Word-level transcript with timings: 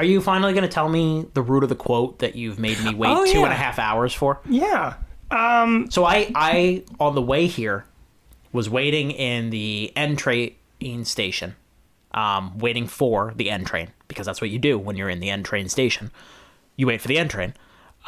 Are 0.00 0.04
you 0.04 0.22
finally 0.22 0.54
going 0.54 0.62
to 0.62 0.68
tell 0.68 0.88
me 0.88 1.26
the 1.34 1.42
root 1.42 1.62
of 1.62 1.68
the 1.68 1.74
quote 1.76 2.20
that 2.20 2.34
you've 2.34 2.58
made 2.58 2.82
me 2.82 2.94
wait 2.94 3.10
Oh, 3.10 3.30
two 3.30 3.44
and 3.44 3.52
a 3.52 3.54
half 3.54 3.78
hours 3.78 4.14
for? 4.14 4.40
Yeah. 4.48 4.94
So 5.30 6.06
I, 6.06 6.32
I 6.34 6.84
on 6.98 7.14
the 7.14 7.20
way 7.20 7.46
here, 7.46 7.84
was 8.50 8.70
waiting 8.70 9.10
in 9.10 9.50
the 9.50 9.92
N 9.94 10.16
train 10.16 10.54
station, 11.04 11.54
um, 12.12 12.56
waiting 12.58 12.86
for 12.86 13.34
the 13.36 13.50
N 13.50 13.66
train 13.66 13.90
because 14.08 14.24
that's 14.24 14.40
what 14.40 14.48
you 14.48 14.58
do 14.58 14.78
when 14.78 14.96
you're 14.96 15.10
in 15.10 15.20
the 15.20 15.28
N 15.28 15.42
train 15.42 15.68
station. 15.68 16.10
You 16.76 16.86
wait 16.86 17.02
for 17.02 17.08
the 17.08 17.18
N 17.18 17.28
train. 17.28 17.52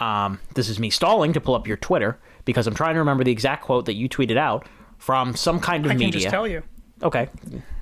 Um, 0.00 0.40
this 0.54 0.70
is 0.70 0.78
me 0.78 0.88
stalling 0.88 1.34
to 1.34 1.42
pull 1.42 1.54
up 1.54 1.66
your 1.68 1.76
Twitter 1.76 2.18
because 2.46 2.66
I'm 2.66 2.74
trying 2.74 2.94
to 2.94 3.00
remember 3.00 3.22
the 3.22 3.32
exact 3.32 3.64
quote 3.64 3.84
that 3.84 3.96
you 3.96 4.08
tweeted 4.08 4.38
out 4.38 4.66
from 4.96 5.36
some 5.36 5.60
kind 5.60 5.84
of 5.84 5.90
I 5.90 5.94
can 5.96 5.98
media. 6.06 6.22
just 6.22 6.30
tell 6.30 6.48
you. 6.48 6.62
okay, 7.02 7.28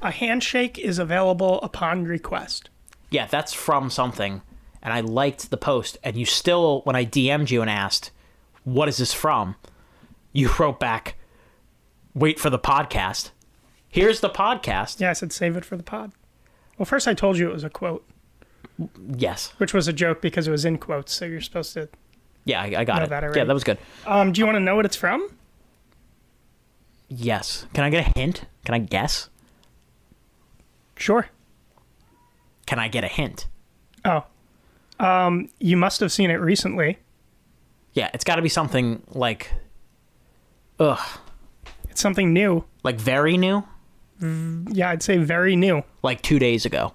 A 0.03 0.11
handshake 0.11 0.81
is 0.81 0.99
available 0.99 1.61
upon 1.63 2.03
request. 2.07 2.71
Yeah, 3.11 3.27
that's 3.27 3.53
from 3.53 3.91
something, 3.91 4.43
and 4.83 4.93
I 4.95 5.01
liked 5.01 5.51
the 5.51 5.57
post. 5.57 5.99
And 6.05 6.17
you 6.17 6.25
still, 6.25 6.81
when 6.85 6.97
I 6.97 7.05
DM'd 7.05 7.51
you 7.51 7.61
and 7.61 7.71
asked, 7.71 8.11
"What 8.65 8.89
is 8.89 8.99
this 8.99 9.13
from?" 9.13 9.57
You 10.33 10.51
wrote 10.59 10.79
back, 10.81 11.17
"Wait 12.15 12.39
for 12.39 12.51
the 12.51 12.59
podcast." 12.59 13.31
Here's 13.89 14.21
the 14.21 14.31
podcast. 14.31 15.01
Yeah, 15.01 15.11
I 15.11 15.15
said 15.15 15.33
save 15.33 15.57
it 15.57 15.65
for 15.65 15.77
the 15.77 15.83
pod. 15.83 16.13
Well, 16.79 16.87
first 16.87 17.09
I 17.09 17.15
told 17.15 17.37
you 17.39 17.49
it 17.51 17.53
was 17.53 17.65
a 17.65 17.71
quote, 17.71 18.07
Yes. 19.17 19.53
which 19.59 19.75
was 19.75 19.89
a 19.89 19.93
joke 19.93 20.21
because 20.23 20.47
it 20.47 20.51
was 20.53 20.65
in 20.65 20.79
quotes. 20.79 21.13
So 21.13 21.25
you're 21.25 21.41
supposed 21.41 21.75
to. 21.75 21.89
Yeah, 22.45 22.63
I, 22.63 22.67
I 22.79 22.85
got 22.85 23.03
it. 23.03 23.11
that 23.11 23.37
yeah, 23.37 23.45
that 23.45 23.53
was 23.53 23.65
good. 23.65 23.79
Um, 24.07 24.33
do 24.33 24.39
you 24.41 24.47
want 24.47 24.57
to 24.57 24.61
know 24.61 24.77
what 24.77 24.87
it's 24.87 24.97
from? 24.97 25.29
Yes. 27.09 27.67
Can 27.75 27.83
I 27.85 27.91
get 27.91 28.07
a 28.07 28.19
hint? 28.19 28.45
Can 28.65 28.75
I 28.75 28.79
guess? 28.79 29.29
Sure. 30.97 31.29
Can 32.71 32.79
I 32.79 32.87
get 32.87 33.03
a 33.03 33.09
hint? 33.09 33.49
Oh. 34.05 34.23
Um, 35.01 35.49
you 35.59 35.77
must 35.77 35.99
have 35.99 36.13
seen 36.13 36.31
it 36.31 36.35
recently. 36.35 36.99
Yeah, 37.95 38.11
it's 38.15 38.23
got 38.23 38.37
to 38.37 38.43
be 38.43 38.49
something 38.49 39.03
like, 39.09 39.51
ugh, 40.79 41.01
It's 41.89 42.01
something 42.01 42.33
new. 42.33 42.65
like 42.85 42.95
very 43.01 43.37
new, 43.37 43.65
Yeah, 44.23 44.91
I'd 44.91 45.03
say 45.03 45.17
very 45.17 45.57
new. 45.57 45.83
like 46.05 46.23
two 46.23 46.39
days 46.39 46.65
ago. 46.65 46.95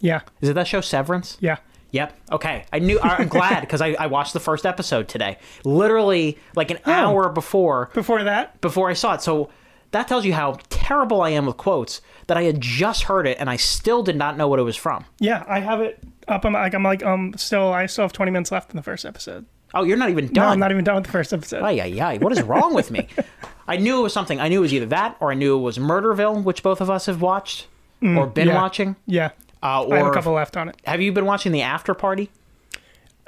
Yeah. 0.00 0.22
Is 0.40 0.48
it 0.48 0.54
that 0.54 0.66
show 0.66 0.80
Severance? 0.80 1.36
Yeah. 1.40 1.58
Yep. 1.90 2.18
Okay. 2.32 2.64
I 2.72 2.78
knew. 2.78 2.98
I'm 3.02 3.28
glad 3.28 3.60
because 3.60 3.82
I, 3.82 3.88
I 4.00 4.06
watched 4.06 4.32
the 4.32 4.40
first 4.40 4.64
episode 4.64 5.08
today, 5.08 5.36
literally 5.62 6.38
like 6.56 6.70
an 6.70 6.78
hour 6.86 7.28
before 7.28 7.90
Before 7.92 8.24
that, 8.24 8.62
before 8.62 8.88
I 8.88 8.94
saw 8.94 9.12
it. 9.12 9.20
So 9.20 9.50
that 9.92 10.08
tells 10.08 10.24
you 10.24 10.34
how 10.34 10.58
terrible 10.68 11.22
I 11.22 11.30
am 11.30 11.46
with 11.46 11.56
quotes. 11.56 12.00
That 12.28 12.36
I 12.36 12.44
had 12.44 12.60
just 12.60 13.04
heard 13.04 13.26
it 13.26 13.36
and 13.40 13.50
I 13.50 13.56
still 13.56 14.02
did 14.02 14.16
not 14.16 14.36
know 14.36 14.48
what 14.48 14.58
it 14.58 14.62
was 14.62 14.76
from. 14.76 15.04
yeah, 15.18 15.44
I 15.48 15.60
have 15.60 15.80
it 15.80 15.98
up. 16.28 16.44
I'm 16.44 16.52
like, 16.52 16.72
I'm 16.72 16.82
like, 16.82 17.04
um, 17.04 17.34
still, 17.36 17.72
I 17.72 17.86
still 17.86 18.04
have 18.04 18.12
20 18.12 18.30
minutes 18.30 18.52
left 18.52 18.70
in 18.70 18.76
the 18.76 18.82
first 18.82 19.04
episode. 19.04 19.44
Oh, 19.74 19.82
you're 19.82 19.96
not 19.96 20.10
even 20.10 20.26
done. 20.26 20.46
No. 20.46 20.52
I'm 20.52 20.58
not 20.58 20.70
even 20.70 20.84
done 20.84 20.96
with 20.96 21.04
the 21.04 21.10
first 21.10 21.32
episode. 21.32 21.62
Ay, 21.62 21.80
ay, 21.80 22.00
ay. 22.00 22.18
What 22.18 22.32
is 22.32 22.42
wrong 22.42 22.74
with 22.74 22.90
me? 22.90 23.08
I 23.68 23.76
knew 23.76 23.98
it 23.98 24.02
was 24.02 24.12
something. 24.12 24.40
I 24.40 24.48
knew 24.48 24.58
it 24.58 24.62
was 24.62 24.74
either 24.74 24.86
that 24.86 25.16
or 25.20 25.30
I 25.30 25.34
knew 25.34 25.56
it 25.56 25.60
was 25.60 25.78
Murderville, 25.78 26.42
which 26.42 26.62
both 26.62 26.80
of 26.80 26.90
us 26.90 27.06
have 27.06 27.22
watched 27.22 27.66
or 28.02 28.26
been 28.26 28.48
yeah. 28.48 28.54
watching. 28.54 28.96
Yeah. 29.06 29.30
Uh, 29.62 29.88
I 29.88 29.98
have 29.98 30.06
a 30.08 30.12
couple 30.12 30.32
left 30.32 30.56
on 30.56 30.68
it. 30.68 30.76
have 30.84 31.00
you 31.00 31.12
been 31.12 31.24
watching 31.26 31.52
the 31.52 31.62
After 31.62 31.94
Party? 31.94 32.30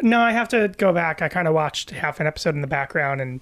No, 0.02 0.20
I 0.20 0.32
have 0.32 0.48
to 0.48 0.68
go 0.68 0.92
back. 0.92 1.22
I 1.22 1.28
kind 1.28 1.46
of 1.46 1.54
watched 1.54 1.90
half 1.90 2.18
an 2.20 2.26
episode 2.26 2.54
in 2.54 2.60
the 2.60 2.66
background, 2.66 3.20
and 3.20 3.40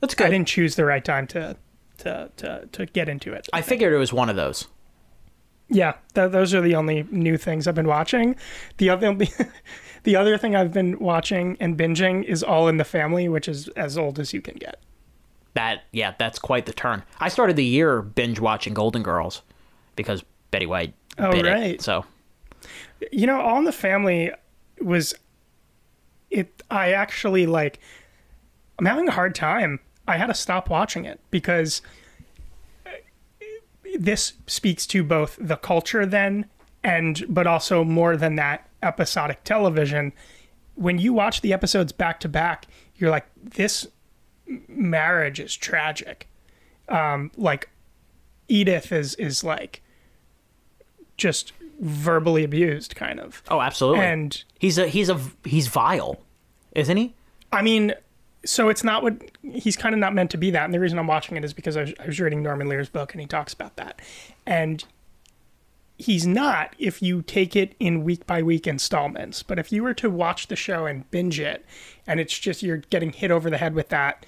That's 0.00 0.14
good. 0.14 0.28
I 0.28 0.30
didn't 0.30 0.48
choose 0.48 0.76
the 0.76 0.86
right 0.86 1.04
time 1.04 1.26
to 1.28 1.56
to 1.98 2.30
to, 2.36 2.68
to 2.72 2.86
get 2.86 3.08
into 3.08 3.32
it. 3.32 3.48
I 3.52 3.62
figured 3.62 3.92
it 3.92 3.98
was 3.98 4.12
one 4.12 4.28
of 4.30 4.36
those. 4.36 4.68
Yeah, 5.68 5.94
th- 6.14 6.30
those 6.30 6.54
are 6.54 6.60
the 6.60 6.76
only 6.76 7.04
new 7.10 7.36
things 7.36 7.66
I've 7.66 7.74
been 7.74 7.88
watching. 7.88 8.36
The 8.76 8.88
other 8.90 9.16
the 10.04 10.16
other 10.16 10.38
thing 10.38 10.54
I've 10.54 10.72
been 10.72 10.98
watching 10.98 11.56
and 11.58 11.76
binging 11.76 12.22
is 12.24 12.42
All 12.42 12.68
in 12.68 12.76
the 12.76 12.84
Family, 12.84 13.28
which 13.28 13.48
is 13.48 13.68
as 13.70 13.98
old 13.98 14.18
as 14.20 14.32
you 14.32 14.40
can 14.40 14.54
get. 14.56 14.80
That 15.54 15.84
yeah, 15.92 16.14
that's 16.18 16.38
quite 16.38 16.66
the 16.66 16.72
turn. 16.72 17.02
I 17.18 17.28
started 17.28 17.56
the 17.56 17.64
year 17.64 18.02
binge 18.02 18.38
watching 18.38 18.74
Golden 18.74 19.02
Girls 19.02 19.42
because 19.96 20.22
Betty 20.50 20.66
White 20.66 20.94
Oh, 21.18 21.30
right. 21.32 21.74
it. 21.74 21.82
So 21.82 22.04
You 23.10 23.26
know, 23.26 23.40
All 23.40 23.58
in 23.58 23.64
the 23.64 23.72
Family 23.72 24.30
was 24.80 25.14
it 26.30 26.62
I 26.70 26.92
actually 26.92 27.46
like 27.46 27.80
I'm 28.78 28.84
having 28.86 29.08
a 29.08 29.12
hard 29.12 29.34
time. 29.34 29.80
I 30.08 30.16
had 30.16 30.26
to 30.26 30.34
stop 30.34 30.70
watching 30.70 31.04
it 31.04 31.20
because 31.30 31.82
this 33.98 34.34
speaks 34.46 34.86
to 34.88 35.02
both 35.02 35.38
the 35.40 35.56
culture 35.56 36.04
then 36.04 36.46
and 36.84 37.24
but 37.28 37.46
also 37.46 37.82
more 37.82 38.16
than 38.16 38.36
that 38.36 38.68
episodic 38.82 39.42
television. 39.44 40.12
When 40.74 40.98
you 40.98 41.12
watch 41.12 41.40
the 41.40 41.52
episodes 41.52 41.92
back 41.92 42.20
to 42.20 42.28
back, 42.28 42.66
you're 42.96 43.10
like 43.10 43.26
this 43.42 43.86
marriage 44.68 45.40
is 45.40 45.56
tragic. 45.56 46.28
Um 46.88 47.30
like 47.36 47.70
Edith 48.48 48.92
is 48.92 49.14
is 49.16 49.42
like 49.42 49.82
just 51.16 51.52
verbally 51.80 52.44
abused 52.44 52.94
kind 52.94 53.20
of. 53.20 53.42
oh, 53.48 53.60
absolutely. 53.60 54.04
And 54.04 54.42
he's 54.58 54.78
a 54.78 54.86
he's 54.86 55.08
a 55.08 55.20
he's 55.44 55.66
vile, 55.68 56.20
isn't 56.72 56.96
he? 56.96 57.14
I 57.52 57.62
mean, 57.62 57.94
so 58.46 58.68
it's 58.68 58.84
not 58.84 59.02
what 59.02 59.30
he's 59.42 59.76
kind 59.76 59.94
of 59.94 59.98
not 59.98 60.14
meant 60.14 60.30
to 60.30 60.36
be 60.36 60.50
that. 60.50 60.64
And 60.64 60.74
the 60.74 60.80
reason 60.80 60.98
I'm 60.98 61.06
watching 61.06 61.36
it 61.36 61.44
is 61.44 61.52
because 61.52 61.76
I 61.76 61.82
was, 61.82 61.94
I 62.00 62.06
was 62.06 62.20
reading 62.20 62.42
Norman 62.42 62.68
Lear's 62.68 62.88
book 62.88 63.12
and 63.12 63.20
he 63.20 63.26
talks 63.26 63.52
about 63.52 63.76
that. 63.76 64.00
And 64.46 64.84
he's 65.98 66.26
not 66.26 66.74
if 66.78 67.02
you 67.02 67.22
take 67.22 67.56
it 67.56 67.74
in 67.80 68.04
week 68.04 68.26
by 68.26 68.42
week 68.42 68.66
installments. 68.66 69.42
But 69.42 69.58
if 69.58 69.72
you 69.72 69.82
were 69.82 69.94
to 69.94 70.10
watch 70.10 70.48
the 70.48 70.56
show 70.56 70.86
and 70.86 71.10
binge 71.10 71.40
it 71.40 71.64
and 72.06 72.20
it's 72.20 72.38
just 72.38 72.62
you're 72.62 72.78
getting 72.78 73.12
hit 73.12 73.30
over 73.30 73.50
the 73.50 73.58
head 73.58 73.74
with 73.74 73.88
that, 73.88 74.24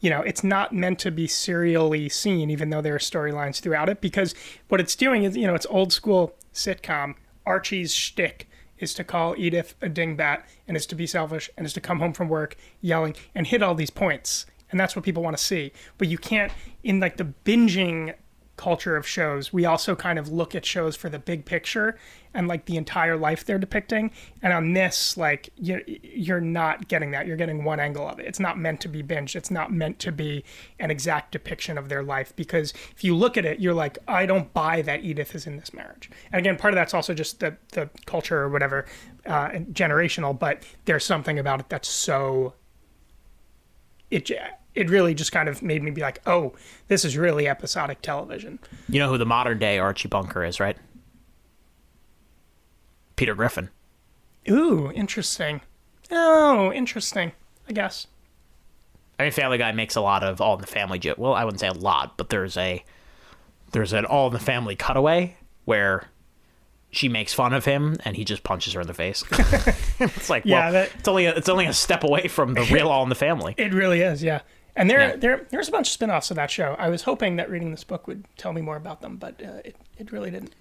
you 0.00 0.10
know, 0.10 0.20
it's 0.20 0.44
not 0.44 0.74
meant 0.74 0.98
to 1.00 1.10
be 1.10 1.26
serially 1.26 2.08
seen, 2.08 2.50
even 2.50 2.70
though 2.70 2.82
there 2.82 2.94
are 2.94 2.98
storylines 2.98 3.60
throughout 3.60 3.88
it. 3.88 4.00
Because 4.00 4.34
what 4.68 4.80
it's 4.80 4.94
doing 4.94 5.24
is, 5.24 5.36
you 5.36 5.46
know, 5.46 5.54
it's 5.54 5.66
old 5.70 5.92
school 5.92 6.34
sitcom. 6.52 7.14
Archie's 7.46 7.94
shtick 7.94 8.48
is 8.78 8.94
to 8.94 9.04
call 9.04 9.34
Edith 9.36 9.74
a 9.80 9.88
dingbat 9.88 10.42
and 10.66 10.76
is 10.76 10.86
to 10.86 10.94
be 10.94 11.06
selfish 11.06 11.50
and 11.56 11.66
is 11.66 11.72
to 11.74 11.80
come 11.80 11.98
home 11.98 12.12
from 12.12 12.28
work 12.28 12.56
yelling 12.80 13.14
and 13.34 13.46
hit 13.46 13.62
all 13.62 13.74
these 13.74 13.90
points. 13.90 14.46
And 14.70 14.80
that's 14.80 14.96
what 14.96 15.04
people 15.04 15.22
want 15.22 15.36
to 15.36 15.42
see. 15.42 15.72
But 15.98 16.08
you 16.08 16.18
can't, 16.18 16.52
in 16.82 17.00
like 17.00 17.16
the 17.16 17.32
binging 17.44 18.14
culture 18.56 18.96
of 18.96 19.06
shows, 19.06 19.52
we 19.52 19.64
also 19.64 19.94
kind 19.94 20.18
of 20.18 20.28
look 20.28 20.54
at 20.54 20.64
shows 20.64 20.96
for 20.96 21.08
the 21.08 21.18
big 21.18 21.44
picture 21.44 21.98
and 22.32 22.48
like 22.48 22.66
the 22.66 22.76
entire 22.76 23.16
life 23.16 23.44
they're 23.44 23.58
depicting. 23.58 24.10
And 24.42 24.52
on 24.52 24.72
this, 24.72 25.16
like 25.16 25.50
you're, 25.56 25.82
you're 25.86 26.40
not 26.40 26.88
getting 26.88 27.10
that. 27.12 27.26
You're 27.26 27.36
getting 27.36 27.64
one 27.64 27.80
angle 27.80 28.08
of 28.08 28.18
it. 28.18 28.26
It's 28.26 28.40
not 28.40 28.58
meant 28.58 28.80
to 28.82 28.88
be 28.88 29.02
binged. 29.02 29.36
It's 29.36 29.50
not 29.50 29.72
meant 29.72 29.98
to 30.00 30.12
be 30.12 30.44
an 30.78 30.90
exact 30.90 31.32
depiction 31.32 31.78
of 31.78 31.88
their 31.88 32.02
life 32.02 32.34
because 32.36 32.72
if 32.92 33.04
you 33.04 33.14
look 33.14 33.36
at 33.36 33.44
it, 33.44 33.60
you're 33.60 33.74
like, 33.74 33.98
I 34.08 34.26
don't 34.26 34.52
buy 34.52 34.82
that 34.82 35.04
Edith 35.04 35.34
is 35.34 35.46
in 35.46 35.56
this 35.56 35.72
marriage. 35.72 36.10
And 36.32 36.38
again, 36.38 36.56
part 36.56 36.74
of 36.74 36.76
that's 36.76 36.94
also 36.94 37.14
just 37.14 37.40
the 37.40 37.56
the 37.72 37.90
culture 38.06 38.38
or 38.38 38.48
whatever, 38.48 38.86
uh, 39.26 39.48
generational. 39.72 40.38
But 40.38 40.62
there's 40.84 41.04
something 41.04 41.38
about 41.38 41.60
it 41.60 41.68
that's 41.68 41.88
so 41.88 42.54
it 44.10 44.30
it 44.76 44.90
really 44.90 45.14
just 45.14 45.32
kind 45.32 45.48
of 45.48 45.62
made 45.62 45.82
me 45.82 45.90
be 45.90 46.02
like, 46.02 46.20
oh, 46.26 46.52
this 46.88 47.04
is 47.04 47.16
really 47.16 47.48
episodic 47.48 48.02
television. 48.02 48.58
You 48.88 49.00
know 49.00 49.08
who 49.08 49.18
the 49.18 49.26
modern 49.26 49.58
day 49.58 49.78
Archie 49.78 50.08
Bunker 50.08 50.44
is, 50.44 50.60
right? 50.60 50.76
Peter 53.16 53.34
Griffin. 53.34 53.70
Ooh, 54.48 54.90
interesting. 54.92 55.62
Oh, 56.10 56.70
interesting. 56.72 57.32
I 57.68 57.72
guess. 57.72 58.06
I 59.18 59.24
mean, 59.24 59.32
Family 59.32 59.58
Guy 59.58 59.72
makes 59.72 59.96
a 59.96 60.00
lot 60.00 60.22
of 60.22 60.40
All 60.40 60.54
in 60.54 60.60
the 60.60 60.66
Family 60.66 60.98
joke. 60.98 61.18
Well, 61.18 61.32
I 61.34 61.44
wouldn't 61.44 61.60
say 61.60 61.68
a 61.68 61.72
lot, 61.72 62.16
but 62.18 62.28
there's 62.28 62.56
a 62.56 62.84
there's 63.72 63.92
an 63.92 64.04
All 64.04 64.28
in 64.28 64.32
the 64.34 64.38
Family 64.38 64.76
cutaway 64.76 65.36
where 65.64 66.08
she 66.90 67.08
makes 67.08 67.34
fun 67.34 67.52
of 67.52 67.64
him 67.64 67.96
and 68.04 68.16
he 68.16 68.24
just 68.24 68.42
punches 68.44 68.74
her 68.74 68.80
in 68.80 68.86
the 68.86 68.94
face. 68.94 69.24
it's 69.98 70.30
like, 70.30 70.44
Yeah, 70.44 70.60
well, 70.64 70.72
that- 70.72 70.90
it's 70.98 71.08
only 71.08 71.26
a, 71.26 71.34
it's 71.34 71.48
only 71.48 71.66
a 71.66 71.72
step 71.72 72.04
away 72.04 72.28
from 72.28 72.54
the 72.54 72.62
real 72.70 72.88
All 72.88 73.02
in 73.02 73.08
the 73.08 73.14
Family. 73.14 73.54
It 73.58 73.72
really 73.74 74.00
is, 74.02 74.22
yeah. 74.22 74.42
And 74.76 74.90
there, 74.90 75.00
Yeah. 75.10 75.16
there, 75.16 75.46
there's 75.50 75.68
a 75.68 75.72
bunch 75.72 75.88
of 75.88 75.92
spin-offs 75.92 76.30
of 76.30 76.36
that 76.36 76.50
show. 76.50 76.76
I 76.78 76.88
was 76.90 77.02
hoping 77.02 77.36
that 77.36 77.48
reading 77.50 77.70
this 77.70 77.82
book 77.84 78.06
would 78.06 78.24
tell 78.36 78.52
me 78.52 78.60
more 78.60 78.76
about 78.76 79.00
them, 79.00 79.16
but 79.16 79.40
uh, 79.42 79.60
it, 79.64 79.76
it 79.98 80.12
really 80.12 80.30
didn't. 80.30 80.54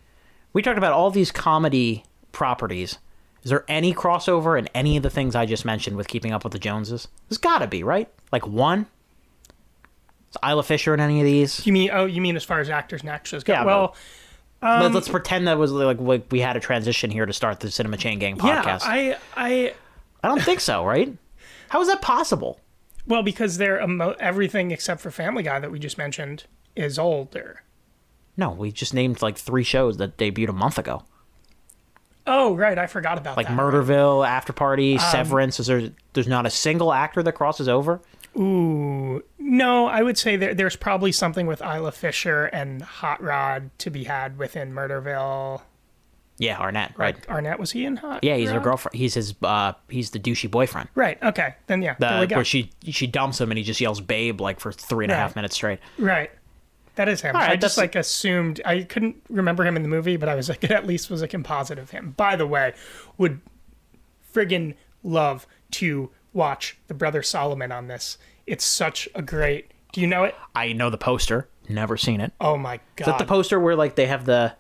We 0.54 0.62
talked 0.62 0.78
about 0.78 0.94
all 0.94 1.12
these 1.12 1.32
comedy 1.32 2.04
properties. 2.32 2.98
Is 3.44 3.50
there 3.52 3.66
any 3.68 3.94
crossover 3.94 4.58
in 4.58 4.68
any 4.74 4.96
of 4.98 5.04
the 5.04 5.10
things 5.10 5.36
I 5.36 5.46
just 5.46 5.66
mentioned 5.66 5.98
with 5.98 6.08
Keeping 6.08 6.32
Up 6.32 6.44
with 6.46 6.54
the 6.54 6.60
Joneses? 6.60 7.10
There's 7.30 7.38
got 7.38 7.60
to 7.60 7.68
be, 7.68 7.84
right? 7.84 8.10
Like 8.32 8.48
one. 8.48 8.88
Is 10.32 10.38
Isla 10.44 10.64
Fisher 10.64 10.94
in 10.94 11.00
any 11.00 11.20
of 11.20 11.26
these? 11.26 11.66
You 11.68 11.74
mean, 11.74 11.90
oh, 11.92 12.06
you 12.06 12.22
mean 12.22 12.36
as 12.38 12.44
far 12.44 12.60
as 12.60 12.70
actors 12.70 13.02
and 13.02 13.10
actresses 13.10 13.44
go? 13.44 13.54
Yeah, 13.54 13.66
well, 13.66 13.96
Let- 14.62 14.94
Let's 14.94 15.10
pretend 15.10 15.48
that 15.48 15.58
was 15.58 15.72
like, 15.72 16.00
like 16.00 16.26
we 16.32 16.40
had 16.40 16.56
a 16.56 16.60
transition 16.60 17.12
here 17.12 17.26
to 17.26 17.34
start 17.34 17.60
the 17.60 17.70
Cinema 17.70 17.98
Chain 17.98 18.18
Gang 18.20 18.38
podcast. 18.38 18.66
yeah. 18.66 18.80
I, 18.82 19.18
I, 19.36 19.74
I 20.24 20.28
don't 20.28 20.42
think 20.42 20.60
so, 20.62 20.84
right? 20.86 21.14
How 21.70 21.82
is 21.82 21.88
that 21.88 22.02
possible? 22.02 22.60
Well, 23.08 23.24
because 23.24 23.58
they're 23.58 23.82
emo- 23.82 24.16
everything 24.20 24.72
except 24.72 25.02
for 25.02 25.12
Family 25.12 25.44
Guy 25.44 25.60
that 25.60 25.72
we 25.72 25.80
just 25.80 25.98
mentioned 25.98 26.46
is 26.76 26.98
older. 27.00 27.64
No, 28.38 28.52
we 28.52 28.72
just 28.72 28.94
named 28.94 29.22
like 29.22 29.38
three 29.38 29.64
shows 29.64 29.98
that 29.98 30.18
debuted 30.18 30.50
a 30.50 30.54
month 30.54 30.78
ago. 30.78 31.04
Oh, 32.28 32.56
right. 32.56 32.78
I 32.78 32.88
forgot 32.88 33.18
about 33.18 33.36
that. 33.36 33.38
Like 33.38 33.48
that. 33.48 33.58
Murderville, 33.58 34.28
After 34.28 34.52
Um, 34.94 35.00
Severance. 35.00 35.60
Is 35.60 35.68
there? 35.68 35.92
There's 36.14 36.28
not 36.28 36.46
a 36.46 36.50
single 36.50 36.92
actor 36.92 37.22
that 37.24 37.34
crosses 37.34 37.70
over. 37.70 38.02
Ooh, 38.38 39.24
no, 39.40 39.88
I 39.88 40.04
would 40.04 40.18
say 40.18 40.36
there, 40.36 40.54
there's 40.54 40.76
probably 40.76 41.14
something 41.14 41.48
with 41.48 41.62
Isla 41.62 41.94
Fisher 41.94 42.46
and 42.48 42.82
Hot 42.82 43.22
Rod 43.24 43.70
to 43.78 43.90
be 43.90 44.04
had 44.04 44.38
within 44.38 44.74
Murderville. 44.74 45.62
Yeah, 46.38 46.60
Arnett. 46.60 46.94
Right. 46.98 47.16
Arnett 47.30 47.60
was 47.60 47.72
he 47.72 47.86
in 47.86 47.96
Hot? 47.98 48.24
Yeah, 48.24 48.36
he's 48.36 48.50
her 48.52 48.60
girlfriend. 48.60 48.96
He's 48.96 49.14
his. 49.14 49.34
Uh, 49.42 49.72
he's 49.90 50.10
the 50.10 50.20
douchey 50.20 50.52
boyfriend. 50.52 50.90
Right. 50.94 51.22
Okay. 51.24 51.56
Then 51.68 51.82
yeah, 51.82 51.94
The, 51.98 52.08
there 52.08 52.20
we 52.22 52.28
go. 52.28 52.36
where 52.38 52.46
she 52.46 52.72
she 52.90 53.08
dumps 53.08 53.40
him 53.40 53.52
and 53.52 53.58
he 53.58 53.64
just 53.64 53.80
yells 53.80 54.02
"babe" 54.02 54.42
like 54.42 54.60
for 54.60 54.72
three 54.74 55.06
and 55.06 55.12
a 55.12 55.16
half 55.16 55.30
Right. 55.32 55.36
minutes 55.38 55.56
straight. 55.56 55.80
Right. 55.98 56.30
That 56.96 57.08
is 57.10 57.22
him. 57.22 57.36
All 57.36 57.42
right, 57.42 57.52
I 57.52 57.56
just 57.56 57.76
that's- 57.76 57.78
like 57.78 57.96
assumed 57.96 58.62
I 58.66 58.84
couldn't 58.84 59.16
remember 59.30 59.66
him 59.66 59.76
in 59.78 59.82
the 59.82 59.88
movie, 59.90 60.18
but 60.18 60.28
I 60.30 60.36
was 60.36 60.50
like 60.50 60.64
it 60.64 60.72
at 60.80 60.86
least 60.86 61.10
was 61.10 61.22
a 61.22 61.28
composite 61.28 61.80
of 61.80 61.92
him. 61.92 62.14
By 62.18 62.36
the 62.36 62.48
way, 62.48 62.74
would 63.18 63.40
friggin' 64.34 64.76
love 65.04 65.48
to 65.72 66.10
watch 66.34 66.78
the 66.88 66.94
brother 66.94 67.22
Solomon 67.24 67.72
on 67.72 67.88
this. 67.88 68.18
It's 68.46 68.66
such 68.66 69.08
a 69.16 69.22
great. 69.22 69.72
Do 69.94 70.02
you 70.02 70.08
know 70.08 70.24
it? 70.26 70.36
I 70.54 70.74
know 70.74 70.90
the 70.90 70.98
poster. 70.98 71.48
Never 71.70 71.98
seen 71.98 72.22
it. 72.22 72.32
Oh 72.40 72.58
my 72.58 72.78
god! 72.96 73.02
Is 73.02 73.06
that 73.08 73.18
the 73.20 73.26
poster 73.26 73.60
where 73.60 73.76
like 73.76 73.96
they 73.96 74.06
have 74.08 74.26
the 74.26 74.54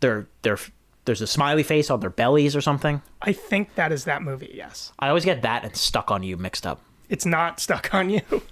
their 0.00 0.26
their 0.42 0.58
there's 1.04 1.20
a 1.20 1.26
smiley 1.26 1.62
face 1.62 1.90
on 1.90 2.00
their 2.00 2.10
bellies 2.10 2.54
or 2.56 2.60
something? 2.60 3.02
I 3.22 3.32
think 3.32 3.74
that 3.74 3.92
is 3.92 4.04
that 4.04 4.22
movie. 4.22 4.52
Yes, 4.54 4.92
I 4.98 5.08
always 5.08 5.24
get 5.24 5.42
that 5.42 5.64
and 5.64 5.76
stuck 5.76 6.10
on 6.10 6.22
you 6.22 6.36
mixed 6.36 6.66
up. 6.66 6.80
it's 7.08 7.26
not 7.26 7.60
stuck 7.60 7.92
on 7.94 8.10
you. 8.10 8.20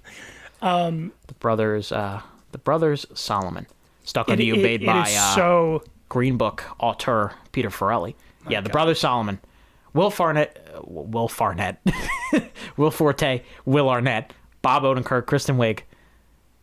The 0.61 1.11
brothers 1.41 1.91
uh 1.93 2.21
the 2.53 2.59
brothers 2.59 3.07
Solomon. 3.15 3.67
Stuck 4.05 4.29
on 4.29 4.39
It- 4.41 4.45
you 4.45 4.55
it- 4.55 4.63
made 4.63 4.83
it 4.83 4.87
by 4.87 5.09
is 5.09 5.17
uh, 5.17 5.35
so 5.35 5.85
Green 6.09 6.37
Book 6.37 6.65
auteur 6.79 7.33
Peter 7.53 7.71
Farrelly. 7.71 8.15
yeah, 8.49 8.61
the 8.61 8.69
brothers 8.71 9.01
Solomon. 9.01 9.41
Will 9.95 10.11
Farnett 10.11 10.57
uh, 10.75 10.81
Will 10.85 11.29
Farnett. 11.29 11.77
Will 12.79 12.91
Forte, 12.91 13.43
Will 13.67 13.89
Arnett, 13.91 14.33
Bob 14.63 14.85
Odenkirk, 14.85 15.27
Kristen 15.27 15.57
Wiig, 15.59 15.81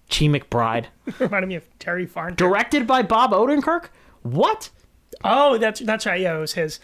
Chi 0.10 0.26
McBride. 0.26 0.86
reminded 1.20 1.48
me 1.48 1.56
of 1.56 1.66
Terry 1.78 2.08
Farnton. 2.08 2.36
Directed 2.38 2.88
by 2.88 3.04
Bob 3.04 3.32
Odenkirk? 3.32 3.90
What? 4.24 4.70
Oh, 5.24 5.58
that's 5.58 5.80
that's 5.82 6.06
right. 6.06 6.20
Yeah, 6.22 6.38
it 6.38 6.40
was 6.40 6.54
his. 6.54 6.80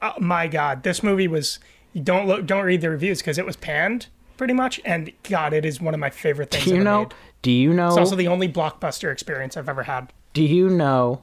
Oh, 0.00 0.14
my 0.18 0.46
God, 0.46 0.82
this 0.82 1.02
movie 1.02 1.28
was. 1.28 1.58
Don't 2.02 2.26
look, 2.28 2.46
don't 2.46 2.64
read 2.64 2.80
the 2.80 2.90
reviews 2.90 3.18
because 3.18 3.38
it 3.38 3.46
was 3.46 3.56
panned 3.56 4.06
pretty 4.36 4.54
much, 4.54 4.80
and 4.84 5.10
God, 5.24 5.52
it 5.52 5.64
is 5.64 5.80
one 5.80 5.94
of 5.94 6.00
my 6.00 6.10
favorite 6.10 6.50
things. 6.50 6.64
Do 6.64 6.70
you 6.70 6.76
ever 6.76 6.84
know 6.84 6.98
made. 7.00 7.14
do 7.42 7.50
you 7.50 7.72
know 7.74 7.88
It's 7.88 7.96
also 7.96 8.14
the 8.14 8.28
only 8.28 8.48
blockbuster 8.48 9.10
experience 9.12 9.56
I've 9.56 9.68
ever 9.68 9.82
had. 9.82 10.12
do 10.34 10.42
you 10.42 10.68
know 10.68 11.22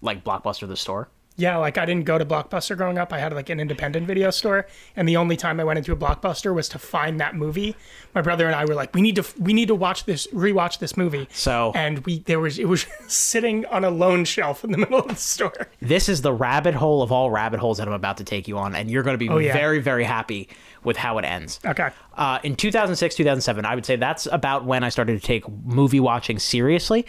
like 0.00 0.24
Blockbuster 0.24 0.66
the 0.66 0.76
store? 0.76 1.08
Yeah, 1.40 1.56
like 1.56 1.78
I 1.78 1.86
didn't 1.86 2.04
go 2.04 2.18
to 2.18 2.24
Blockbuster 2.26 2.76
growing 2.76 2.98
up. 2.98 3.12
I 3.12 3.18
had 3.18 3.32
like 3.32 3.48
an 3.48 3.58
independent 3.60 4.06
video 4.06 4.30
store, 4.30 4.66
and 4.94 5.08
the 5.08 5.16
only 5.16 5.36
time 5.36 5.58
I 5.58 5.64
went 5.64 5.78
into 5.78 5.92
a 5.92 5.96
Blockbuster 5.96 6.54
was 6.54 6.68
to 6.70 6.78
find 6.78 7.18
that 7.20 7.34
movie. 7.34 7.74
My 8.14 8.20
brother 8.20 8.46
and 8.46 8.54
I 8.54 8.64
were 8.66 8.74
like, 8.74 8.94
"We 8.94 9.00
need 9.00 9.16
to, 9.16 9.24
we 9.38 9.52
need 9.52 9.68
to 9.68 9.74
watch 9.74 10.04
this, 10.04 10.26
rewatch 10.28 10.78
this 10.80 10.96
movie." 10.96 11.28
So- 11.32 11.72
and 11.74 12.00
we 12.06 12.18
there 12.20 12.40
was 12.40 12.58
it 12.58 12.68
was 12.68 12.86
sitting 13.08 13.64
on 13.66 13.84
a 13.84 13.90
lone 13.90 14.24
shelf 14.24 14.64
in 14.64 14.72
the 14.72 14.78
middle 14.84 14.98
of 14.98 15.08
the 15.08 15.14
store. 15.14 15.68
This 15.80 16.08
is 16.08 16.22
the 16.22 16.32
rabbit 16.32 16.74
hole 16.74 17.02
of 17.02 17.10
all 17.10 17.30
rabbit 17.30 17.58
holes 17.60 17.78
that 17.78 17.88
I'm 17.88 17.94
about 17.94 18.18
to 18.18 18.24
take 18.24 18.46
you 18.46 18.58
on, 18.58 18.74
and 18.74 18.90
you're 18.90 19.02
going 19.02 19.14
to 19.14 19.18
be 19.18 19.28
Oh, 19.30 19.38
yeah. 19.38 19.52
very, 19.54 19.80
very 19.80 20.04
happy 20.04 20.48
with 20.84 20.96
how 20.98 21.16
it 21.18 21.24
ends. 21.24 21.58
Okay, 21.64 21.90
Uh, 22.16 22.38
in 22.42 22.54
2006, 22.56 23.14
2007, 23.14 23.64
I 23.64 23.74
would 23.74 23.86
say 23.86 23.96
that's 23.96 24.26
about 24.26 24.64
when 24.64 24.82
I 24.84 24.88
started 24.88 25.20
to 25.20 25.26
take 25.26 25.48
movie 25.64 26.00
watching 26.00 26.38
seriously. 26.38 27.06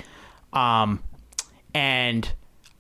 Um, 0.54 1.02
and 1.74 2.32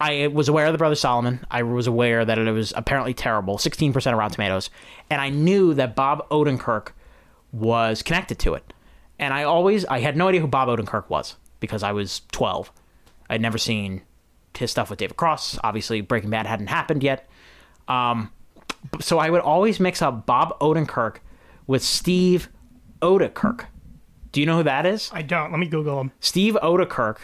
I 0.01 0.27
was 0.27 0.50
aware 0.50 0.65
of 0.65 0.71
the 0.74 0.80
Brother 0.80 0.95
Solomon. 0.95 1.45
I 1.51 1.62
was 1.62 1.86
aware 1.86 2.25
that 2.25 2.39
it 2.39 2.51
was 2.51 2.74
apparently 2.75 3.13
terrible, 3.13 3.57
16% 3.57 3.95
of 3.95 4.18
Rotten 4.18 4.33
Tomatoes. 4.33 4.71
And 5.12 5.21
I 5.21 5.30
knew 5.30 5.75
that 5.75 5.95
Bob 5.95 6.27
Odenkirk 6.30 6.89
was 7.51 8.01
connected 8.01 8.39
to 8.39 8.56
it. 8.56 8.74
And 9.19 9.31
I 9.31 9.44
always, 9.44 9.86
I 9.86 10.00
had 10.00 10.18
no 10.18 10.27
idea 10.27 10.42
who 10.42 10.48
Bob 10.48 10.69
Odenkirk 10.69 11.07
was 11.09 11.36
because 11.59 11.83
I 11.83 11.92
was 11.92 12.21
12. 12.31 12.71
I'd 13.30 13.42
never 13.42 13.59
seen 13.59 14.01
his 14.57 14.71
stuff 14.71 14.89
with 14.89 14.98
David 14.98 15.18
Cross. 15.18 15.59
Obviously, 15.63 16.01
Breaking 16.01 16.31
Bad 16.31 16.47
hadn't 16.47 16.68
happened 16.68 17.04
yet. 17.04 17.30
Um, 17.88 18.31
so 19.00 19.19
I 19.19 19.30
would 19.30 19.42
always 19.42 19.80
mix 19.80 20.01
up 20.01 20.25
Bob 20.25 20.57
Odenkirk 20.59 21.18
with 21.68 21.83
Steve 21.83 22.50
Oedekerk. 23.04 23.65
Do 24.31 24.39
you 24.39 24.47
know 24.47 24.57
who 24.57 24.63
that 24.63 24.88
is? 24.88 25.12
I 25.13 25.21
don't. 25.21 25.51
Let 25.51 25.59
me 25.59 25.68
Google 25.68 26.01
him. 26.01 26.12
Steve 26.19 26.57
Oedekerk 26.63 27.18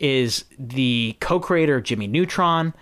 is 0.00 0.44
the 0.58 1.16
co-creator 1.20 1.76
of 1.76 1.84
Jimmy 1.84 2.06
Neutron. 2.08 2.74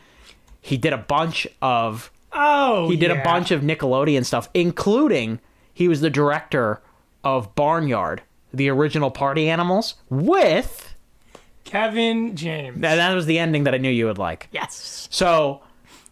He 0.61 0.77
did 0.77 0.93
a 0.93 0.99
bunch 0.99 1.47
of 1.61 2.11
Oh, 2.33 2.89
he 2.91 2.97
did 2.97 3.11
yeah. 3.11 3.21
a 3.21 3.25
bunch 3.25 3.51
of 3.51 3.63
Nickelodeon 3.63 4.25
stuff, 4.25 4.49
including 4.55 5.41
he 5.73 5.89
was 5.89 6.01
the 6.03 6.11
director 6.11 6.83
of 7.25 7.55
Barnyard, 7.55 8.23
the 8.53 8.69
original 8.69 9.11
Party 9.11 9.49
Animals, 9.49 9.95
with 10.11 10.95
Kevin 11.65 12.37
James. 12.37 12.75
and 12.77 12.83
that 12.85 13.15
was 13.15 13.27
the 13.27 13.39
ending 13.39 13.65
that 13.65 13.75
I 13.75 13.79
knew 13.79 13.91
you 13.91 14.07
would 14.07 14.19
like. 14.19 14.49
yes. 14.53 15.09
So 15.11 15.63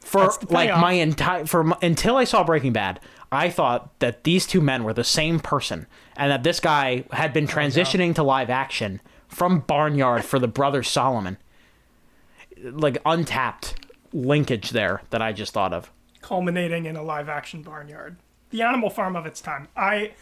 for 0.00 0.30
like 0.48 0.70
my 0.80 0.92
entire 0.92 1.44
for 1.46 1.64
my, 1.64 1.76
until 1.82 2.16
I 2.16 2.24
saw 2.24 2.44
Breaking 2.44 2.72
Bad, 2.72 3.00
I 3.32 3.50
thought 3.50 3.98
that 4.00 4.24
these 4.24 4.46
two 4.46 4.60
men 4.60 4.84
were 4.84 4.92
the 4.94 5.04
same 5.04 5.40
person 5.40 5.86
and 6.16 6.30
that 6.30 6.44
this 6.44 6.60
guy 6.60 7.04
had 7.12 7.30
Oh, 7.30 7.34
been 7.34 7.46
transitioning 7.46 8.14
to 8.14 8.22
live 8.22 8.48
action 8.50 9.00
from 9.36 9.60
Barnyard 9.60 10.24
for 10.24 10.38
the 10.38 10.48
brother 10.48 10.82
Solomon. 10.82 11.36
Like 12.62 12.96
untapped 13.04 13.74
linkage 14.14 14.70
there 14.70 15.02
that 15.10 15.20
I 15.20 15.32
just 15.32 15.52
thought 15.52 15.74
of. 15.74 15.90
Culminating 16.22 16.86
in 16.86 16.96
a 16.96 17.02
live 17.02 17.28
action 17.28 17.62
barnyard. 17.62 18.16
The 18.50 18.62
animal 18.62 18.88
farm 18.88 19.14
of 19.14 19.26
its 19.26 19.42
time. 19.42 19.68
I 19.76 20.12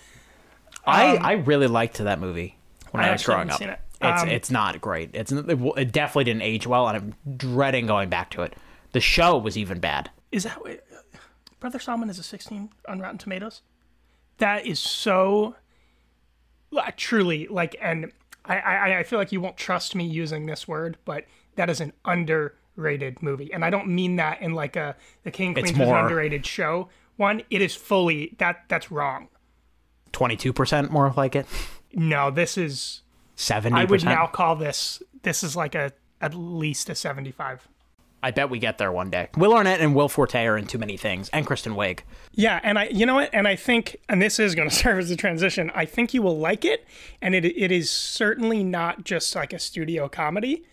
I 0.85 1.17
I 1.17 1.33
really 1.35 1.69
liked 1.69 1.99
that 1.99 2.19
movie 2.19 2.57
when 2.91 3.03
Um, 3.05 3.07
I 3.07 3.11
I, 3.11 3.13
was 3.13 3.25
growing 3.25 3.51
up. 3.51 3.59
seen 3.59 3.69
it. 3.69 3.79
It's 4.01 4.23
Um, 4.23 4.29
it's 4.29 4.51
not 4.51 4.81
great. 4.81 5.11
It's 5.15 5.31
it, 5.31 5.93
definitely 5.93 6.25
didn't 6.25 6.43
age 6.43 6.67
well, 6.67 6.89
and 6.89 6.97
I'm 7.25 7.37
dreading 7.37 7.87
going 7.87 8.09
back 8.09 8.31
to 8.31 8.43
it. 8.43 8.55
The 8.93 9.01
show 9.01 9.39
was 9.39 9.57
even 9.57 9.79
bad. 9.79 10.11
is 10.33 10.43
that 10.43 10.59
Brother 11.61 11.79
Solomon 11.79 12.11
is 12.11 12.19
a 12.19 12.23
16 12.25 12.71
on 12.89 12.99
Rotten 12.99 13.19
Tomatoes. 13.19 13.63
That 14.39 14.67
is 14.67 14.81
so 14.81 15.55
truly 16.97 17.47
like, 17.47 17.77
and 17.81 18.11
I, 18.45 18.59
I 18.59 18.99
I 18.99 19.03
feel 19.03 19.19
like 19.19 19.33
you 19.33 19.41
won't 19.41 19.57
trust 19.57 19.95
me 19.95 20.05
using 20.05 20.47
this 20.47 20.69
word, 20.69 20.99
but 21.05 21.25
that 21.57 21.71
is 21.71 21.81
an 21.81 21.93
underrated 22.05 23.23
movie, 23.23 23.53
and 23.53 23.65
I 23.65 23.71
don't 23.71 23.89
mean 23.89 24.17
that 24.17 24.41
in 24.43 24.55
like 24.55 24.77
a 24.77 24.97
the 25.23 25.31
King 25.31 25.55
Queens 25.55 25.73
was 25.73 25.81
an 25.81 25.87
more- 25.89 25.99
underrated 25.99 26.45
show. 26.47 26.89
One, 27.17 27.43
it 27.51 27.63
is 27.63 27.75
fully 27.75 28.35
that 28.39 28.65
that's 28.69 28.91
wrong. 28.91 29.29
Twenty 30.13 30.37
two 30.37 30.53
percent 30.53 30.91
more 30.91 31.13
like 31.17 31.37
it. 31.37 31.47
No, 31.93 32.31
this 32.31 32.59
is 32.59 33.03
Seventy 33.37 33.81
I 33.81 33.85
would 33.85 34.05
now 34.05 34.27
call 34.27 34.57
this 34.57 35.03
this 35.23 35.43
is 35.43 35.57
like 35.57 35.75
a 35.75 35.93
at 36.21 36.35
least 36.35 36.89
a 36.89 36.95
75. 36.95 37.69
I 38.25 38.31
bet 38.31 38.49
we 38.49 38.59
get 38.59 38.79
there 38.79 38.91
one 38.91 39.11
day. 39.11 39.29
Will 39.37 39.53
Arnett 39.53 39.81
and 39.83 39.95
Will 39.95 40.09
Forte 40.09 40.43
are 40.47 40.57
in 40.57 40.67
too 40.67 40.79
many 40.79 40.97
things, 40.97 41.29
and 41.29 41.47
Kristen 41.47 41.75
Wiig. 41.75 42.01
Yeah, 42.33 42.59
and 42.65 42.79
I, 42.79 42.87
you 42.87 43.05
know 43.05 43.17
what, 43.17 43.29
and 43.35 43.47
I 43.47 43.55
think, 43.55 43.97
and 44.09 44.23
this 44.23 44.39
is 44.39 44.55
going 44.55 44.69
to 44.71 44.75
serve 44.75 44.99
as 44.99 45.11
a 45.11 45.17
transition. 45.17 45.71
I 45.75 45.85
think 45.85 46.15
you 46.15 46.23
will 46.23 46.39
like 46.39 46.65
it, 46.65 46.87
and 47.21 47.35
it 47.35 47.45
it 47.45 47.71
is 47.71 47.91
certainly 47.91 48.65
not 48.65 49.05
just 49.05 49.35
like 49.37 49.53
a 49.53 49.59
studio 49.59 50.09
comedy, 50.09 50.65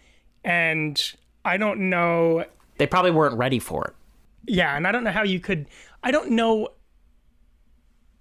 and 0.46 1.14
I 1.44 1.58
don't 1.58 1.90
know, 1.90 2.46
They 2.78 2.88
probably 2.88 3.12
weren't 3.12 3.36
ready 3.38 3.60
for 3.60 3.84
it. 3.86 3.94
yeah, 4.46 4.78
and 4.78 4.88
I 4.88 4.94
don't 4.94 5.04
know 5.04 5.12
how 5.12 5.24
you 5.24 5.42
could, 5.42 5.68
I 6.04 6.12
don't 6.12 6.32
know 6.32 6.70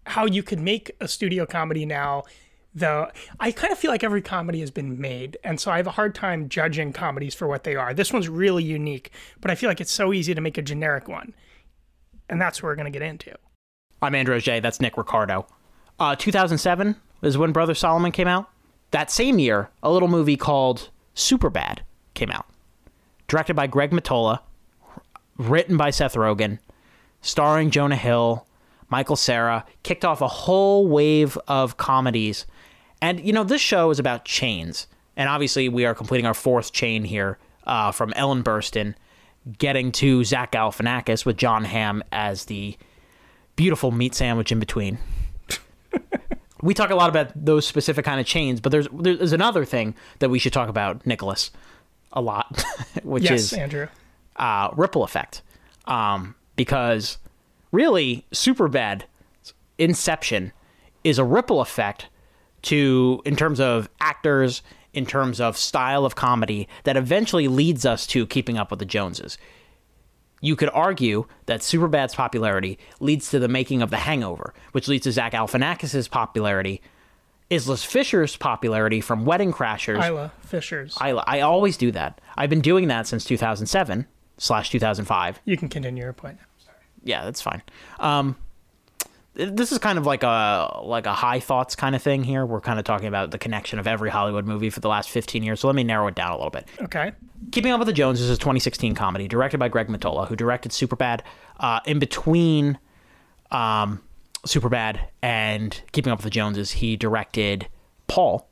how 0.06 0.26
you 0.26 0.42
could 0.42 0.58
make 0.58 0.90
a 1.00 1.06
studio 1.06 1.46
comedy 1.46 1.86
now. 1.86 2.24
Though 2.72 3.10
I 3.40 3.50
kind 3.50 3.72
of 3.72 3.78
feel 3.78 3.90
like 3.90 4.04
every 4.04 4.22
comedy 4.22 4.60
has 4.60 4.70
been 4.70 5.00
made, 5.00 5.36
and 5.42 5.58
so 5.58 5.72
I 5.72 5.78
have 5.78 5.88
a 5.88 5.92
hard 5.92 6.14
time 6.14 6.48
judging 6.48 6.92
comedies 6.92 7.34
for 7.34 7.48
what 7.48 7.64
they 7.64 7.74
are. 7.74 7.92
This 7.92 8.12
one's 8.12 8.28
really 8.28 8.62
unique, 8.62 9.10
but 9.40 9.50
I 9.50 9.56
feel 9.56 9.68
like 9.68 9.80
it's 9.80 9.90
so 9.90 10.12
easy 10.12 10.34
to 10.34 10.40
make 10.40 10.56
a 10.56 10.62
generic 10.62 11.08
one, 11.08 11.34
and 12.28 12.40
that's 12.40 12.62
what 12.62 12.68
we're 12.68 12.76
going 12.76 12.92
to 12.92 12.96
get 12.96 13.06
into. 13.06 13.34
I'm 14.00 14.14
Andrew 14.14 14.40
J. 14.40 14.60
That's 14.60 14.80
Nick 14.80 14.96
Ricardo. 14.96 15.46
Uh, 15.98 16.14
2007 16.14 16.94
is 17.22 17.36
when 17.36 17.52
Brother 17.52 17.74
Solomon 17.74 18.12
came 18.12 18.28
out. 18.28 18.48
That 18.92 19.10
same 19.10 19.38
year, 19.38 19.70
a 19.82 19.90
little 19.90 20.08
movie 20.08 20.36
called 20.36 20.90
Superbad 21.14 21.80
came 22.14 22.30
out, 22.30 22.46
directed 23.28 23.54
by 23.54 23.66
Greg 23.66 23.90
Mottola, 23.90 24.40
written 25.36 25.76
by 25.76 25.90
Seth 25.90 26.14
Rogen, 26.14 26.58
starring 27.20 27.70
Jonah 27.70 27.96
Hill, 27.96 28.46
Michael 28.88 29.16
Cera, 29.16 29.64
kicked 29.82 30.04
off 30.04 30.20
a 30.20 30.28
whole 30.28 30.88
wave 30.88 31.38
of 31.46 31.76
comedies. 31.76 32.46
And, 33.02 33.20
you 33.20 33.32
know, 33.32 33.44
this 33.44 33.60
show 33.60 33.90
is 33.90 33.98
about 33.98 34.24
chains. 34.24 34.86
And 35.16 35.28
obviously, 35.28 35.68
we 35.68 35.84
are 35.84 35.94
completing 35.94 36.26
our 36.26 36.34
fourth 36.34 36.72
chain 36.72 37.04
here 37.04 37.38
uh, 37.66 37.92
from 37.92 38.12
Ellen 38.14 38.42
Burstyn, 38.42 38.94
getting 39.58 39.92
to 39.92 40.24
Zach 40.24 40.52
Galifianakis 40.52 41.24
with 41.24 41.36
Jon 41.36 41.64
Hamm 41.64 42.02
as 42.12 42.46
the 42.46 42.76
beautiful 43.56 43.90
meat 43.90 44.14
sandwich 44.14 44.52
in 44.52 44.58
between. 44.58 44.98
we 46.62 46.74
talk 46.74 46.90
a 46.90 46.94
lot 46.94 47.08
about 47.10 47.32
those 47.34 47.66
specific 47.66 48.04
kind 48.04 48.20
of 48.20 48.26
chains, 48.26 48.60
but 48.60 48.70
there's 48.72 48.86
there's 48.92 49.32
another 49.32 49.64
thing 49.64 49.94
that 50.18 50.28
we 50.30 50.38
should 50.38 50.52
talk 50.52 50.68
about, 50.68 51.06
Nicholas, 51.06 51.50
a 52.12 52.20
lot, 52.20 52.62
which 53.02 53.24
Yes, 53.24 53.40
is 53.40 53.52
Andrew. 53.54 53.88
uh, 54.36 54.70
ripple 54.76 55.02
effect. 55.04 55.42
Um, 55.86 56.34
because 56.56 57.18
really 57.72 58.26
Superbad 58.32 59.02
Inception 59.78 60.52
is 61.04 61.18
a 61.18 61.24
ripple 61.24 61.60
effect 61.62 62.08
to 62.62 63.22
in 63.24 63.36
terms 63.36 63.60
of 63.60 63.88
actors, 64.00 64.62
in 64.92 65.06
terms 65.06 65.40
of 65.40 65.56
style 65.56 66.04
of 66.04 66.14
comedy 66.14 66.68
that 66.84 66.96
eventually 66.96 67.48
leads 67.48 67.86
us 67.86 68.06
to 68.08 68.26
keeping 68.26 68.58
up 68.58 68.70
with 68.70 68.78
the 68.80 68.84
Joneses. 68.84 69.38
You 70.42 70.56
could 70.56 70.70
argue 70.72 71.26
that 71.46 71.62
Superbad's 71.62 72.14
popularity 72.14 72.78
leads 72.98 73.30
to 73.30 73.38
the 73.38 73.48
making 73.48 73.82
of 73.82 73.90
The 73.90 73.98
Hangover, 73.98 74.54
which 74.72 74.88
leads 74.88 75.04
to 75.04 75.12
Zach 75.12 75.32
Galifianakis' 75.32 76.10
popularity, 76.10 76.80
Isla 77.50 77.76
Fisher's 77.76 78.36
popularity 78.36 79.00
from 79.02 79.26
Wedding 79.26 79.52
Crashers. 79.52 80.02
Isla 80.02 80.32
Fishers. 80.40 80.96
I, 80.98 81.10
I 81.10 81.40
always 81.40 81.76
do 81.76 81.90
that. 81.92 82.20
I've 82.38 82.48
been 82.48 82.62
doing 82.62 82.88
that 82.88 83.06
since 83.06 83.24
2007 83.24 84.06
slash 84.38 84.70
2005. 84.70 85.40
you 85.44 85.56
can 85.58 85.68
continue 85.68 86.02
your 86.04 86.12
point. 86.14 86.38
Yeah, 87.04 87.24
that's 87.24 87.42
fine. 87.42 87.62
Um, 87.98 88.36
this 89.48 89.72
is 89.72 89.78
kind 89.78 89.98
of 89.98 90.06
like 90.06 90.22
a 90.22 90.80
like 90.82 91.06
a 91.06 91.12
high 91.14 91.40
thoughts 91.40 91.74
kind 91.74 91.94
of 91.94 92.02
thing 92.02 92.24
here. 92.24 92.44
We're 92.44 92.60
kind 92.60 92.78
of 92.78 92.84
talking 92.84 93.08
about 93.08 93.30
the 93.30 93.38
connection 93.38 93.78
of 93.78 93.86
every 93.86 94.10
Hollywood 94.10 94.46
movie 94.46 94.70
for 94.70 94.80
the 94.80 94.88
last 94.88 95.10
15 95.10 95.42
years. 95.42 95.60
So 95.60 95.66
let 95.66 95.76
me 95.76 95.84
narrow 95.84 96.06
it 96.08 96.14
down 96.14 96.32
a 96.32 96.36
little 96.36 96.50
bit. 96.50 96.68
Okay. 96.80 97.12
Keeping 97.52 97.72
Up 97.72 97.78
with 97.78 97.86
the 97.86 97.92
Joneses 97.92 98.28
is 98.28 98.36
a 98.36 98.40
2016 98.40 98.94
comedy 98.94 99.26
directed 99.26 99.58
by 99.58 99.68
Greg 99.68 99.88
Mottola, 99.88 100.28
who 100.28 100.36
directed 100.36 100.72
Superbad. 100.72 101.20
Uh, 101.58 101.80
in 101.86 101.98
between 101.98 102.78
um, 103.50 104.00
Superbad 104.46 105.00
and 105.22 105.80
Keeping 105.92 106.12
Up 106.12 106.18
with 106.18 106.24
the 106.24 106.30
Joneses, 106.30 106.72
he 106.72 106.96
directed 106.96 107.68
Paul. 108.08 108.48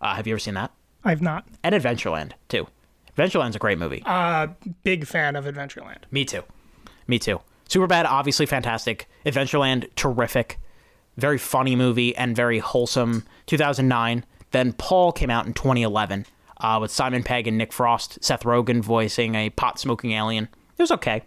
Uh, 0.00 0.14
have 0.14 0.26
you 0.26 0.34
ever 0.34 0.38
seen 0.38 0.54
that? 0.54 0.70
I've 1.04 1.22
not. 1.22 1.46
And 1.62 1.74
Adventureland 1.74 2.32
too. 2.48 2.66
Adventureland's 3.16 3.56
a 3.56 3.58
great 3.58 3.78
movie. 3.78 4.02
Uh, 4.04 4.48
big 4.82 5.06
fan 5.06 5.36
of 5.36 5.46
Adventureland. 5.46 6.02
Me 6.10 6.24
too. 6.24 6.42
Me 7.06 7.18
too. 7.18 7.40
Superbad, 7.68 8.04
obviously 8.04 8.46
fantastic. 8.46 9.08
Adventureland, 9.24 9.88
terrific. 9.96 10.58
Very 11.16 11.38
funny 11.38 11.74
movie 11.76 12.14
and 12.16 12.36
very 12.36 12.58
wholesome. 12.58 13.24
2009. 13.46 14.24
Then 14.52 14.72
Paul 14.72 15.12
came 15.12 15.30
out 15.30 15.46
in 15.46 15.54
2011 15.54 16.26
uh, 16.58 16.78
with 16.80 16.90
Simon 16.90 17.22
Pegg 17.22 17.46
and 17.46 17.58
Nick 17.58 17.72
Frost, 17.72 18.22
Seth 18.22 18.44
Rogen 18.44 18.82
voicing 18.82 19.34
a 19.34 19.50
pot 19.50 19.78
smoking 19.78 20.12
alien. 20.12 20.48
It 20.78 20.82
was 20.82 20.90
okay. 20.92 21.22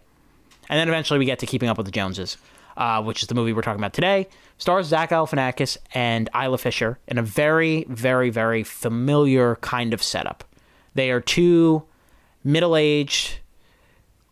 And 0.68 0.78
then 0.78 0.88
eventually 0.88 1.18
we 1.18 1.24
get 1.24 1.38
to 1.40 1.46
Keeping 1.46 1.68
Up 1.68 1.76
with 1.76 1.86
the 1.86 1.92
Joneses, 1.92 2.36
uh, 2.76 3.02
which 3.02 3.22
is 3.22 3.28
the 3.28 3.34
movie 3.34 3.52
we're 3.52 3.62
talking 3.62 3.80
about 3.80 3.92
today. 3.92 4.28
Stars 4.58 4.86
Zach 4.86 5.10
Galifianakis 5.10 5.76
and 5.94 6.28
Isla 6.34 6.58
Fisher 6.58 6.98
in 7.08 7.18
a 7.18 7.22
very, 7.22 7.84
very, 7.88 8.30
very 8.30 8.62
familiar 8.62 9.56
kind 9.56 9.92
of 9.92 10.02
setup. 10.02 10.44
They 10.94 11.10
are 11.10 11.20
two 11.20 11.84
middle 12.44 12.76
aged 12.76 13.38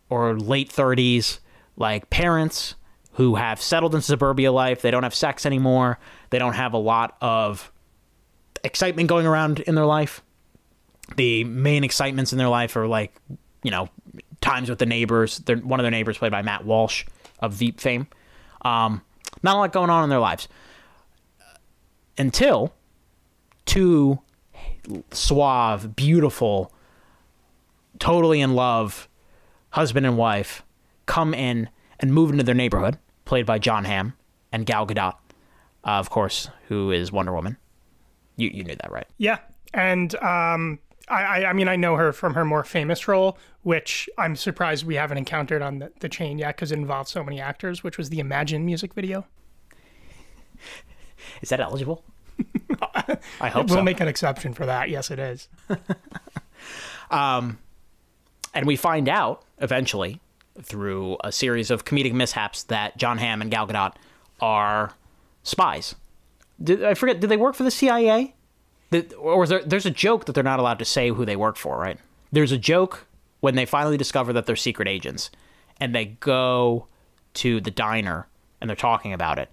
or 0.09 0.37
late 0.37 0.69
30s, 0.69 1.39
like 1.79 2.09
parents 2.09 2.75
who 3.13 3.35
have 3.35 3.59
settled 3.61 3.95
in 3.95 4.01
suburbia 4.01 4.51
life. 4.51 4.81
They 4.81 4.91
don't 4.91 5.03
have 5.03 5.15
sex 5.15 5.45
anymore. 5.45 5.97
They 6.29 6.37
don't 6.37 6.53
have 6.53 6.73
a 6.73 6.77
lot 6.77 7.17
of 7.21 7.71
excitement 8.63 9.09
going 9.09 9.25
around 9.25 9.61
in 9.61 9.75
their 9.75 9.85
life. 9.85 10.21
The 11.15 11.43
main 11.43 11.83
excitements 11.83 12.31
in 12.31 12.37
their 12.37 12.49
life 12.49 12.75
are 12.75 12.87
like, 12.87 13.13
you 13.63 13.71
know, 13.71 13.89
times 14.41 14.69
with 14.69 14.79
the 14.79 14.85
neighbors. 14.85 15.39
They're, 15.39 15.57
one 15.57 15.79
of 15.79 15.83
their 15.83 15.91
neighbors, 15.91 16.17
played 16.17 16.31
by 16.31 16.43
Matt 16.43 16.65
Walsh 16.65 17.05
of 17.39 17.53
Veep 17.53 17.79
fame. 17.79 18.07
Um, 18.61 19.01
not 19.41 19.55
a 19.55 19.59
lot 19.59 19.73
going 19.73 19.89
on 19.89 20.03
in 20.03 20.09
their 20.09 20.19
lives 20.19 20.47
until 22.17 22.73
two 23.65 24.19
suave, 25.11 25.95
beautiful, 25.95 26.71
totally 27.97 28.41
in 28.41 28.53
love 28.53 29.07
husband 29.71 30.05
and 30.05 30.17
wife 30.17 30.63
come 31.09 31.33
in 31.33 31.67
and 31.99 32.13
move 32.13 32.31
into 32.31 32.43
their 32.43 32.55
neighborhood, 32.55 32.97
played 33.25 33.45
by 33.45 33.57
Jon 33.57 33.83
Hamm 33.83 34.13
and 34.51 34.65
Gal 34.65 34.85
Gadot, 34.85 35.15
uh, 35.83 35.89
of 35.89 36.11
course, 36.11 36.49
who 36.67 36.91
is 36.91 37.11
Wonder 37.11 37.33
Woman. 37.33 37.57
You 38.37 38.49
you 38.53 38.63
knew 38.63 38.75
that, 38.75 38.91
right? 38.91 39.07
Yeah, 39.17 39.39
and 39.73 40.13
um, 40.15 40.79
I, 41.09 41.23
I 41.23 41.49
I 41.49 41.53
mean 41.53 41.67
I 41.67 41.75
know 41.75 41.95
her 41.95 42.13
from 42.13 42.35
her 42.35 42.45
more 42.45 42.63
famous 42.63 43.07
role, 43.07 43.37
which 43.63 44.07
I'm 44.17 44.35
surprised 44.35 44.85
we 44.85 44.95
haven't 44.95 45.17
encountered 45.17 45.63
on 45.63 45.79
the, 45.79 45.91
the 45.99 46.07
chain 46.07 46.37
yet 46.37 46.55
because 46.55 46.71
it 46.71 46.77
involves 46.77 47.11
so 47.11 47.23
many 47.23 47.41
actors, 47.41 47.83
which 47.83 47.97
was 47.97 48.09
the 48.09 48.19
Imagine 48.19 48.65
music 48.65 48.93
video. 48.93 49.25
Is 51.41 51.49
that 51.49 51.59
eligible? 51.59 52.03
I 53.41 53.49
hope 53.49 53.67
We'll 53.67 53.79
so. 53.79 53.83
make 53.83 53.99
an 53.99 54.07
exception 54.07 54.53
for 54.53 54.65
that. 54.67 54.89
Yes, 54.89 55.11
it 55.11 55.19
is. 55.19 55.49
um, 57.11 57.57
and 58.53 58.65
we 58.65 58.77
find 58.77 59.09
out 59.09 59.43
eventually 59.57 60.21
through 60.63 61.17
a 61.23 61.31
series 61.31 61.71
of 61.71 61.85
comedic 61.85 62.13
mishaps 62.13 62.63
that 62.63 62.97
Jon 62.97 63.17
Hamm 63.17 63.41
and 63.41 63.51
Gal 63.51 63.67
Gadot 63.67 63.93
are 64.41 64.93
spies. 65.43 65.95
Did, 66.61 66.83
I 66.83 66.93
forget? 66.93 67.19
Did 67.19 67.29
they 67.29 67.37
work 67.37 67.55
for 67.55 67.63
the 67.63 67.71
CIA? 67.71 68.35
Did, 68.91 69.13
or 69.13 69.45
there, 69.47 69.63
there's 69.63 69.85
a 69.85 69.91
joke 69.91 70.25
that 70.25 70.33
they're 70.33 70.43
not 70.43 70.59
allowed 70.59 70.79
to 70.79 70.85
say 70.85 71.09
who 71.09 71.25
they 71.25 71.35
work 71.35 71.55
for, 71.57 71.77
right? 71.77 71.99
There's 72.31 72.51
a 72.51 72.57
joke 72.57 73.07
when 73.39 73.55
they 73.55 73.65
finally 73.65 73.97
discover 73.97 74.33
that 74.33 74.45
they're 74.45 74.55
secret 74.55 74.87
agents, 74.87 75.31
and 75.79 75.95
they 75.95 76.05
go 76.05 76.87
to 77.35 77.61
the 77.61 77.71
diner 77.71 78.27
and 78.59 78.69
they're 78.69 78.75
talking 78.75 79.13
about 79.13 79.39
it. 79.39 79.49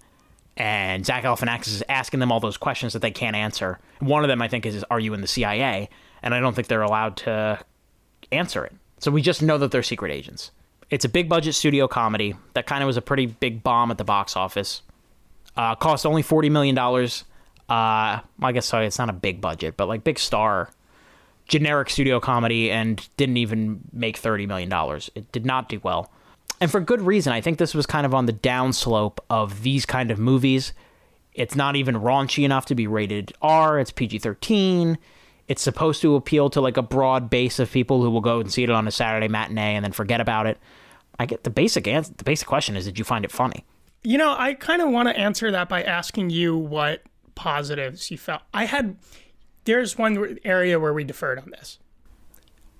And 0.57 1.05
Zach 1.05 1.23
Galifianakis 1.23 1.67
is 1.67 1.83
asking 1.87 2.19
them 2.19 2.31
all 2.31 2.39
those 2.39 2.57
questions 2.57 2.93
that 2.93 3.01
they 3.01 3.11
can't 3.11 3.35
answer. 3.35 3.79
One 3.99 4.23
of 4.23 4.27
them, 4.27 4.41
I 4.41 4.47
think, 4.47 4.65
is, 4.65 4.83
"Are 4.89 4.99
you 4.99 5.13
in 5.13 5.21
the 5.21 5.27
CIA?" 5.27 5.89
And 6.23 6.33
I 6.33 6.39
don't 6.39 6.55
think 6.55 6.67
they're 6.67 6.81
allowed 6.81 7.15
to 7.17 7.59
answer 8.31 8.65
it. 8.65 8.73
So 8.99 9.11
we 9.11 9.21
just 9.21 9.41
know 9.41 9.57
that 9.59 9.71
they're 9.71 9.83
secret 9.83 10.11
agents. 10.11 10.51
It's 10.89 11.03
a 11.03 11.09
big 11.09 11.27
budget 11.27 11.55
studio 11.55 11.87
comedy 11.87 12.35
that 12.53 12.65
kind 12.65 12.81
of 12.81 12.87
was 12.87 12.97
a 12.97 13.01
pretty 13.01 13.25
big 13.25 13.61
bomb 13.61 13.91
at 13.91 13.97
the 13.97 14.05
box 14.05 14.35
office. 14.35 14.81
Uh, 15.55 15.75
cost 15.75 16.05
only 16.05 16.21
forty 16.21 16.49
million 16.49 16.75
dollars. 16.75 17.23
Uh, 17.69 18.21
I 18.41 18.51
guess 18.53 18.65
sorry, 18.65 18.87
it's 18.87 18.99
not 18.99 19.09
a 19.09 19.13
big 19.13 19.41
budget, 19.41 19.75
but 19.75 19.87
like 19.87 20.03
big 20.03 20.19
star, 20.19 20.69
generic 21.47 21.89
studio 21.89 22.19
comedy, 22.19 22.71
and 22.71 23.07
didn't 23.17 23.37
even 23.37 23.81
make 23.91 24.17
thirty 24.17 24.45
million 24.45 24.69
dollars. 24.69 25.09
It 25.15 25.31
did 25.31 25.45
not 25.45 25.67
do 25.67 25.81
well, 25.83 26.11
and 26.61 26.71
for 26.71 26.79
good 26.79 27.01
reason. 27.01 27.33
I 27.33 27.41
think 27.41 27.57
this 27.57 27.73
was 27.73 27.85
kind 27.85 28.05
of 28.05 28.13
on 28.13 28.25
the 28.25 28.33
downslope 28.33 29.17
of 29.29 29.63
these 29.63 29.85
kind 29.85 30.11
of 30.11 30.19
movies. 30.19 30.73
It's 31.33 31.55
not 31.55 31.75
even 31.75 31.95
raunchy 31.95 32.43
enough 32.45 32.65
to 32.67 32.75
be 32.75 32.87
rated 32.87 33.33
R. 33.41 33.79
It's 33.79 33.91
PG 33.91 34.19
thirteen. 34.19 34.97
It's 35.47 35.61
supposed 35.61 36.01
to 36.01 36.15
appeal 36.15 36.49
to 36.51 36.61
like 36.61 36.77
a 36.77 36.81
broad 36.81 37.29
base 37.29 37.59
of 37.59 37.71
people 37.71 38.01
who 38.01 38.09
will 38.09 38.21
go 38.21 38.39
and 38.39 38.51
see 38.51 38.63
it 38.63 38.69
on 38.69 38.87
a 38.87 38.91
Saturday 38.91 39.27
matinee 39.27 39.75
and 39.75 39.85
then 39.85 39.91
forget 39.93 40.19
about 40.19 40.45
it. 40.45 40.57
I 41.19 41.25
get 41.25 41.43
the 41.43 41.49
basic 41.49 41.87
answer. 41.87 42.13
The 42.15 42.23
basic 42.23 42.47
question 42.47 42.75
is, 42.75 42.85
did 42.85 42.99
you 42.99 43.05
find 43.05 43.23
it 43.25 43.31
funny? 43.31 43.65
You 44.03 44.17
know, 44.17 44.35
I 44.37 44.53
kind 44.53 44.81
of 44.81 44.89
want 44.89 45.09
to 45.09 45.17
answer 45.17 45.49
that 45.51 45.69
by 45.69 45.83
asking 45.83 46.29
you 46.29 46.57
what 46.57 47.01
positives 47.35 48.11
you 48.11 48.17
felt. 48.17 48.41
I 48.53 48.65
had. 48.65 48.97
There's 49.65 49.97
one 49.97 50.37
area 50.45 50.79
where 50.79 50.93
we 50.93 51.03
deferred 51.03 51.39
on 51.39 51.49
this. 51.51 51.79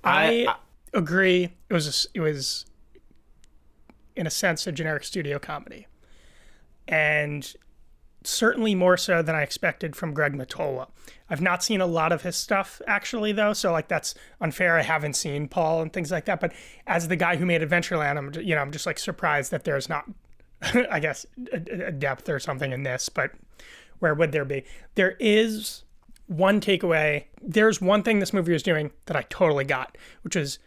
I, 0.04 0.46
I- 0.48 0.56
agree. 0.94 1.54
It 1.70 1.74
was 1.74 2.06
a 2.14 2.18
it 2.18 2.22
was, 2.22 2.66
in 4.16 4.28
a 4.28 4.30
sense, 4.30 4.68
a 4.68 4.72
generic 4.72 5.04
studio 5.04 5.40
comedy, 5.40 5.88
and 6.88 7.54
certainly 8.28 8.76
more 8.76 8.98
so 8.98 9.22
than 9.22 9.36
I 9.36 9.42
expected 9.42 9.96
from 9.96 10.14
Greg 10.14 10.34
Mottola. 10.34 10.88
I've 11.30 11.42
not 11.42 11.64
seen 11.64 11.82
a 11.82 11.86
lot 11.86 12.12
of 12.12 12.22
his 12.22 12.36
stuff 12.36 12.82
actually, 12.88 13.32
though, 13.32 13.54
so 13.54 13.72
like 13.72 13.88
that's 13.88 14.16
unfair. 14.40 14.78
I 14.78 14.82
haven't 14.82 15.16
seen 15.16 15.48
Paul 15.48 15.82
and 15.82 15.92
things 15.92 16.12
like 16.12 16.26
that. 16.26 16.40
But 16.40 16.54
as 16.86 17.08
the 17.08 17.16
guy 17.16 17.36
who 17.36 17.46
made 17.46 17.62
Adventureland, 17.62 18.18
I'm 18.18 18.34
you 18.46 18.56
know 18.56 18.62
I'm 18.62 18.72
just 18.72 18.86
like 18.86 19.00
surprised 19.00 19.52
that 19.52 19.64
there's 19.64 19.90
not, 19.90 20.06
I 20.92 21.00
guess, 21.00 21.26
a, 21.52 21.88
a 21.88 21.92
depth 21.92 22.30
or 22.30 22.40
something 22.40 22.72
in 22.72 22.84
this. 22.84 23.10
But 23.10 23.32
where 24.00 24.14
would 24.14 24.32
there 24.32 24.46
be? 24.46 24.64
There 24.96 25.16
is 25.20 25.84
one 26.28 26.62
takeaway. 26.62 27.26
There's 27.42 27.82
one 27.82 28.04
thing 28.04 28.20
this 28.20 28.34
movie 28.34 28.54
was 28.54 28.64
doing 28.64 28.92
that 29.06 29.18
I 29.18 29.24
totally 29.24 29.66
got, 29.66 29.98
which 30.22 30.36
is 30.36 30.60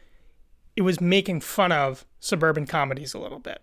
it 0.76 0.82
was 0.82 1.00
making 1.00 1.40
fun 1.40 1.72
of 1.72 2.06
suburban 2.20 2.66
comedies 2.66 3.14
a 3.14 3.18
little 3.18 3.38
bit. 3.38 3.60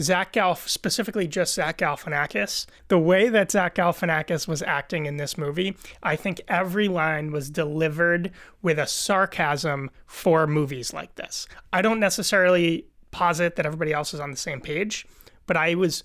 Zach 0.00 0.32
Galf, 0.32 0.68
specifically 0.68 1.28
just 1.28 1.54
Zach 1.54 1.78
Galifianakis, 1.78 2.66
the 2.88 2.98
way 2.98 3.28
that 3.28 3.50
Zach 3.50 3.74
Galifianakis 3.74 4.48
was 4.48 4.62
acting 4.62 5.06
in 5.06 5.18
this 5.18 5.36
movie, 5.36 5.76
I 6.02 6.16
think 6.16 6.40
every 6.48 6.88
line 6.88 7.30
was 7.30 7.50
delivered 7.50 8.30
with 8.62 8.78
a 8.78 8.86
sarcasm 8.86 9.90
for 10.06 10.46
movies 10.46 10.94
like 10.94 11.16
this. 11.16 11.46
I 11.72 11.82
don't 11.82 12.00
necessarily 12.00 12.86
posit 13.10 13.56
that 13.56 13.66
everybody 13.66 13.92
else 13.92 14.14
is 14.14 14.20
on 14.20 14.30
the 14.30 14.36
same 14.36 14.60
page, 14.60 15.06
but 15.46 15.56
I 15.56 15.74
was 15.74 16.04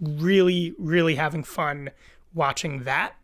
really, 0.00 0.74
really 0.78 1.16
having 1.16 1.44
fun 1.44 1.90
watching 2.32 2.84
that. 2.84 3.14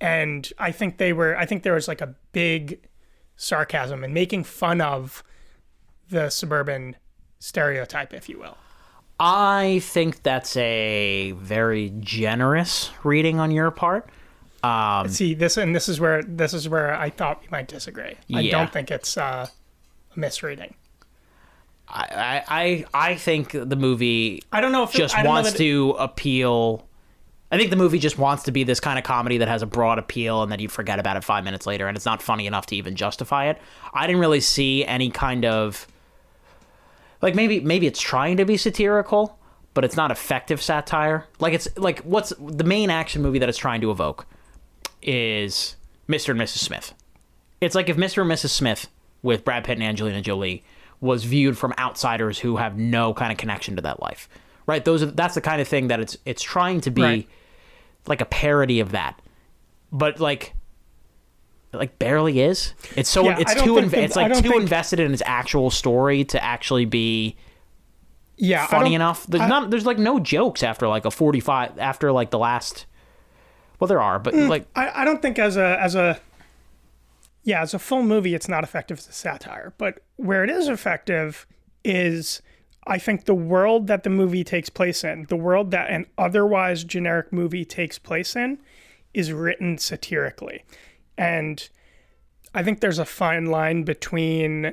And 0.00 0.50
I 0.58 0.72
think 0.72 0.96
they 0.96 1.12
were, 1.12 1.36
I 1.36 1.44
think 1.44 1.62
there 1.62 1.74
was 1.74 1.88
like 1.88 2.00
a 2.00 2.14
big 2.32 2.80
sarcasm 3.36 4.02
and 4.02 4.14
making 4.14 4.44
fun 4.44 4.80
of 4.80 5.22
the 6.08 6.30
suburban 6.30 6.96
stereotype, 7.38 8.14
if 8.14 8.28
you 8.28 8.38
will. 8.38 8.56
I 9.22 9.80
think 9.82 10.22
that's 10.22 10.56
a 10.56 11.32
very 11.32 11.92
generous 12.00 12.90
reading 13.04 13.38
on 13.38 13.50
your 13.50 13.70
part. 13.70 14.08
Um, 14.62 15.08
See 15.08 15.34
this, 15.34 15.56
and 15.58 15.74
this 15.76 15.88
is 15.88 16.00
where 16.00 16.22
this 16.22 16.54
is 16.54 16.68
where 16.68 16.94
I 16.94 17.10
thought 17.10 17.42
we 17.42 17.48
might 17.50 17.68
disagree. 17.68 18.14
I 18.34 18.48
don't 18.48 18.72
think 18.72 18.90
it's 18.90 19.16
uh, 19.18 19.46
a 20.16 20.18
misreading. 20.18 20.74
I 21.88 22.42
I 22.94 23.10
I 23.10 23.14
think 23.16 23.50
the 23.52 23.76
movie 23.76 24.42
I 24.52 24.60
don't 24.60 24.72
know 24.72 24.84
if 24.84 24.94
it- 24.94 24.98
just 24.98 25.16
I 25.16 25.24
wants 25.24 25.50
that 25.52 25.56
it- 25.60 25.64
to 25.64 25.96
appeal. 25.98 26.86
I 27.52 27.58
think 27.58 27.70
the 27.70 27.76
movie 27.76 27.98
just 27.98 28.16
wants 28.16 28.44
to 28.44 28.52
be 28.52 28.62
this 28.62 28.78
kind 28.78 28.96
of 28.96 29.04
comedy 29.04 29.38
that 29.38 29.48
has 29.48 29.60
a 29.60 29.66
broad 29.66 29.98
appeal 29.98 30.44
and 30.44 30.52
then 30.52 30.60
you 30.60 30.68
forget 30.68 31.00
about 31.00 31.16
it 31.16 31.24
five 31.24 31.42
minutes 31.42 31.66
later 31.66 31.88
and 31.88 31.96
it's 31.96 32.06
not 32.06 32.22
funny 32.22 32.46
enough 32.46 32.66
to 32.66 32.76
even 32.76 32.94
justify 32.94 33.46
it. 33.46 33.58
I 33.92 34.06
didn't 34.06 34.20
really 34.20 34.38
see 34.40 34.84
any 34.84 35.10
kind 35.10 35.44
of 35.44 35.88
like 37.22 37.34
maybe 37.34 37.60
maybe 37.60 37.86
it's 37.86 38.00
trying 38.00 38.36
to 38.38 38.44
be 38.44 38.56
satirical, 38.56 39.38
but 39.74 39.84
it's 39.84 39.96
not 39.96 40.10
effective 40.10 40.60
satire. 40.62 41.26
Like 41.38 41.52
it's 41.54 41.68
like 41.76 42.00
what's 42.00 42.32
the 42.38 42.64
main 42.64 42.90
action 42.90 43.22
movie 43.22 43.38
that 43.38 43.48
it's 43.48 43.58
trying 43.58 43.80
to 43.82 43.90
evoke 43.90 44.26
is 45.02 45.76
Mr. 46.08 46.30
and 46.30 46.40
Mrs. 46.40 46.58
Smith. 46.58 46.94
It's 47.60 47.74
like 47.74 47.88
if 47.88 47.96
Mr. 47.96 48.22
and 48.22 48.30
Mrs. 48.30 48.50
Smith 48.50 48.88
with 49.22 49.44
Brad 49.44 49.64
Pitt 49.64 49.76
and 49.76 49.82
Angelina 49.82 50.22
Jolie 50.22 50.64
was 51.00 51.24
viewed 51.24 51.56
from 51.56 51.74
outsiders 51.78 52.38
who 52.38 52.56
have 52.56 52.76
no 52.78 53.14
kind 53.14 53.32
of 53.32 53.38
connection 53.38 53.76
to 53.76 53.82
that 53.82 54.00
life. 54.00 54.28
Right? 54.66 54.84
Those 54.84 55.02
are 55.02 55.06
that's 55.06 55.34
the 55.34 55.40
kind 55.40 55.60
of 55.60 55.68
thing 55.68 55.88
that 55.88 56.00
it's 56.00 56.16
it's 56.24 56.42
trying 56.42 56.80
to 56.82 56.90
be 56.90 57.02
Right. 57.02 57.28
like 58.06 58.20
a 58.20 58.26
parody 58.26 58.80
of 58.80 58.92
that. 58.92 59.20
But 59.92 60.20
like 60.20 60.54
like 61.72 61.98
barely 61.98 62.40
is. 62.40 62.74
It's 62.96 63.08
so 63.08 63.24
Yeah, 63.24 63.38
it's 63.38 63.54
too 63.54 63.74
inv- 63.74 63.92
it's 63.92 64.16
like 64.16 64.32
too 64.34 64.40
think- 64.42 64.62
invested 64.62 65.00
in 65.00 65.12
its 65.12 65.22
actual 65.24 65.70
story 65.70 66.24
to 66.24 66.42
actually 66.42 66.84
be 66.84 67.36
yeah, 68.36 68.66
funny 68.66 68.94
enough. 68.94 69.26
There's 69.26 69.42
I- 69.42 69.48
not 69.48 69.70
there's 69.70 69.86
like 69.86 69.98
no 69.98 70.18
jokes 70.18 70.62
after 70.62 70.88
like 70.88 71.04
a 71.04 71.10
45 71.10 71.78
after 71.78 72.10
like 72.12 72.30
the 72.30 72.38
last 72.38 72.86
well 73.78 73.88
there 73.88 74.00
are, 74.00 74.18
but 74.18 74.34
mm, 74.34 74.48
like 74.48 74.66
I, 74.74 75.02
I 75.02 75.04
don't 75.04 75.22
think 75.22 75.38
as 75.38 75.56
a 75.56 75.78
as 75.80 75.94
a 75.94 76.18
yeah 77.44 77.62
as 77.62 77.72
a 77.72 77.78
full 77.78 78.02
movie 78.02 78.34
it's 78.34 78.48
not 78.48 78.64
effective 78.64 78.98
as 78.98 79.08
a 79.08 79.12
satire 79.12 79.72
but 79.78 80.00
where 80.16 80.44
it 80.44 80.50
is 80.50 80.68
effective 80.68 81.46
is 81.82 82.42
i 82.86 82.98
think 82.98 83.24
the 83.24 83.34
world 83.34 83.86
that 83.86 84.02
the 84.02 84.10
movie 84.10 84.44
takes 84.44 84.68
place 84.68 85.02
in 85.02 85.24
the 85.30 85.36
world 85.36 85.70
that 85.70 85.88
an 85.88 86.04
otherwise 86.18 86.84
generic 86.84 87.32
movie 87.32 87.64
takes 87.64 87.98
place 87.98 88.36
in 88.36 88.58
is 89.14 89.32
written 89.32 89.78
satirically 89.78 90.62
and 91.20 91.68
i 92.54 92.62
think 92.62 92.80
there's 92.80 92.98
a 92.98 93.04
fine 93.04 93.46
line 93.46 93.82
between 93.82 94.72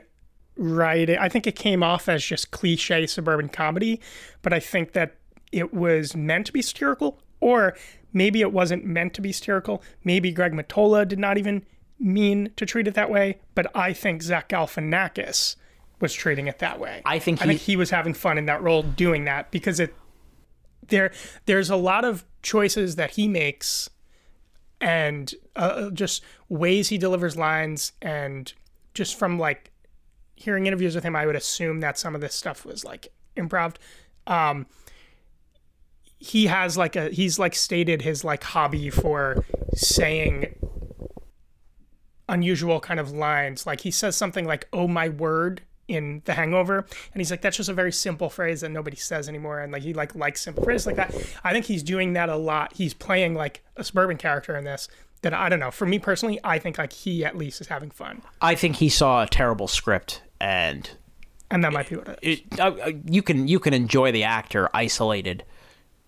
writing 0.56 1.18
i 1.20 1.30
think 1.30 1.46
it 1.46 1.56
came 1.56 1.84
off 1.84 2.10
as 2.10 2.24
just 2.24 2.52
cliche 2.52 3.06
suburban 3.06 3.50
comedy 3.50 4.00
but 4.42 4.54
i 4.54 4.60
think 4.60 4.94
that 4.94 5.16
it 5.52 5.74
was 5.74 6.16
meant 6.16 6.46
to 6.46 6.54
be 6.54 6.62
satirical 6.62 7.20
or 7.40 7.76
maybe 8.14 8.42
it 8.42 8.52
wasn't 8.52 8.84
meant 8.84 9.14
to 9.14 9.22
be 9.22 9.32
satirical. 9.32 9.84
Maybe 10.04 10.32
greg 10.32 10.54
mottola 10.54 11.08
did 11.08 11.20
not 11.20 11.38
even 11.38 11.64
mean 12.00 12.52
to 12.56 12.66
treat 12.66 12.88
it 12.88 12.96
that 12.96 13.10
way 13.10 13.40
but 13.54 13.68
i 13.76 13.94
think 13.94 14.22
zach 14.24 14.50
galifianakis 14.50 15.56
was 16.00 16.14
treating 16.14 16.48
it 16.48 16.60
that 16.60 16.80
way. 16.80 17.02
I 17.06 17.20
think 17.20 17.42
i 17.42 17.46
he- 17.46 17.50
think 17.50 17.62
he 17.62 17.76
was 17.76 17.90
having 17.90 18.14
fun 18.14 18.38
in 18.38 18.46
that 18.46 18.62
role 18.62 18.84
doing 18.84 19.26
that 19.26 19.52
because 19.52 19.80
it 19.80 19.94
there 20.90 21.12
there's 21.46 21.70
a 21.70 21.76
lot 21.76 22.06
of 22.06 22.24
choices 22.44 22.96
that 22.96 23.12
he 23.12 23.28
makes 23.28 23.90
and 24.80 25.34
uh, 25.58 25.90
just 25.90 26.24
ways 26.50 26.90
he 26.90 26.98
delivers 26.98 27.36
lines 27.36 27.92
and 28.02 28.54
just 28.94 29.18
from 29.18 29.38
like 29.38 29.72
hearing 30.36 30.68
interviews 30.68 30.94
with 30.94 31.04
him 31.04 31.16
i 31.16 31.26
would 31.26 31.36
assume 31.36 31.80
that 31.80 31.98
some 31.98 32.16
of 32.16 32.22
this 32.22 32.36
stuff 32.36 32.66
was 32.66 32.86
like 32.86 33.12
improv. 33.38 33.76
Um 34.26 34.68
he 36.20 36.48
has 36.48 36.78
like 36.78 36.96
a 36.96 37.10
he's 37.10 37.38
like 37.38 37.54
stated 37.54 38.02
his 38.02 38.24
like 38.24 38.44
hobby 38.44 38.90
for 38.90 39.46
saying 39.76 40.56
unusual 42.28 42.80
kind 42.80 43.00
of 43.00 43.12
lines. 43.12 43.66
Like 43.66 43.82
he 43.82 43.92
says 43.92 44.16
something 44.16 44.46
like 44.46 44.68
oh 44.74 44.88
my 44.88 45.10
word 45.10 45.62
in 45.88 46.22
the 46.26 46.34
hangover 46.34 46.80
and 46.80 47.22
he's 47.22 47.32
like 47.32 47.42
that's 47.42 47.56
just 47.56 47.70
a 47.70 47.74
very 47.74 47.94
simple 47.94 48.30
phrase 48.30 48.60
that 48.60 48.70
nobody 48.70 48.98
says 48.98 49.30
anymore 49.30 49.60
and 49.60 49.72
like 49.72 49.84
he 49.84 49.94
like 49.94 50.16
likes 50.16 50.42
simple 50.42 50.64
phrases 50.64 50.88
like 50.88 50.96
that. 50.96 51.16
I 51.44 51.54
think 51.54 51.66
he's 51.66 51.84
doing 51.84 52.14
that 52.14 52.30
a 52.30 52.36
lot. 52.36 52.74
He's 52.74 52.94
playing 52.94 53.36
like 53.36 53.64
a 53.76 53.84
suburban 53.84 54.18
character 54.18 54.58
in 54.58 54.66
this 54.66 54.90
that 55.22 55.34
i 55.34 55.50
don't 55.50 55.60
know 55.60 55.72
for 55.72 55.86
me 55.86 56.00
personally 56.00 56.40
i 56.44 56.60
think 56.60 56.78
like 56.78 56.94
he 56.94 57.26
at 57.26 57.38
least 57.38 57.60
is 57.62 57.68
having 57.68 57.90
fun 57.90 58.22
I 58.42 58.56
think 58.56 58.78
he 58.78 58.90
saw 58.90 59.24
a 59.24 59.28
terrible 59.28 59.68
script 59.68 60.22
and 60.40 60.90
and 61.50 61.64
that 61.64 61.74
might 61.74 61.90
be 61.90 61.96
what 61.96 62.08
it 62.08 62.20
is 62.22 62.40
it, 62.40 62.60
uh, 62.60 62.76
uh, 62.84 62.92
you 63.06 63.22
can 63.22 63.48
you 63.48 63.60
can 63.60 63.74
enjoy 63.74 64.12
the 64.12 64.24
actor 64.24 64.70
isolated, 64.74 65.44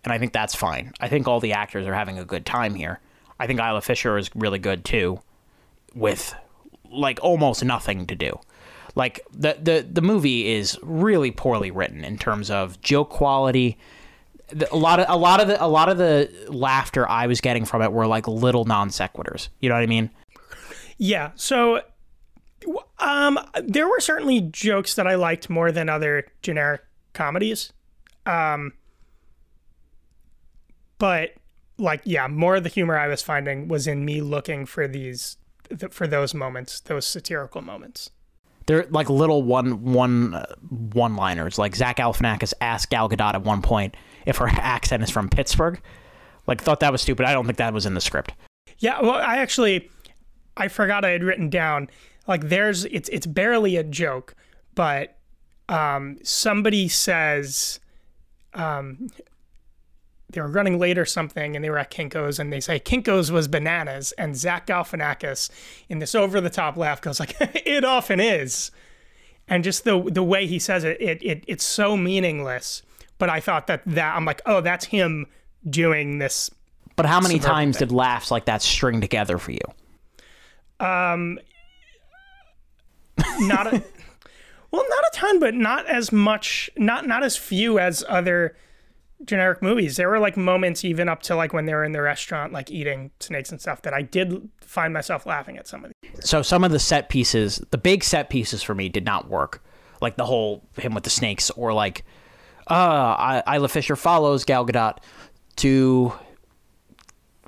and 0.04 0.12
I 0.12 0.18
think 0.18 0.34
that's 0.34 0.56
fine. 0.56 0.94
I 1.00 1.08
think 1.08 1.28
all 1.28 1.40
the 1.40 1.54
actors 1.54 1.88
are 1.88 1.94
having 1.94 2.20
a 2.20 2.26
good 2.26 2.46
time 2.46 2.76
here. 2.76 3.00
I 3.40 3.48
think 3.48 3.60
Isla 3.60 3.82
Fisher 3.82 4.18
is 4.18 4.30
really 4.36 4.60
good 4.60 4.84
too, 4.84 5.22
with 5.96 6.36
like 6.92 7.20
almost 7.22 7.64
nothing 7.64 8.06
to 8.08 8.16
do. 8.16 8.40
Like 8.96 9.22
the 9.32 9.58
the 9.62 9.88
the 9.90 10.02
movie 10.02 10.48
is 10.48 10.78
really 10.82 11.32
poorly 11.32 11.72
written 11.72 12.04
in 12.04 12.18
terms 12.18 12.52
of 12.52 12.82
joke 12.82 13.10
quality. 13.10 13.78
A 14.72 14.78
lot 14.78 15.00
of 15.00 15.06
a 15.10 15.18
lot 15.18 15.42
of 15.42 15.48
the 15.48 15.64
a 15.64 15.68
lot 15.68 15.90
of 15.90 15.98
the 15.98 16.30
laughter 16.48 17.08
I 17.08 17.28
was 17.28 17.42
getting 17.42 17.66
from 17.66 17.82
it 17.82 17.92
were 17.92 18.08
like 18.08 18.28
little 18.28 18.66
non 18.66 18.90
sequiturs. 18.90 19.50
You 19.60 19.70
know 19.70 19.76
what 19.76 19.84
I 19.84 19.88
mean? 19.88 20.10
Yeah. 20.98 21.32
So, 21.36 21.82
um, 23.00 23.40
there 23.64 23.88
were 23.88 24.00
certainly 24.00 24.42
jokes 24.42 24.96
that 24.96 25.08
I 25.08 25.16
liked 25.16 25.50
more 25.50 25.72
than 25.72 25.90
other 25.90 26.26
generic 26.42 26.82
comedies. 27.14 27.72
Um, 28.26 28.74
but 30.98 31.34
like, 31.78 32.02
yeah, 32.04 32.28
more 32.28 32.58
of 32.58 32.64
the 32.64 32.70
humor 32.70 32.98
I 32.98 33.08
was 33.08 33.22
finding 33.22 33.68
was 33.68 33.88
in 33.88 34.04
me 34.04 34.22
looking 34.22 34.66
for 34.66 34.88
these, 34.88 35.38
for 35.90 36.06
those 36.06 36.34
moments, 36.34 36.82
those 36.82 37.06
satirical 37.06 37.62
moments. 37.62 38.12
They're 38.70 38.86
like 38.92 39.10
little 39.10 39.42
one 39.42 39.82
one 39.82 40.36
uh, 40.36 40.46
one 40.70 41.16
liners. 41.16 41.58
Like 41.58 41.76
Zach 41.76 41.98
Galifianakis 41.98 42.54
asked 42.62 42.92
Gal 42.92 43.10
Gadot 43.10 43.34
at 43.34 43.44
one 43.44 43.64
point 43.64 43.98
if 44.28 44.38
her 44.38 44.48
accent 44.52 45.02
is 45.02 45.10
from 45.10 45.28
Pittsburgh. 45.28 45.82
Like 46.46 46.62
thought 46.62 46.80
that 46.82 46.92
was 46.92 47.02
stupid. 47.02 47.26
I 47.26 47.34
don't 47.34 47.48
think 47.48 47.58
that 47.58 47.74
was 47.74 47.88
in 47.88 47.96
the 47.96 48.00
script. 48.00 48.32
Yeah, 48.78 49.02
well, 49.02 49.16
I 49.16 49.38
actually 49.38 49.90
I 50.56 50.68
forgot 50.68 51.04
I 51.04 51.10
had 51.10 51.24
written 51.24 51.50
down 51.50 51.90
like 52.28 52.50
there's 52.50 52.86
it's 52.86 53.10
it's 53.10 53.26
barely 53.26 53.76
a 53.76 53.84
joke, 53.84 54.36
but 54.76 55.18
um, 55.68 56.20
somebody 56.22 56.88
says 56.90 57.80
um, 58.54 59.10
they 60.30 60.42
were 60.42 60.48
running 60.48 60.78
late 60.78 60.98
or 60.98 61.06
something, 61.06 61.56
and 61.56 61.66
they 61.66 61.70
were 61.70 61.78
at 61.78 61.92
Kinkos, 61.92 62.40
and 62.40 62.54
they 62.54 62.60
say 62.60 62.80
Kinkos 62.80 63.32
was 63.32 63.48
bananas, 63.48 64.12
and 64.14 64.36
Zach 64.38 64.68
Galifianakis 64.68 65.50
in 65.90 66.00
this 66.00 66.14
over 66.14 66.40
the 66.40 66.50
top 66.50 66.78
laugh 66.78 67.02
goes 67.02 67.20
like 67.20 67.36
it 67.40 67.84
often 67.84 68.20
is, 68.20 68.72
and 69.48 69.64
just 69.64 69.84
the 69.84 70.02
the 70.04 70.24
way 70.24 70.46
he 70.46 70.60
says 70.60 70.84
it, 70.84 71.02
it 71.02 71.24
it 71.24 71.44
it's 71.48 71.66
so 71.66 71.98
meaningless. 71.98 72.84
But 73.18 73.30
I 73.30 73.40
thought 73.40 73.68
that 73.68 73.82
that 73.86 74.16
I'm 74.16 74.26
like, 74.26 74.42
oh, 74.46 74.62
that's 74.62 74.86
him 74.86 75.28
doing 75.70 76.20
this 76.20 76.50
But 76.96 77.06
how 77.06 77.20
many 77.20 77.40
times 77.40 77.78
did 77.78 77.92
laughs 77.92 78.32
like 78.32 78.46
that 78.46 78.62
string 78.62 79.02
together 79.02 79.38
for 79.38 79.52
you? 79.52 79.60
Um, 80.80 81.40
not 83.40 83.68
a 83.68 83.72
well 84.72 84.86
not 84.88 85.00
a 85.00 85.12
ton 85.14 85.40
but 85.40 85.54
not 85.54 85.86
as 85.88 86.12
much 86.12 86.70
not 86.78 87.08
not 87.08 87.24
as 87.24 87.36
few 87.36 87.80
as 87.80 88.04
other 88.08 88.56
generic 89.26 89.62
movies 89.62 89.98
there 89.98 90.10
were 90.10 90.20
like 90.20 90.38
moments 90.38 90.86
even 90.86 91.10
up 91.10 91.22
to 91.22 91.36
like 91.36 91.52
when 91.52 91.66
they 91.66 91.74
were 91.74 91.84
in 91.84 91.92
the 91.92 92.02
restaurant 92.02 92.54
like 92.54 92.72
eating 92.72 93.12
snakes 93.20 93.52
and 93.52 93.60
stuff 93.60 93.82
that 93.82 93.94
i 93.94 94.02
did 94.02 94.50
find 94.62 94.94
myself 94.94 95.26
laughing 95.26 95.58
at 95.58 95.68
some 95.68 95.84
of 95.84 95.92
these 95.92 95.96
So 96.22 96.42
some 96.42 96.64
of 96.64 96.72
the 96.72 96.80
set 96.80 97.10
pieces, 97.10 97.62
the 97.72 97.78
big 97.78 98.04
set 98.04 98.30
pieces 98.30 98.62
for 98.62 98.76
me 98.76 98.90
did 98.90 99.06
not 99.06 99.30
work. 99.30 99.64
Like 100.02 100.16
the 100.18 100.26
whole 100.26 100.64
him 100.78 100.94
with 100.94 101.04
the 101.04 101.10
snakes, 101.10 101.50
or 101.52 101.74
like, 101.74 102.06
uh, 102.68 103.42
Isla 103.52 103.68
Fisher 103.68 103.96
follows 103.96 104.44
Gal 104.44 104.66
Gadot 104.66 104.98
to 105.58 106.14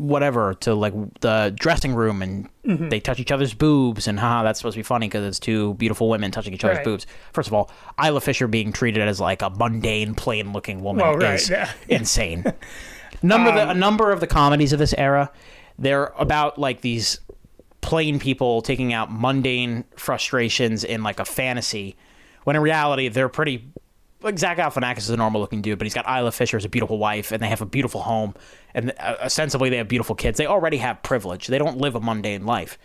whatever 0.01 0.53
to 0.55 0.73
like 0.73 0.93
the 1.21 1.53
dressing 1.55 1.93
room 1.95 2.21
and 2.21 2.49
Mm-hmm. 2.63 2.89
they 2.89 2.99
touch 2.99 3.19
each 3.19 3.31
other's 3.31 3.55
boobs 3.55 4.07
and 4.07 4.19
haha 4.19 4.43
that's 4.43 4.59
supposed 4.59 4.75
to 4.75 4.79
be 4.79 4.83
funny 4.83 5.07
because 5.07 5.25
it's 5.25 5.39
two 5.39 5.73
beautiful 5.73 6.09
women 6.09 6.29
touching 6.29 6.53
each 6.53 6.63
other's 6.63 6.77
Right. 6.77 6.85
boobs 6.85 7.07
first 7.33 7.47
of 7.47 7.55
all 7.55 7.71
isla 7.99 8.21
fisher 8.21 8.47
being 8.47 8.71
treated 8.71 9.01
as 9.01 9.19
like 9.19 9.41
a 9.41 9.49
mundane 9.49 10.13
plain 10.13 10.53
looking 10.53 10.83
woman 10.83 11.03
Well, 11.03 11.17
right, 11.17 11.33
is 11.39 11.49
yeah. 11.49 11.71
insane 11.89 12.43
number 13.23 13.49
Um, 13.49 13.55
the, 13.55 13.69
a 13.71 13.73
number 13.73 14.11
of 14.11 14.19
the 14.19 14.27
comedies 14.27 14.73
of 14.73 14.77
this 14.79 14.93
era 14.95 15.31
they're 15.79 16.13
about 16.19 16.59
like 16.59 16.81
these 16.81 17.19
plain 17.81 18.19
people 18.19 18.61
taking 18.61 18.93
out 18.93 19.11
mundane 19.11 19.83
frustrations 19.95 20.83
in 20.83 21.01
like 21.01 21.19
a 21.19 21.25
fantasy 21.25 21.95
when 22.43 22.55
in 22.55 22.61
reality 22.61 23.07
they're 23.07 23.27
pretty 23.27 23.67
like 24.21 24.37
Zach 24.39 24.57
Galifianakis 24.57 24.99
is 24.99 25.09
a 25.09 25.17
normal 25.17 25.41
looking 25.41 25.61
dude, 25.61 25.77
but 25.79 25.85
he's 25.85 25.93
got 25.93 26.05
Isla 26.07 26.31
Fisher 26.31 26.57
as 26.57 26.65
a 26.65 26.69
beautiful 26.69 26.97
wife, 26.97 27.31
and 27.31 27.41
they 27.41 27.47
have 27.49 27.61
a 27.61 27.65
beautiful 27.65 28.01
home, 28.01 28.33
and 28.73 28.93
uh, 28.99 29.15
ostensibly 29.23 29.69
they 29.69 29.77
have 29.77 29.87
beautiful 29.87 30.15
kids. 30.15 30.37
They 30.37 30.45
already 30.47 30.77
have 30.77 31.01
privilege. 31.03 31.47
They 31.47 31.57
don't 31.57 31.77
live 31.77 31.95
a 31.95 31.99
mundane 31.99 32.45
life. 32.45 32.77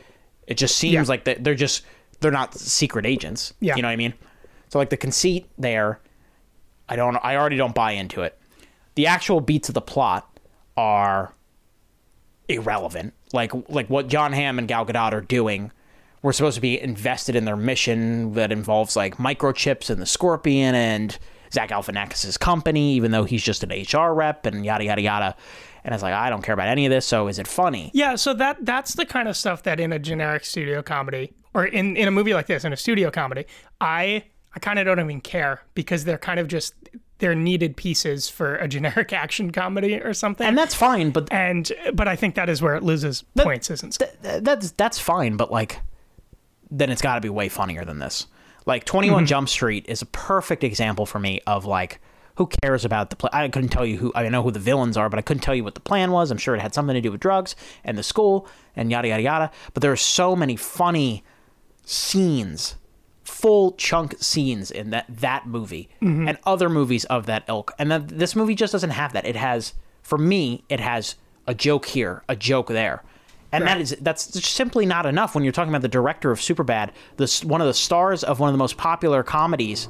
It 0.46 0.56
just 0.56 0.76
seems 0.76 0.92
Yeah. 0.94 1.02
like 1.12 1.24
that 1.24 1.44
they're 1.44 1.54
just 1.54 1.84
they're 2.20 2.30
not 2.30 2.54
secret 2.54 3.04
agents. 3.06 3.52
Yeah. 3.60 3.76
you 3.76 3.82
know 3.82 3.88
what 3.88 3.92
I 3.92 3.96
mean. 3.96 4.14
So 4.68 4.78
like 4.78 4.90
the 4.90 4.96
conceit 4.96 5.46
there, 5.58 6.00
I 6.88 6.96
don't. 6.96 7.16
I 7.22 7.36
already 7.36 7.56
don't 7.56 7.74
buy 7.74 7.92
into 7.92 8.22
it. 8.22 8.38
The 8.94 9.06
actual 9.06 9.40
beats 9.40 9.68
of 9.68 9.74
the 9.74 9.80
plot 9.82 10.40
are 10.76 11.32
irrelevant. 12.48 13.12
Like 13.32 13.52
like 13.68 13.88
what 13.90 14.08
Jon 14.08 14.32
Hamm 14.32 14.58
and 14.58 14.68
Gal 14.68 14.86
Gadot 14.86 15.12
are 15.12 15.20
doing 15.20 15.72
we're 16.26 16.32
supposed 16.32 16.56
to 16.56 16.60
be 16.60 16.80
invested 16.80 17.36
in 17.36 17.44
their 17.44 17.56
mission 17.56 18.32
that 18.32 18.50
involves 18.50 18.96
like 18.96 19.16
microchips 19.16 19.90
and 19.90 20.02
the 20.02 20.06
Scorpion 20.06 20.74
and 20.74 21.16
Zach 21.52 21.70
Galifianakis' 21.70 22.36
company, 22.40 22.94
even 22.94 23.12
though 23.12 23.22
he's 23.22 23.44
just 23.44 23.62
an 23.62 23.70
HR 23.70 24.12
rep 24.12 24.44
and 24.44 24.64
yada 24.64 24.82
yada 24.82 25.00
yada. 25.00 25.36
And 25.84 25.94
I 25.94 25.94
was 25.94 26.02
like, 26.02 26.14
I 26.14 26.28
don't 26.28 26.42
care 26.42 26.52
about 26.52 26.66
any 26.66 26.84
of 26.84 26.90
this. 26.90 27.06
So 27.06 27.28
is 27.28 27.38
it 27.38 27.46
funny? 27.46 27.92
Yeah, 27.94 28.16
so 28.16 28.34
that 28.34 28.56
that's 28.62 28.94
the 28.94 29.06
kind 29.06 29.28
of 29.28 29.36
stuff 29.36 29.62
that 29.62 29.78
in 29.78 29.92
a 29.92 30.00
generic 30.00 30.44
studio 30.44 30.82
comedy 30.82 31.32
or 31.54 31.64
in, 31.64 31.96
in 31.96 32.08
a 32.08 32.10
movie 32.10 32.34
like 32.34 32.48
this, 32.48 32.64
in 32.64 32.72
a 32.72 32.76
studio 32.76 33.12
comedy, 33.12 33.46
I 33.80 34.24
I 34.52 34.58
kind 34.58 34.80
of 34.80 34.84
don't 34.84 34.98
even 34.98 35.20
care 35.20 35.62
because 35.74 36.06
they're 36.06 36.18
kind 36.18 36.40
of 36.40 36.48
just 36.48 36.74
they're 37.18 37.36
needed 37.36 37.76
pieces 37.76 38.28
for 38.28 38.56
a 38.56 38.66
generic 38.76 39.12
action 39.12 39.52
comedy 39.52 39.94
or 40.00 40.12
something. 40.12 40.44
And 40.44 40.58
that's 40.58 40.74
fine, 40.74 41.10
but 41.10 41.32
and 41.32 41.70
but 41.94 42.08
I 42.08 42.16
think 42.16 42.34
that 42.34 42.48
is 42.48 42.60
where 42.60 42.74
it 42.74 42.82
loses 42.82 43.22
points, 43.36 43.70
isn't 43.70 44.00
it? 44.00 44.18
th- 44.24 44.42
that's 44.42 44.72
that's 44.72 44.98
fine, 44.98 45.36
but 45.36 45.52
like 45.52 45.80
then 46.70 46.90
it's 46.90 47.02
got 47.02 47.16
to 47.16 47.20
be 47.20 47.28
way 47.28 47.48
funnier 47.48 47.84
than 47.84 47.98
this. 47.98 48.26
Like 48.66 48.84
21 48.84 49.18
mm-hmm. 49.18 49.26
Jump 49.26 49.48
Street 49.48 49.84
is 49.88 50.02
a 50.02 50.06
perfect 50.06 50.64
example 50.64 51.06
for 51.06 51.18
me 51.18 51.40
of 51.46 51.64
like 51.64 52.00
who 52.36 52.48
cares 52.62 52.84
about 52.84 53.10
the 53.10 53.16
plan? 53.16 53.30
I 53.32 53.48
couldn't 53.48 53.70
tell 53.70 53.86
you 53.86 53.96
who 53.96 54.12
I 54.14 54.28
know 54.28 54.42
who 54.42 54.50
the 54.50 54.58
villains 54.58 54.96
are, 54.96 55.08
but 55.08 55.18
I 55.18 55.22
couldn't 55.22 55.42
tell 55.42 55.54
you 55.54 55.64
what 55.64 55.74
the 55.74 55.80
plan 55.80 56.10
was. 56.10 56.30
I'm 56.30 56.38
sure 56.38 56.54
it 56.54 56.60
had 56.60 56.74
something 56.74 56.94
to 56.94 57.00
do 57.00 57.10
with 57.10 57.20
drugs 57.20 57.56
and 57.82 57.96
the 57.96 58.02
school 58.02 58.46
and 58.74 58.90
yada 58.90 59.08
yada 59.08 59.22
yada. 59.22 59.50
But 59.72 59.82
there 59.82 59.92
are 59.92 59.96
so 59.96 60.36
many 60.36 60.54
funny 60.54 61.24
scenes, 61.84 62.76
full 63.24 63.72
chunk 63.72 64.16
scenes 64.20 64.70
in 64.70 64.90
that 64.90 65.06
that 65.08 65.46
movie 65.46 65.88
mm-hmm. 66.02 66.28
and 66.28 66.38
other 66.44 66.68
movies 66.68 67.04
of 67.06 67.26
that 67.26 67.44
ilk. 67.48 67.72
And 67.78 67.90
then 67.90 68.06
this 68.06 68.36
movie 68.36 68.54
just 68.54 68.72
doesn't 68.72 68.90
have 68.90 69.12
that. 69.14 69.24
It 69.24 69.36
has, 69.36 69.72
for 70.02 70.18
me, 70.18 70.62
it 70.68 70.80
has 70.80 71.16
a 71.46 71.54
joke 71.54 71.86
here, 71.86 72.22
a 72.28 72.36
joke 72.36 72.68
there. 72.68 73.02
And 73.52 73.66
that 73.66 73.80
is 73.80 73.96
that's 74.00 74.44
simply 74.44 74.86
not 74.86 75.06
enough 75.06 75.34
when 75.34 75.44
you're 75.44 75.52
talking 75.52 75.70
about 75.70 75.82
the 75.82 75.88
director 75.88 76.30
of 76.30 76.38
Superbad, 76.40 76.90
this 77.16 77.44
one 77.44 77.60
of 77.60 77.66
the 77.66 77.74
stars 77.74 78.24
of 78.24 78.40
one 78.40 78.48
of 78.48 78.54
the 78.54 78.58
most 78.58 78.76
popular 78.76 79.22
comedies 79.22 79.88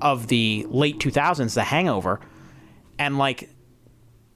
of 0.00 0.28
the 0.28 0.66
late 0.68 0.98
2000s, 0.98 1.54
The 1.54 1.64
Hangover, 1.64 2.20
and 2.98 3.18
like 3.18 3.50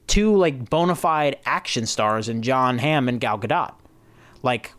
two 0.07 0.37
like 0.37 0.68
bona 0.70 0.94
fide 0.94 1.38
action 1.44 1.87
stars 1.87 2.29
in 2.29 2.42
Jon 2.42 2.79
Hamm 2.79 3.09
and 3.09 3.20
Gal 3.20 3.38
Gadot. 3.38 3.74
Like 4.42 4.72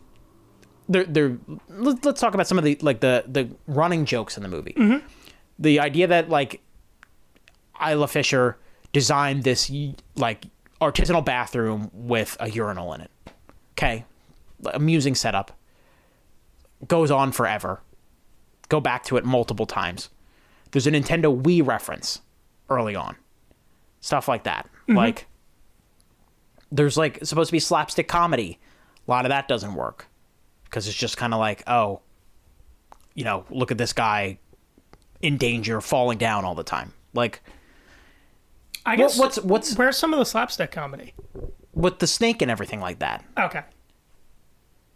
they're 0.88 1.04
they're 1.04 1.38
let- 1.68 2.04
let's 2.04 2.20
talk 2.20 2.34
about 2.34 2.46
some 2.46 2.58
of 2.58 2.64
the 2.64 2.78
like 2.82 3.00
the 3.00 3.24
the 3.26 3.48
running 3.66 4.04
jokes 4.04 4.36
in 4.36 4.42
the 4.42 4.48
movie. 4.48 4.74
Mm-hmm. 4.76 5.06
The 5.58 5.80
idea 5.80 6.06
that 6.08 6.28
like 6.28 6.60
Isla 7.84 8.08
Fisher 8.08 8.58
designed 8.92 9.44
this 9.44 9.70
like 10.16 10.46
artisanal 10.80 11.24
bathroom 11.24 11.90
with 11.92 12.36
a 12.40 12.50
urinal 12.50 12.92
in 12.94 13.00
it. 13.00 13.10
Okay, 13.76 14.04
amusing 14.72 15.14
setup. 15.14 15.52
Goes 16.88 17.10
on 17.10 17.32
forever. 17.32 17.80
Go 18.68 18.80
back 18.80 19.04
to 19.04 19.16
it 19.16 19.24
multiple 19.24 19.66
times. 19.66 20.08
There's 20.72 20.86
a 20.86 20.90
Nintendo 20.90 21.40
Wii 21.40 21.66
reference 21.66 22.20
early 22.68 22.96
on. 22.96 23.16
Stuff 24.00 24.28
like 24.28 24.44
that. 24.44 24.66
Mm-hmm. 24.88 24.96
Like 24.96 25.26
there's 26.72 26.96
like 26.96 27.24
supposed 27.24 27.48
to 27.48 27.52
be 27.52 27.60
slapstick 27.60 28.08
comedy. 28.08 28.58
A 29.06 29.10
lot 29.10 29.24
of 29.24 29.28
that 29.30 29.46
doesn't 29.48 29.74
work 29.74 30.06
because 30.64 30.88
it's 30.88 30.96
just 30.96 31.16
kind 31.16 31.32
of 31.32 31.38
like, 31.40 31.62
oh, 31.66 32.00
you 33.14 33.24
know, 33.24 33.44
look 33.50 33.70
at 33.70 33.78
this 33.78 33.92
guy 33.92 34.38
in 35.22 35.36
danger, 35.36 35.80
falling 35.80 36.18
down 36.18 36.44
all 36.44 36.54
the 36.54 36.64
time. 36.64 36.92
Like 37.14 37.40
I 38.84 38.96
guess 38.96 39.18
what's- 39.18 39.38
what's- 39.40 39.76
where's 39.76 39.96
some 39.96 40.12
of 40.12 40.18
the 40.18 40.24
slapstick 40.26 40.70
comedy? 40.70 41.14
With 41.76 42.00
the 42.00 42.06
snake 42.08 42.42
and 42.42 42.50
everything 42.50 42.80
like 42.80 42.98
that. 42.98 43.24
Okay. 43.38 43.62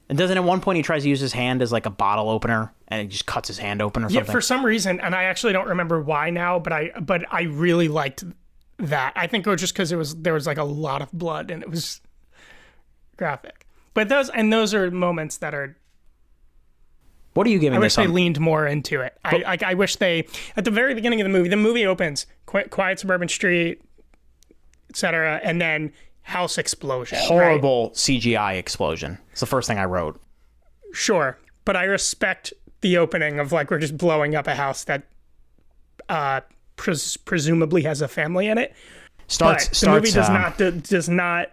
And 0.09 0.19
doesn't 0.19 0.37
at 0.37 0.43
one 0.43 0.61
point 0.61 0.77
he 0.77 0.83
tries 0.83 1.05
to 1.05 1.09
use 1.09 1.21
his 1.21 1.33
hand 1.33 1.63
as 1.63 1.71
like 1.71 1.87
a 1.87 1.91
bottle 1.91 2.29
opener 2.29 2.73
and 2.89 3.03
he 3.03 3.07
just 3.07 3.27
cuts 3.27 3.47
his 3.47 3.59
hand 3.59 3.81
open 3.81 4.03
or 4.03 4.09
something? 4.09 4.27
Yeah, 4.27 4.33
for 4.33 4.41
some 4.41 4.65
reason, 4.67 4.99
and 4.99 5.15
I 5.15 5.25
actually 5.25 5.53
don't 5.53 5.69
remember 5.69 6.03
why 6.03 6.31
now, 6.31 6.59
but 6.59 6.73
I 6.73 6.91
but 7.01 7.23
I 7.31 7.43
really 7.43 7.87
liked 7.87 8.25
that. 8.79 9.13
I 9.15 9.29
think 9.29 9.47
it 9.47 9.51
was 9.51 9.61
just 9.61 9.73
because 9.73 9.93
it 9.93 9.97
was 9.97 10.17
there 10.17 10.33
was 10.35 10.49
like 10.49 10.59
a 10.59 10.65
lot 10.65 11.01
of 11.01 11.13
blood 11.13 11.53
and 11.53 11.63
it 11.63 11.71
was 11.71 12.01
graphic. 13.17 13.67
But 13.95 14.09
those 14.09 14.31
and 14.31 14.53
those 14.53 14.75
are 14.75 14.91
moments 14.91 15.37
that 15.37 15.55
are. 15.55 15.77
what 17.35 17.47
are 17.47 17.51
you 17.51 17.61
giving 17.61 17.77
I 17.77 17.81
wish 17.81 17.95
this 17.95 17.97
they 18.03 18.09
on? 18.09 18.15
leaned 18.15 18.41
more 18.41 18.67
into 18.67 19.03
it. 19.03 19.17
I 19.25 19.37
like. 19.37 19.63
I 19.63 19.75
wish 19.75 19.95
they 19.97 20.27
at 20.57 20.65
the 20.65 20.71
very 20.73 20.95
beginning 20.95 21.21
of 21.21 21.25
the 21.25 21.29
movie. 21.33 21.49
The 21.49 21.57
movie 21.57 21.87
opens 21.87 22.27
Qui- 22.47 22.65
quiet 22.65 22.99
suburban 22.99 23.29
street, 23.29 23.81
etc., 24.89 25.41
and 25.45 25.61
then 25.61 25.93
house 26.23 26.59
explosion. 26.59 27.19
right? 27.19 27.27
Horrible 27.27 27.91
CGI 27.91 28.57
explosion. 28.59 29.19
It's 29.33 29.41
the 29.41 29.47
first 29.47 29.67
thing 29.69 29.79
I 29.79 29.85
wrote. 29.85 30.21
Sure, 30.93 31.39
but 31.65 31.77
I 31.77 31.85
respect 31.85 32.53
the 32.81 32.97
opening 32.99 33.39
of 33.39 33.53
like 33.53 33.71
we're 33.71 33.79
just 33.79 33.97
blowing 33.99 34.35
up 34.35 34.47
a 34.47 34.55
house 34.55 34.85
that 34.85 35.03
uh 36.09 36.41
pres- 36.77 37.17
presumably 37.19 37.83
has 37.83 38.01
a 38.01 38.09
family 38.09 38.47
in 38.49 38.59
it. 38.59 38.75
Starts 39.29 39.65
But 39.67 39.71
the 39.71 39.77
starts 39.77 40.01
movie 40.03 40.15
does 40.15 40.29
um, 40.29 40.35
not 40.35 40.59
de- 40.59 40.73
does 40.73 41.09
not 41.09 41.53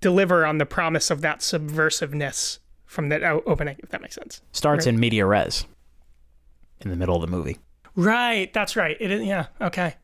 deliver 0.00 0.46
on 0.46 0.58
the 0.58 0.66
promise 0.66 1.10
of 1.10 1.20
that 1.22 1.40
subversiveness 1.40 2.58
from 2.86 3.08
that 3.10 3.22
o- 3.22 3.42
opening. 3.46 3.76
If 3.82 3.90
that 3.90 4.00
makes 4.00 4.14
sense. 4.14 4.40
starts 4.52 4.86
in 4.86 4.98
media 5.00 5.26
res 5.26 5.66
in 6.80 6.90
the 6.90 6.96
middle 6.96 7.16
of 7.16 7.20
the 7.22 7.26
movie. 7.36 7.58
Right, 7.96 8.52
that's 8.52 8.74
right. 8.76 8.96
It 9.00 9.10
is. 9.10 9.22
Yeah. 9.24 9.46
Okay. 9.60 9.94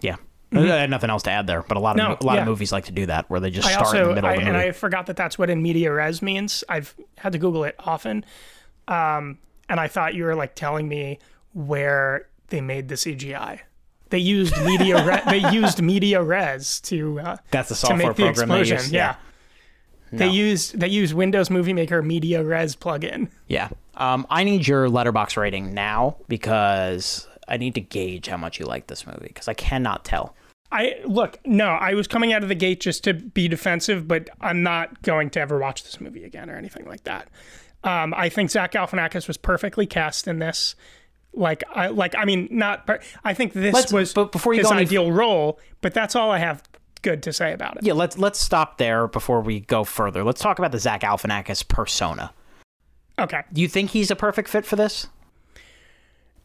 Yeah. 0.00 0.16
I 0.54 0.60
had 0.80 0.90
nothing 0.90 1.10
else 1.10 1.22
to 1.24 1.30
add 1.30 1.46
there, 1.46 1.62
but 1.62 1.76
a 1.76 1.80
lot 1.80 1.96
of 1.98 2.02
Mm-hmm. 2.02 2.10
No, 2.12 2.18
a 2.20 2.26
lot 2.26 2.34
yeah. 2.34 2.40
of 2.42 2.46
movies 2.48 2.72
like 2.72 2.84
to 2.86 2.92
do 2.92 3.06
that 3.06 3.28
where 3.30 3.40
they 3.40 3.50
just 3.50 3.66
I 3.68 3.72
start 3.72 3.86
also 3.86 4.02
in 4.02 4.08
the 4.08 4.14
middle 4.16 4.30
I, 4.30 4.32
of 4.34 4.38
the 4.40 4.44
movie. 4.46 4.58
and. 4.58 4.68
I 4.68 4.72
forgot 4.72 5.06
that 5.06 5.16
that's 5.16 5.38
what 5.38 5.50
in 5.50 5.62
media 5.62 5.92
res 5.92 6.20
means. 6.22 6.62
I've 6.68 6.94
had 7.18 7.32
to 7.32 7.38
Google 7.38 7.64
it 7.64 7.74
often, 7.78 8.24
um, 8.88 9.38
and 9.68 9.78
I 9.80 9.88
thought 9.88 10.14
you 10.14 10.24
were 10.24 10.34
like 10.34 10.54
telling 10.54 10.88
me 10.88 11.18
where 11.54 12.28
they 12.48 12.60
made 12.60 12.88
the 12.88 12.94
CGI. 12.96 13.60
They 14.10 14.18
used 14.18 14.54
media. 14.64 15.04
Re- 15.06 15.22
they 15.40 15.50
used 15.50 15.80
media 15.82 16.22
res 16.22 16.80
to 16.82 17.18
uh, 17.20 17.36
That's 17.50 17.68
the 17.70 17.74
to 17.76 17.80
software 17.80 18.08
make 18.08 18.16
the 18.16 18.24
program 18.24 18.48
they 18.48 18.60
explosion. 18.60 18.76
use. 18.76 18.92
yeah. 18.92 19.16
They 20.12 20.26
No. 20.26 20.32
used 20.32 20.78
they 20.78 20.88
used 20.88 21.14
Windows 21.14 21.48
Movie 21.48 21.72
Maker 21.72 22.02
Media 22.02 22.44
Res 22.44 22.76
plugin. 22.76 23.28
Yeah. 23.48 23.70
Um, 23.94 24.26
I 24.28 24.44
need 24.44 24.66
your 24.68 24.86
Letterboxd 24.88 25.38
rating 25.38 25.72
now 25.72 26.16
because 26.28 27.26
I 27.48 27.56
need 27.56 27.74
to 27.76 27.80
gauge 27.80 28.26
how 28.26 28.36
much 28.36 28.60
you 28.60 28.66
like 28.66 28.88
this 28.88 29.06
movie 29.06 29.28
because 29.28 29.48
I 29.48 29.54
cannot 29.54 30.04
tell. 30.04 30.34
I 30.72 31.00
look, 31.04 31.38
no, 31.44 31.66
I 31.66 31.94
was 31.94 32.06
coming 32.08 32.32
out 32.32 32.42
of 32.42 32.48
the 32.48 32.54
gate 32.54 32.80
just 32.80 33.04
to 33.04 33.12
be 33.14 33.46
defensive, 33.46 34.08
but 34.08 34.30
I'm 34.40 34.62
not 34.62 35.02
going 35.02 35.30
to 35.30 35.40
ever 35.40 35.58
watch 35.58 35.84
this 35.84 36.00
movie 36.00 36.24
again 36.24 36.48
or 36.50 36.56
anything 36.56 36.86
like 36.86 37.04
that. 37.04 37.28
Um, 37.84 38.14
I 38.16 38.28
think 38.28 38.50
Zach 38.50 38.72
Galifianakis 38.72 39.28
was 39.28 39.36
perfectly 39.36 39.86
cast 39.86 40.26
in 40.26 40.38
this. 40.38 40.74
Like, 41.34 41.62
I 41.74 41.88
like, 41.88 42.14
I 42.16 42.24
mean, 42.24 42.48
not. 42.50 42.86
Per- 42.86 43.00
I 43.24 43.34
think 43.34 43.52
this 43.52 43.74
Let's- 43.74 43.92
was 43.92 44.12
but 44.14 44.32
before 44.32 44.54
you 44.54 44.60
his 44.60 44.68
go 44.70 44.74
ideal 44.76 45.12
role, 45.12 45.58
but 45.80 45.94
that's 45.94 46.14
all 46.16 46.30
I 46.30 46.38
have 46.38 46.62
good 47.02 47.22
to 47.24 47.32
say 47.32 47.52
about 47.52 47.76
it. 47.76 47.82
Yeah, 47.84 47.94
let's 47.94 48.16
let's 48.18 48.38
stop 48.38 48.78
there 48.78 49.08
before 49.08 49.40
we 49.40 49.60
go 49.60 49.82
further. 49.84 50.24
Let's 50.24 50.40
talk 50.40 50.58
about 50.58 50.72
the 50.72 50.78
Zach 50.78 51.00
Galifianakis 51.02 51.66
persona. 51.68 52.32
Okay, 53.18 53.42
Do 53.52 53.60
you 53.60 53.68
think 53.68 53.90
he's 53.90 54.10
a 54.10 54.16
perfect 54.16 54.48
fit 54.48 54.64
for 54.64 54.76
this? 54.76 55.06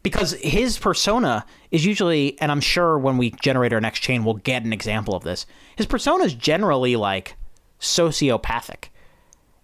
Because 0.02 0.32
his 0.34 0.78
persona 0.78 1.44
is 1.70 1.84
usually, 1.84 2.40
and 2.40 2.52
I'm 2.52 2.60
sure 2.60 2.98
when 2.98 3.18
we 3.18 3.30
generate 3.42 3.72
our 3.72 3.80
next 3.80 4.00
chain, 4.00 4.24
we'll 4.24 4.34
get 4.34 4.64
an 4.64 4.72
example 4.72 5.14
of 5.14 5.24
this. 5.24 5.44
His 5.76 5.86
persona 5.86 6.24
is 6.24 6.34
generally 6.34 6.96
like 6.96 7.36
sociopathic, 7.80 8.88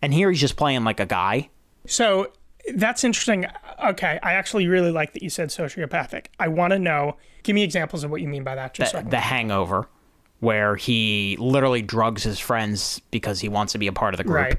and 0.03 0.13
here 0.13 0.31
he's 0.31 0.41
just 0.41 0.57
playing 0.57 0.85
like 0.85 1.01
a 1.01 1.07
guy. 1.07 1.51
so 1.87 2.33
that's 2.75 3.05
interesting. 3.05 3.47
Okay, 3.85 4.19
I 4.23 4.33
actually 4.33 4.67
really 4.69 4.91
like 4.91 5.13
that 5.13 5.23
you 5.23 5.29
said 5.29 5.51
sociopathic. 5.51 6.27
I 6.39 6.49
want 6.49 6.73
to 6.73 6.79
know. 6.79 7.17
Give 7.43 7.55
me 7.55 7.63
examples 7.63 8.05
of 8.05 8.11
what 8.11 8.23
you 8.23 8.29
mean 8.29 8.43
by 8.43 8.55
that. 8.55 8.73
Just 8.73 8.93
the, 8.93 9.01
can- 9.01 9.11
the 9.11 9.21
Hangover, 9.21 9.87
where 10.41 10.75
he 10.75 11.37
literally 11.39 11.83
drugs 11.83 12.23
his 12.23 12.39
friends 12.39 13.01
because 13.11 13.41
he 13.41 13.51
wants 13.51 13.73
to 13.75 13.79
be 13.79 13.87
a 13.87 13.93
part 13.93 14.15
of 14.15 14.19
the 14.19 14.25
group. 14.25 14.35
Right. 14.37 14.59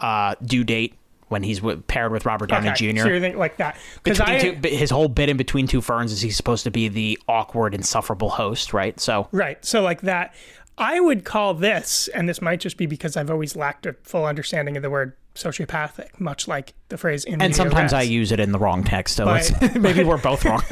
Uh, 0.00 0.34
due 0.44 0.64
date 0.64 0.94
when 1.34 1.42
he's 1.42 1.58
w- 1.58 1.82
paired 1.88 2.12
with 2.12 2.24
Robert 2.24 2.48
Downey 2.48 2.68
Okay, 2.70 2.92
Jr. 2.92 3.00
So 3.00 3.08
you're 3.08 3.18
thinking 3.20 3.40
like 3.40 3.56
that 3.56 3.76
because 4.04 4.18
Between 4.18 4.36
I 4.36 4.38
two, 4.38 4.52
but 4.62 4.70
his 4.70 4.88
whole 4.90 5.08
bit 5.08 5.28
in 5.28 5.36
between 5.36 5.66
two 5.66 5.80
ferns 5.80 6.12
is 6.12 6.20
he's 6.20 6.36
supposed 6.36 6.62
to 6.62 6.70
be 6.70 6.86
the 6.86 7.18
awkward, 7.28 7.74
insufferable 7.74 8.30
host, 8.30 8.72
right? 8.72 8.98
So 9.00 9.28
Right. 9.32 9.62
So 9.64 9.82
like 9.82 10.02
that, 10.02 10.32
I 10.78 11.00
would 11.00 11.24
call 11.24 11.54
this, 11.54 12.06
and 12.14 12.28
this 12.28 12.40
might 12.40 12.60
just 12.60 12.76
be 12.76 12.86
because 12.86 13.16
I've 13.16 13.30
always 13.30 13.56
lacked 13.56 13.84
a 13.86 13.94
full 14.04 14.24
understanding 14.24 14.76
of 14.76 14.82
the 14.84 14.90
word 14.90 15.16
sociopathic, 15.34 16.20
much 16.20 16.46
like 16.46 16.74
the 16.88 16.96
phrase 16.96 17.24
in 17.24 17.42
and 17.42 17.54
sometimes 17.54 17.92
I 17.92 18.02
use 18.02 18.30
it 18.30 18.38
in 18.38 18.52
the 18.52 18.58
wrong 18.60 18.84
text, 18.84 19.16
so 19.16 19.24
But- 19.24 19.50
it's, 19.60 19.74
maybe 19.76 20.04
we're 20.04 20.18
both 20.18 20.44
wrong. 20.44 20.62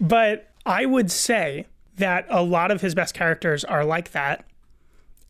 But 0.00 0.48
I 0.64 0.86
would 0.86 1.10
say 1.10 1.66
that 1.96 2.26
a 2.28 2.42
lot 2.42 2.70
of 2.70 2.80
his 2.80 2.94
best 2.94 3.14
characters 3.14 3.64
are 3.64 3.84
like 3.84 4.12
that. 4.12 4.44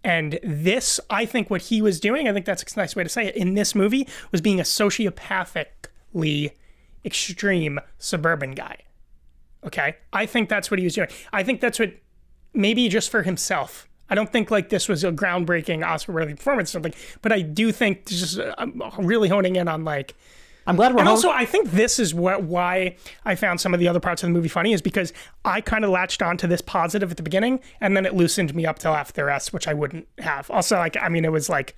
And 0.05 0.39
this, 0.43 1.01
I 1.09 1.25
think 1.25 1.49
what 1.49 1.63
he 1.63 1.81
was 1.81 1.99
doing, 1.99 2.29
I 2.29 2.33
think 2.35 2.45
that's 2.45 2.63
a 2.63 2.79
nice 2.79 2.95
way 2.95 3.03
to 3.03 3.09
say 3.09 3.29
it, 3.29 3.37
in 3.37 3.55
this 3.55 3.75
movie 3.75 4.07
was 4.31 4.43
being 4.43 4.61
a 4.61 4.65
sociopathically 4.65 6.53
extreme 7.05 7.81
suburban 7.99 8.53
guy. 8.53 8.77
Okay? 9.65 9.97
I 10.13 10.27
think 10.27 10.51
that's 10.51 10.71
what 10.71 10.79
he 10.79 10.85
was 10.85 10.95
doing. 10.95 11.09
I 11.33 11.43
think 11.43 11.63
that's 11.63 11.79
what 11.79 11.95
maybe 12.53 12.89
just 12.89 13.11
for 13.11 13.23
himself. 13.23 13.89
I 14.11 14.15
don't 14.15 14.31
think 14.31 14.51
like 14.51 14.69
this 14.69 14.89
was 14.89 15.03
a 15.03 15.11
groundbreaking 15.11 15.85
Oscar 15.85 16.13
worthy 16.13 16.35
performance 16.35 16.71
or 16.71 16.73
something, 16.75 16.95
but 17.23 17.33
I 17.33 17.41
do 17.41 17.73
think 17.73 18.07
just 18.07 18.39
uh, 18.39 18.55
I'm 18.59 19.07
really 19.07 19.29
honing 19.31 19.57
in 19.57 19.67
on 19.67 19.85
like 19.85 20.15
I'm 20.67 20.77
glad 20.77 20.93
we're 20.93 21.01
And 21.01 21.09
home. 21.09 21.17
also, 21.17 21.31
I 21.31 21.45
think 21.45 21.71
this 21.71 21.99
is 21.99 22.15
what 22.15 22.43
why 22.45 22.97
I 23.25 23.35
found 23.35 23.61
some 23.61 23.75
of 23.75 23.81
the 23.81 23.89
other 23.89 24.01
parts 24.01 24.23
of 24.23 24.29
the 24.29 24.33
movie 24.33 24.49
funny 24.49 24.73
is 24.73 24.81
because 24.81 25.13
I 25.45 25.61
kind 25.61 25.85
of 25.85 25.91
latched 25.91 26.23
onto 26.23 26.47
this 26.47 26.61
positive 26.61 27.11
at 27.11 27.17
the 27.17 27.23
beginning, 27.23 27.61
and 27.81 27.97
then 27.97 28.07
it 28.07 28.15
loosened 28.15 28.55
me 28.55 28.65
up 28.67 28.79
till 28.79 28.95
after 28.95 29.13
the 29.13 29.25
rest, 29.25 29.53
which 29.53 29.69
I 29.69 29.75
wouldn't 29.75 30.09
have. 30.19 30.51
Also, 30.51 30.77
like 30.77 30.97
I 31.01 31.09
mean, 31.09 31.25
it 31.25 31.33
was 31.33 31.49
like 31.49 31.77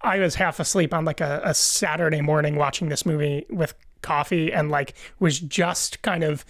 I 0.00 0.18
was 0.18 0.34
half 0.36 0.60
asleep 0.60 0.94
on 0.94 1.04
like 1.04 1.20
a, 1.20 1.40
a 1.44 1.54
Saturday 1.54 2.20
morning 2.20 2.56
watching 2.56 2.88
this 2.88 3.04
movie 3.04 3.44
with 3.50 3.74
coffee, 4.02 4.52
and 4.52 4.70
like 4.70 4.94
was 5.18 5.38
just 5.38 6.00
kind 6.02 6.24
of 6.24 6.44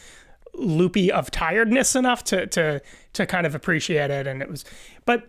loopy 0.54 1.10
of 1.12 1.30
tiredness 1.30 1.96
enough 1.96 2.22
to 2.24 2.46
to 2.48 2.80
to 3.14 3.26
kind 3.26 3.46
of 3.46 3.54
appreciate 3.54 4.10
it, 4.10 4.26
and 4.26 4.40
it 4.40 4.48
was, 4.48 4.64
but 5.04 5.28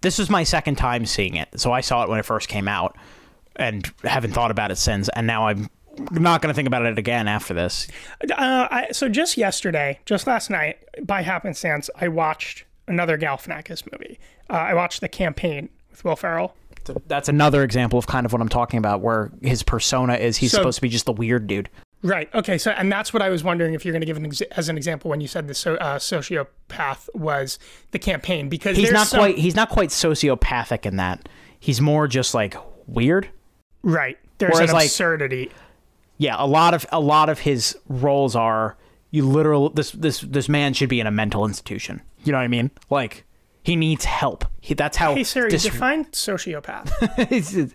this 0.00 0.18
was 0.18 0.28
my 0.28 0.42
second 0.44 0.76
time 0.76 1.06
seeing 1.06 1.36
it. 1.36 1.48
So 1.58 1.72
I 1.72 1.80
saw 1.80 2.02
it 2.02 2.08
when 2.08 2.18
it 2.18 2.24
first 2.24 2.48
came 2.48 2.68
out 2.68 2.96
and 3.56 3.90
haven't 4.04 4.32
thought 4.32 4.50
about 4.50 4.70
it 4.70 4.76
since. 4.76 5.08
And 5.10 5.26
now 5.26 5.48
I'm 5.48 5.68
not 6.10 6.42
going 6.42 6.52
to 6.52 6.54
think 6.54 6.68
about 6.68 6.84
it 6.86 6.98
again 6.98 7.26
after 7.28 7.54
this. 7.54 7.88
Uh, 8.22 8.68
I, 8.70 8.88
so 8.92 9.08
just 9.08 9.36
yesterday, 9.36 9.98
just 10.04 10.26
last 10.26 10.50
night, 10.50 10.78
by 11.02 11.22
happenstance, 11.22 11.88
I 11.96 12.08
watched 12.08 12.64
another 12.88 13.16
Galifianakis 13.18 13.90
movie. 13.92 14.18
Uh, 14.50 14.54
I 14.54 14.74
watched 14.74 15.00
The 15.00 15.08
Campaign 15.08 15.68
with 15.90 16.04
Will 16.04 16.16
Ferrell. 16.16 16.54
That's 17.08 17.28
another 17.28 17.64
example 17.64 17.98
of 17.98 18.06
kind 18.06 18.24
of 18.26 18.32
what 18.32 18.40
I'm 18.40 18.48
talking 18.48 18.78
about, 18.78 19.00
where 19.00 19.32
his 19.42 19.62
persona 19.64 20.14
is 20.14 20.36
he's 20.36 20.52
So- 20.52 20.58
supposed 20.58 20.76
to 20.76 20.82
be 20.82 20.88
just 20.88 21.06
the 21.06 21.12
weird 21.12 21.46
dude. 21.46 21.68
Right. 22.02 22.32
Okay. 22.34 22.58
So, 22.58 22.70
and 22.72 22.92
that's 22.92 23.12
what 23.12 23.22
I 23.22 23.30
was 23.30 23.42
wondering 23.42 23.72
if 23.74 23.84
you're 23.84 23.92
going 23.92 24.02
to 24.02 24.06
give 24.06 24.18
an 24.18 24.26
ex- 24.26 24.42
as 24.42 24.68
an 24.68 24.76
example 24.76 25.10
when 25.10 25.20
you 25.20 25.26
said 25.26 25.48
the 25.48 25.54
so, 25.54 25.74
uh, 25.76 25.98
sociopath 25.98 27.08
was 27.14 27.58
the 27.90 27.98
campaign 27.98 28.48
because 28.48 28.76
He's 28.76 28.92
not 28.92 29.06
some- 29.08 29.18
quite 29.20 29.38
he's 29.38 29.56
not 29.56 29.70
quite 29.70 29.88
sociopathic 29.88 30.84
in 30.86 30.96
that. 30.96 31.28
He's 31.58 31.80
more 31.80 32.06
just 32.06 32.34
like 32.34 32.54
weird. 32.86 33.30
Right. 33.86 34.18
There's 34.38 34.52
Whereas, 34.52 34.70
an 34.70 34.74
like- 34.76 34.86
absurdity. 34.86 35.50
Yeah, 36.18 36.36
a 36.38 36.46
lot 36.46 36.74
of 36.74 36.84
a 36.92 37.00
lot 37.00 37.28
of 37.28 37.40
his 37.40 37.76
roles 37.88 38.34
are 38.36 38.76
you 39.10 39.26
literal 39.26 39.68
this 39.70 39.90
this 39.92 40.20
this 40.20 40.48
man 40.48 40.72
should 40.74 40.88
be 40.88 40.98
in 41.00 41.06
a 41.06 41.10
mental 41.10 41.44
institution. 41.46 42.00
You 42.24 42.32
know 42.32 42.38
what 42.38 42.44
I 42.44 42.48
mean? 42.48 42.70
Like 42.90 43.24
he 43.62 43.76
needs 43.76 44.04
help. 44.06 44.44
He, 44.60 44.72
that's 44.74 44.96
how 44.96 45.14
Hey 45.14 45.24
Siri, 45.24 45.50
dis- 45.50 45.64
define 45.64 46.04
sociopath. 46.06 47.72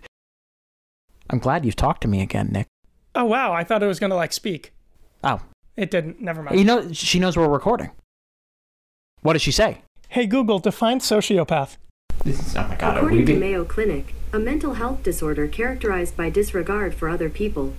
I'm 1.30 1.38
glad 1.38 1.64
you've 1.64 1.76
talked 1.76 2.02
to 2.02 2.08
me 2.08 2.20
again, 2.20 2.48
Nick. 2.52 2.66
oh 3.14 3.24
wow, 3.24 3.52
I 3.52 3.64
thought 3.64 3.82
it 3.82 3.86
was 3.86 4.00
going 4.00 4.10
to 4.10 4.16
like 4.16 4.32
speak. 4.32 4.72
Oh, 5.24 5.40
It 5.76 5.90
didn't. 5.90 6.20
Never 6.20 6.42
mind. 6.42 6.58
you 6.58 6.64
know 6.64 6.92
she 6.92 7.18
knows 7.20 7.36
we're 7.36 7.48
recording. 7.48 7.90
What 9.22 9.34
does 9.34 9.42
she 9.42 9.52
say? 9.52 9.82
Hey 10.08 10.26
Google, 10.26 10.58
define 10.58 10.98
sociopath. 10.98 11.76
Oh 12.24 12.66
my 12.68 12.76
god, 12.76 12.96
According 12.98 13.26
to 13.26 13.36
Mayo 13.38 13.64
Clinic, 13.64 14.14
a 14.32 14.38
mental 14.38 14.74
health 14.74 15.02
disorder 15.02 15.48
characterized 15.48 16.16
by 16.16 16.30
disregard 16.30 16.94
for 16.94 17.08
other 17.08 17.28
people. 17.28 17.74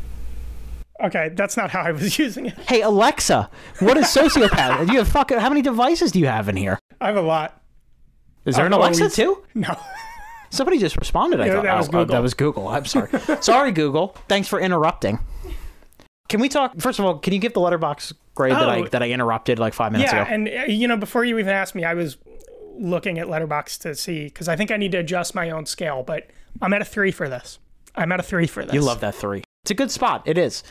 Okay, 1.01 1.29
that's 1.33 1.57
not 1.57 1.69
how 1.71 1.81
I 1.81 1.91
was 1.91 2.17
using 2.19 2.47
it. 2.47 2.53
Hey 2.67 2.81
Alexa, 2.81 3.49
what 3.79 3.97
is 3.97 4.07
sociopath? 4.07 4.87
do 4.87 4.91
you 4.93 4.99
have 4.99 5.07
fucking 5.07 5.39
how 5.39 5.49
many 5.49 5.61
devices 5.61 6.11
do 6.11 6.19
you 6.19 6.27
have 6.27 6.49
in 6.49 6.55
here? 6.57 6.77
I 6.99 7.07
have 7.07 7.15
a 7.15 7.21
lot. 7.21 7.61
Is 8.45 8.55
there 8.55 8.65
an 8.65 8.73
I've 8.73 8.79
Alexa 8.79 9.03
always- 9.03 9.15
too? 9.15 9.43
No. 9.55 9.75
Somebody 10.49 10.77
just 10.77 10.97
responded. 10.97 11.41
I 11.41 11.47
Yeah, 11.47 11.53
thought 11.53 11.63
that 11.63 11.77
was 11.77 11.87
oh, 11.87 11.89
oh, 11.89 12.01
Google. 12.03 12.13
that 12.15 12.21
was 12.21 12.33
Google. 12.35 12.67
I'm 12.67 12.85
sorry. 12.85 13.09
sorry, 13.41 13.71
Google. 13.71 14.15
Thanks 14.27 14.47
for 14.47 14.59
interrupting. 14.59 15.17
Can 16.29 16.41
we 16.41 16.47
talk? 16.47 16.79
First 16.79 16.99
of 16.99 17.05
all, 17.05 17.17
can 17.17 17.33
you 17.33 17.39
give 17.39 17.53
the 17.53 17.59
Letterboxd 17.59 18.13
grade 18.35 18.51
that 18.53 18.69
I 18.69 18.79
Oh. 18.81 18.87
that 18.87 19.01
I 19.01 19.09
interrupted 19.09 19.57
like 19.57 19.73
five 19.73 19.91
minutes 19.91 20.13
Yeah, 20.13 20.21
ago? 20.23 20.31
and 20.31 20.47
uh, 20.47 20.51
you 20.67 20.87
know, 20.87 20.95
before 20.97 21.25
you 21.25 21.39
even 21.39 21.49
asked 21.51 21.73
me, 21.73 21.83
I 21.83 21.95
was 21.95 22.17
looking 22.77 23.19
at 23.19 23.27
Letterboxd 23.27 23.79
to 23.81 23.95
see 23.95 24.25
because 24.25 24.47
I 24.47 24.55
think 24.55 24.71
I 24.71 24.77
need 24.77 24.91
to 24.93 24.99
adjust 24.99 25.35
my 25.35 25.49
own 25.49 25.65
scale. 25.65 26.03
But 26.03 26.27
I'm 26.61 26.73
at 26.73 26.81
a 26.81 26.85
three 26.85 27.11
for 27.11 27.29
this. 27.29 27.59
I'm 27.95 28.11
at 28.11 28.19
a 28.19 28.23
three 28.23 28.47
for 28.47 28.65
this. 28.65 28.73
You 28.73 28.81
love 28.81 28.99
that 29.01 29.15
three. 29.15 29.43
It's 29.63 29.71
a 29.71 29.75
good 29.75 29.91
spot. 29.91 30.23
It 30.25 30.37
is. 30.37 30.63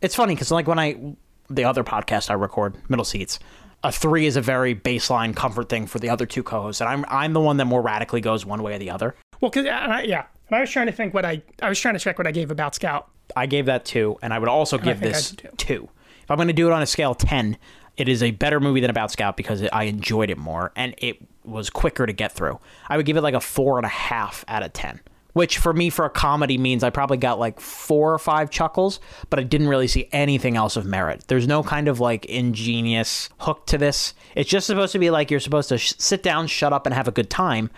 It's 0.00 0.14
funny 0.14 0.34
because 0.34 0.50
like 0.50 0.66
when 0.66 0.78
I 0.78 1.16
the 1.50 1.64
other 1.64 1.84
podcast 1.84 2.30
I 2.30 2.34
record, 2.34 2.76
Middle 2.88 3.04
Seats, 3.04 3.38
a 3.82 3.92
three 3.92 4.26
is 4.26 4.36
a 4.36 4.40
very 4.40 4.74
baseline 4.74 5.34
comfort 5.34 5.68
thing 5.68 5.86
for 5.86 5.98
the 5.98 6.08
other 6.08 6.26
two 6.26 6.42
co-hosts, 6.42 6.80
and 6.80 6.88
I'm 6.88 7.04
I'm 7.08 7.32
the 7.32 7.40
one 7.40 7.56
that 7.58 7.64
more 7.64 7.82
radically 7.82 8.20
goes 8.20 8.46
one 8.46 8.62
way 8.62 8.74
or 8.74 8.78
the 8.78 8.90
other. 8.90 9.14
Well, 9.40 9.50
because 9.50 9.66
yeah, 9.66 10.26
and 10.48 10.56
I 10.56 10.60
was 10.60 10.70
trying 10.70 10.86
to 10.86 10.92
think 10.92 11.14
what 11.14 11.24
I 11.24 11.42
I 11.62 11.68
was 11.68 11.78
trying 11.78 11.94
to 11.94 12.00
check 12.00 12.18
what 12.18 12.26
I 12.26 12.32
gave 12.32 12.50
about 12.50 12.74
Scout. 12.74 13.08
I 13.36 13.46
gave 13.46 13.66
that 13.66 13.84
two, 13.84 14.16
and 14.22 14.32
I 14.32 14.38
would 14.38 14.48
also 14.48 14.78
give 14.78 15.00
this 15.00 15.34
two. 15.56 15.88
If 16.22 16.30
I'm 16.30 16.36
going 16.36 16.48
to 16.48 16.54
do 16.54 16.68
it 16.68 16.72
on 16.72 16.82
a 16.82 16.86
scale 16.86 17.14
ten, 17.14 17.56
it 17.96 18.08
is 18.08 18.22
a 18.22 18.30
better 18.30 18.60
movie 18.60 18.80
than 18.80 18.90
About 18.90 19.10
Scout 19.10 19.36
because 19.36 19.60
it, 19.60 19.70
I 19.72 19.84
enjoyed 19.84 20.30
it 20.30 20.38
more 20.38 20.72
and 20.76 20.94
it 20.98 21.18
was 21.48 21.70
quicker 21.70 22.06
to 22.06 22.12
get 22.12 22.32
through. 22.32 22.58
I 22.88 22.96
would 22.96 23.06
give 23.06 23.16
it 23.16 23.22
like 23.22 23.34
a 23.34 23.40
four 23.40 23.78
and 23.78 23.86
a 23.86 23.90
half 23.90 24.44
out 24.48 24.62
of 24.62 24.72
ten, 24.72 25.00
which 25.32 25.58
for 25.58 25.72
me 25.72 25.90
for 25.90 26.04
a 26.04 26.10
comedy 26.10 26.58
means 26.58 26.82
I 26.84 26.90
probably 26.90 27.16
got 27.16 27.38
like 27.38 27.60
four 27.60 28.12
or 28.12 28.18
five 28.18 28.50
chuckles, 28.50 29.00
but 29.30 29.38
I 29.38 29.42
didn't 29.42 29.68
really 29.68 29.88
see 29.88 30.08
anything 30.12 30.56
else 30.56 30.76
of 30.76 30.86
merit. 30.86 31.24
There's 31.28 31.46
no 31.46 31.62
kind 31.62 31.88
of 31.88 32.00
like 32.00 32.24
ingenious 32.26 33.28
hook 33.40 33.66
to 33.66 33.78
this. 33.78 34.14
It's 34.34 34.50
just 34.50 34.66
supposed 34.66 34.92
to 34.92 34.98
be 34.98 35.10
like 35.10 35.30
you're 35.30 35.40
supposed 35.40 35.68
to 35.70 35.78
sh- 35.78 35.94
sit 35.98 36.22
down, 36.22 36.46
shut 36.46 36.72
up, 36.72 36.86
and 36.86 36.94
have 36.94 37.08
a 37.08 37.12
good 37.12 37.30
time 37.30 37.70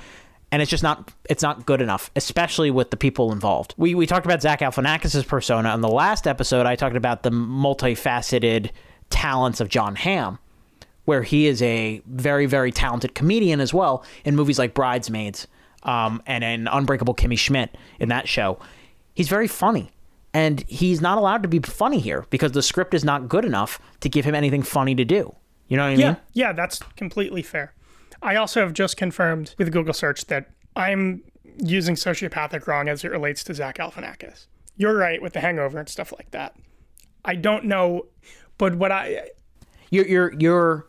and 0.53 0.61
it's 0.61 0.71
just 0.71 0.83
not 0.83 1.13
it's 1.29 1.43
not 1.43 1.67
good 1.67 1.81
enough, 1.81 2.11
especially 2.17 2.71
with 2.71 2.91
the 2.91 2.97
people 2.97 3.33
involved. 3.33 3.75
We 3.77 3.95
we 3.95 4.07
talked 4.07 4.27
about 4.27 4.43
Zach 4.43 4.61
Galifianakis' 4.61 5.27
persona 5.27 5.75
in 5.75 5.81
the 5.81 5.89
last 5.89 6.27
episode. 6.27 6.67
I 6.67 6.77
talked 6.77 6.97
about 6.97 7.23
the 7.23 7.31
multifaceted 7.31 8.71
talents 9.11 9.61
of 9.61 9.69
Jon 9.69 9.97
Hamm, 9.97 10.39
where 11.11 11.25
he 11.25 11.47
is 11.47 11.61
a 11.61 12.01
very 12.07 12.47
very 12.47 12.71
talented 12.71 13.15
comedian 13.15 13.61
as 13.61 13.75
well 13.75 14.05
in 14.25 14.37
movies 14.37 14.59
like 14.59 14.73
Bridesmaids, 14.75 15.49
um, 15.83 16.23
and 16.25 16.45
in 16.45 16.69
Unbreakable 16.69 17.15
Kimmy 17.15 17.39
Schmidt 17.39 17.77
in 17.99 18.09
that 18.09 18.29
show. 18.29 18.59
He's 19.15 19.29
very 19.29 19.49
funny. 19.49 19.91
And 20.33 20.61
he's 20.69 21.01
not 21.01 21.19
allowed 21.19 21.43
to 21.43 21.49
be 21.49 21.59
funny 21.59 21.99
here 21.99 22.25
because 22.31 22.53
the 22.53 22.63
script 22.63 22.95
is 22.95 23.05
not 23.05 23.29
good 23.29 23.45
enough 23.45 23.81
to 23.99 24.09
give 24.09 24.25
him 24.25 24.37
anything 24.37 24.63
funny 24.63 24.95
to 24.95 25.05
do. 25.05 25.35
You 25.67 25.77
know 25.77 25.83
what 25.83 25.89
I 25.89 25.97
mean? 25.97 26.01
Yeah, 26.01 26.17
yeah, 26.33 26.53
that's 26.53 26.79
completely 26.97 27.43
fair. 27.43 27.75
I 28.23 28.37
also 28.37 28.61
have 28.61 28.73
just 28.73 28.97
confirmed 28.97 29.57
with 29.59 29.73
Google 29.73 29.93
search 29.93 30.27
that 30.27 30.51
I'm 30.77 31.25
using 31.59 31.97
sociopathic 31.97 32.69
wrong 32.69 32.89
as 32.89 33.05
it 33.05 33.11
relates 33.11 33.43
to 33.45 33.55
Zach 33.55 33.79
Galifianakis. 33.79 34.47
You're 34.77 34.97
right 34.97 35.21
with 35.21 35.33
the 35.33 35.41
Hangover 35.41 35.81
and 35.81 35.89
stuff 35.89 36.13
like 36.13 36.31
that. 36.31 36.55
I 37.25 37.35
don't 37.35 37.65
know, 37.65 38.07
but 38.57 38.77
what 38.77 38.93
I 38.93 39.31
You're 39.91 40.07
you're 40.07 40.33
you're 40.39 40.87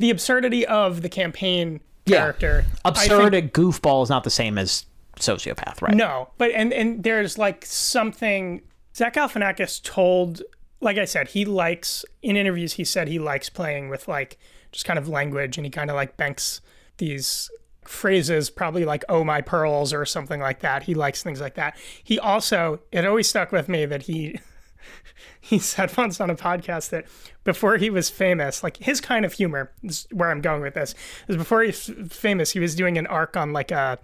the 0.00 0.10
absurdity 0.10 0.66
of 0.66 1.02
the 1.02 1.08
campaign 1.08 1.80
character. 2.06 2.64
I 2.84 2.88
absurd 2.88 3.32
think- 3.32 3.52
goofball 3.52 4.02
is 4.02 4.08
not 4.10 4.24
the 4.24 4.30
same 4.30 4.58
as 4.58 4.86
sociopath, 5.16 5.82
right? 5.82 5.94
No, 5.94 6.30
but 6.38 6.50
and 6.52 6.72
and 6.72 7.02
there's 7.04 7.36
like 7.38 7.64
something 7.66 8.62
Zach 8.96 9.14
Galifianakis 9.14 9.82
told. 9.82 10.42
Like 10.82 10.96
I 10.96 11.04
said, 11.04 11.28
he 11.28 11.44
likes 11.44 12.06
in 12.22 12.36
interviews. 12.36 12.72
He 12.72 12.84
said 12.84 13.06
he 13.08 13.18
likes 13.18 13.50
playing 13.50 13.90
with 13.90 14.08
like 14.08 14.38
just 14.72 14.86
kind 14.86 14.98
of 14.98 15.06
language, 15.08 15.58
and 15.58 15.66
he 15.66 15.70
kind 15.70 15.90
of 15.90 15.96
like 15.96 16.16
banks 16.16 16.62
these 16.96 17.50
phrases, 17.84 18.48
probably 18.48 18.86
like 18.86 19.04
"oh 19.10 19.22
my 19.22 19.42
pearls" 19.42 19.92
or 19.92 20.06
something 20.06 20.40
like 20.40 20.60
that. 20.60 20.84
He 20.84 20.94
likes 20.94 21.22
things 21.22 21.40
like 21.40 21.54
that. 21.56 21.76
He 22.02 22.18
also 22.18 22.80
it 22.90 23.04
always 23.04 23.28
stuck 23.28 23.52
with 23.52 23.68
me 23.68 23.84
that 23.84 24.04
he 24.04 24.40
he 25.40 25.58
said 25.58 25.96
once 25.96 26.20
on 26.20 26.30
a 26.30 26.36
podcast 26.36 26.90
that 26.90 27.06
before 27.44 27.76
he 27.76 27.90
was 27.90 28.10
famous, 28.10 28.62
like 28.62 28.76
his 28.78 29.00
kind 29.00 29.24
of 29.24 29.32
humor 29.32 29.72
is 29.82 30.06
where 30.12 30.30
I'm 30.30 30.40
going 30.40 30.62
with 30.62 30.74
this 30.74 30.94
is 31.28 31.36
before 31.36 31.62
he's 31.62 31.90
famous, 32.08 32.50
he 32.50 32.60
was 32.60 32.74
doing 32.74 32.98
an 32.98 33.06
arc 33.06 33.36
on 33.36 33.52
like 33.52 33.70
a 33.70 33.98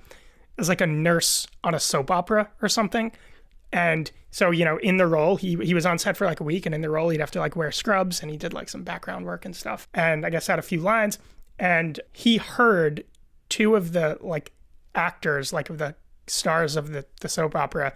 as 0.58 0.68
like 0.68 0.80
a 0.80 0.86
nurse 0.86 1.46
on 1.64 1.74
a 1.74 1.80
soap 1.80 2.10
opera 2.10 2.50
or 2.62 2.68
something. 2.68 3.12
And 3.72 4.10
so, 4.30 4.50
you 4.50 4.64
know, 4.64 4.78
in 4.78 4.96
the 4.96 5.06
role, 5.06 5.36
he 5.36 5.56
he 5.56 5.74
was 5.74 5.86
on 5.86 5.98
set 5.98 6.16
for 6.16 6.26
like 6.26 6.40
a 6.40 6.44
week, 6.44 6.66
and 6.66 6.74
in 6.74 6.82
the 6.82 6.90
role, 6.90 7.08
he'd 7.08 7.20
have 7.20 7.30
to 7.32 7.40
like 7.40 7.56
wear 7.56 7.72
scrubs, 7.72 8.22
and 8.22 8.30
he 8.30 8.36
did 8.36 8.54
like 8.54 8.68
some 8.68 8.84
background 8.84 9.26
work 9.26 9.44
and 9.44 9.54
stuff. 9.54 9.88
And 9.92 10.24
I 10.24 10.30
guess 10.30 10.46
had 10.46 10.58
a 10.58 10.62
few 10.62 10.80
lines, 10.80 11.18
and 11.58 12.00
he 12.12 12.36
heard 12.36 13.04
two 13.48 13.76
of 13.76 13.92
the 13.92 14.18
like 14.20 14.52
actors, 14.94 15.52
like 15.52 15.68
the 15.68 15.94
stars 16.26 16.76
of 16.76 16.90
the 16.92 17.06
the 17.20 17.28
soap 17.28 17.56
opera, 17.56 17.94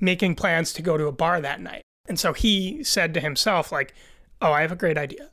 making 0.00 0.36
plans 0.36 0.72
to 0.74 0.82
go 0.82 0.96
to 0.96 1.06
a 1.06 1.12
bar 1.12 1.40
that 1.40 1.60
night. 1.60 1.82
And 2.06 2.18
so 2.18 2.32
he 2.32 2.82
said 2.84 3.14
to 3.14 3.20
himself, 3.20 3.70
like, 3.70 3.94
"Oh, 4.40 4.52
I 4.52 4.62
have 4.62 4.72
a 4.72 4.76
great 4.76 4.98
idea. 4.98 5.30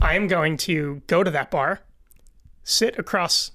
I 0.00 0.14
am 0.14 0.28
going 0.28 0.56
to 0.58 1.02
go 1.06 1.24
to 1.24 1.30
that 1.30 1.50
bar, 1.50 1.80
sit 2.62 2.98
across 2.98 3.52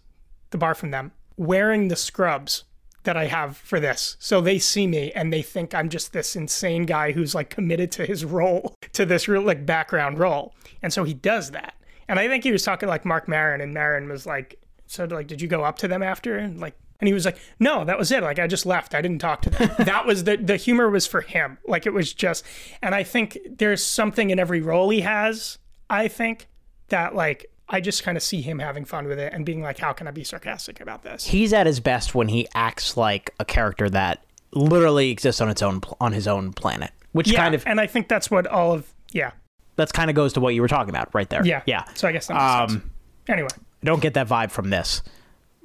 the 0.50 0.58
bar 0.58 0.76
from 0.76 0.92
them, 0.92 1.12
wearing 1.38 1.88
the 1.88 1.96
scrubs 1.96 2.64
that 3.04 3.18
I 3.18 3.26
have 3.26 3.58
for 3.58 3.80
this. 3.80 4.16
So 4.20 4.42
they 4.42 4.60
see 4.60 4.88
me 4.88 5.12
and 5.12 5.32
they 5.32 5.42
think 5.42 5.74
I'm 5.74 5.90
just 5.90 6.14
this 6.14 6.36
insane 6.36 6.86
guy 6.86 7.12
who's 7.12 7.36
like 7.36 7.50
committed 7.50 7.92
to 7.94 8.06
his 8.06 8.26
role, 8.26 8.76
to 8.94 9.06
this 9.06 9.28
real 9.28 9.42
like 9.42 9.66
background 9.66 10.20
role. 10.20 10.54
And 10.82 10.92
so 10.92 11.04
he 11.04 11.14
does 11.14 11.52
that. 11.52 11.76
And 12.08 12.20
I 12.20 12.28
think 12.28 12.44
he 12.44 12.52
was 12.52 12.64
talking 12.64 12.90
like 12.90 13.06
Marc 13.06 13.28
Maron 13.28 13.62
and 13.62 13.74
Maron 13.74 14.10
was 14.10 14.26
like, 14.26 14.60
so 14.88 15.06
like, 15.06 15.28
did 15.28 15.42
you 15.42 15.48
go 15.48 15.64
up 15.64 15.78
to 15.80 15.88
them 15.88 16.04
after? 16.04 16.38
And 16.38 16.60
like, 16.60 16.76
and 17.00 17.08
he 17.08 17.14
was 17.14 17.26
like, 17.26 17.38
no, 17.60 17.84
that 17.86 17.98
was 17.98 18.12
it. 18.12 18.24
Like 18.24 18.40
I 18.40 18.48
just 18.48 18.66
left. 18.66 18.96
I 18.96 19.02
didn't 19.02 19.20
talk 19.20 19.42
to 19.44 19.50
them. 19.50 19.70
that 19.80 20.06
was 20.06 20.24
the, 20.24 20.38
the 20.38 20.58
humor 20.58 20.90
was 20.90 21.06
for 21.08 21.22
him. 21.22 21.58
Like 21.68 21.86
it 21.86 21.94
was 21.94 22.14
just, 22.14 22.46
and 22.82 22.96
I 22.96 23.04
think 23.04 23.38
there's 23.58 23.84
something 23.84 24.30
in 24.30 24.40
every 24.40 24.62
role 24.62 24.90
he 24.90 25.02
has, 25.02 25.58
I 25.90 26.08
think 26.08 26.48
that 26.90 27.16
like, 27.16 27.48
I 27.70 27.82
just 27.82 28.04
kind 28.04 28.18
of 28.18 28.24
see 28.24 28.42
him 28.42 28.60
having 28.60 28.86
fun 28.86 29.08
with 29.08 29.20
it 29.20 29.34
and 29.34 29.46
being 29.46 29.62
like, 29.62 29.80
how 29.80 29.94
can 29.94 30.08
I 30.08 30.12
be 30.12 30.24
sarcastic 30.24 30.80
about 30.80 31.04
this? 31.04 31.26
He's 31.26 31.54
at 31.54 31.66
his 31.66 31.80
best 31.80 32.14
when 32.14 32.28
he 32.28 32.48
acts 32.54 32.96
like 32.98 33.34
a 33.40 33.46
character 33.46 33.90
that 33.90 34.24
literally 34.52 35.10
exists 35.10 35.42
on 35.42 35.50
its 35.50 35.62
own 35.62 35.82
on 36.00 36.12
his 36.14 36.28
own 36.28 36.54
planet, 36.54 36.92
which 37.14 37.32
Yeah, 37.32 37.40
kind 37.40 37.56
of 37.56 37.66
and 37.66 37.80
I 37.82 37.88
think 37.88 38.08
that's 38.08 38.30
what 38.30 38.46
all 38.48 38.74
of 38.74 38.94
yeah 39.12 39.32
that's 39.78 39.92
kind 39.92 40.10
of 40.12 40.16
goes 40.16 40.34
to 40.34 40.40
what 40.40 40.54
you 40.54 40.62
were 40.62 40.68
talking 40.68 40.90
about 40.92 41.10
right 41.16 41.28
there. 41.30 41.44
yeah 41.44 41.64
yeah. 41.66 41.86
So 41.96 42.08
I 42.08 42.12
guess 42.12 42.28
that 42.28 42.34
makes 42.36 42.74
sense. 42.74 42.84
Um, 42.84 42.92
Anyway, 43.30 43.48
I 43.56 43.86
don't 43.86 44.02
get 44.02 44.14
that 44.14 44.28
vibe 44.28 44.52
from 44.52 44.70
this 44.70 45.02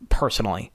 personally. 0.09 0.71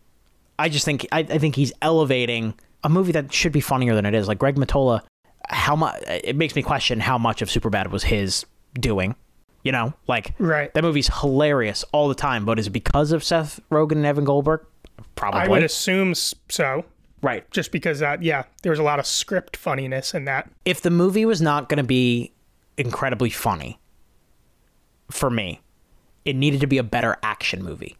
I 0.59 0.69
just 0.69 0.85
think 0.85 1.07
I, 1.11 1.19
I 1.19 1.37
think 1.37 1.55
he's 1.55 1.73
elevating 1.81 2.53
a 2.83 2.89
movie 2.89 3.11
that 3.13 3.33
should 3.33 3.51
be 3.51 3.61
funnier 3.61 3.95
than 3.95 4.05
it 4.05 4.13
is. 4.13 4.27
Like 4.27 4.39
Greg 4.39 4.55
Mottola, 4.55 5.01
how 5.49 5.75
much 5.75 6.01
it 6.07 6.35
makes 6.35 6.55
me 6.55 6.61
question 6.63 6.99
how 6.99 7.17
much 7.17 7.41
of 7.41 7.49
Superbad 7.49 7.87
was 7.91 8.03
his 8.03 8.45
doing. 8.79 9.15
You 9.63 9.71
know, 9.71 9.93
like 10.07 10.33
Right. 10.39 10.73
that 10.73 10.83
movie's 10.83 11.07
hilarious 11.21 11.85
all 11.93 12.09
the 12.09 12.15
time, 12.15 12.43
but 12.43 12.59
is 12.59 12.67
it 12.67 12.71
because 12.71 13.13
of 13.13 13.23
Seth 13.23 13.61
Rogen 13.71 13.93
and 13.93 14.05
Evan 14.05 14.25
Goldberg? 14.25 14.65
Probably. 15.15 15.39
I 15.39 15.47
would 15.47 15.63
assume 15.63 16.13
so, 16.15 16.83
right. 17.21 17.49
just 17.49 17.71
because 17.71 17.99
that 17.99 18.21
yeah, 18.21 18.43
there 18.61 18.71
was 18.71 18.79
a 18.79 18.83
lot 18.83 18.99
of 18.99 19.05
script 19.05 19.55
funniness 19.55 20.13
in 20.13 20.25
that. 20.25 20.49
if 20.65 20.81
the 20.81 20.89
movie 20.89 21.25
was 21.25 21.41
not 21.41 21.69
going 21.69 21.77
to 21.77 21.83
be 21.83 22.33
incredibly 22.77 23.29
funny 23.29 23.79
for 25.09 25.29
me, 25.29 25.61
it 26.25 26.35
needed 26.35 26.59
to 26.61 26.67
be 26.67 26.77
a 26.77 26.83
better 26.83 27.17
action 27.23 27.63
movie. 27.63 27.95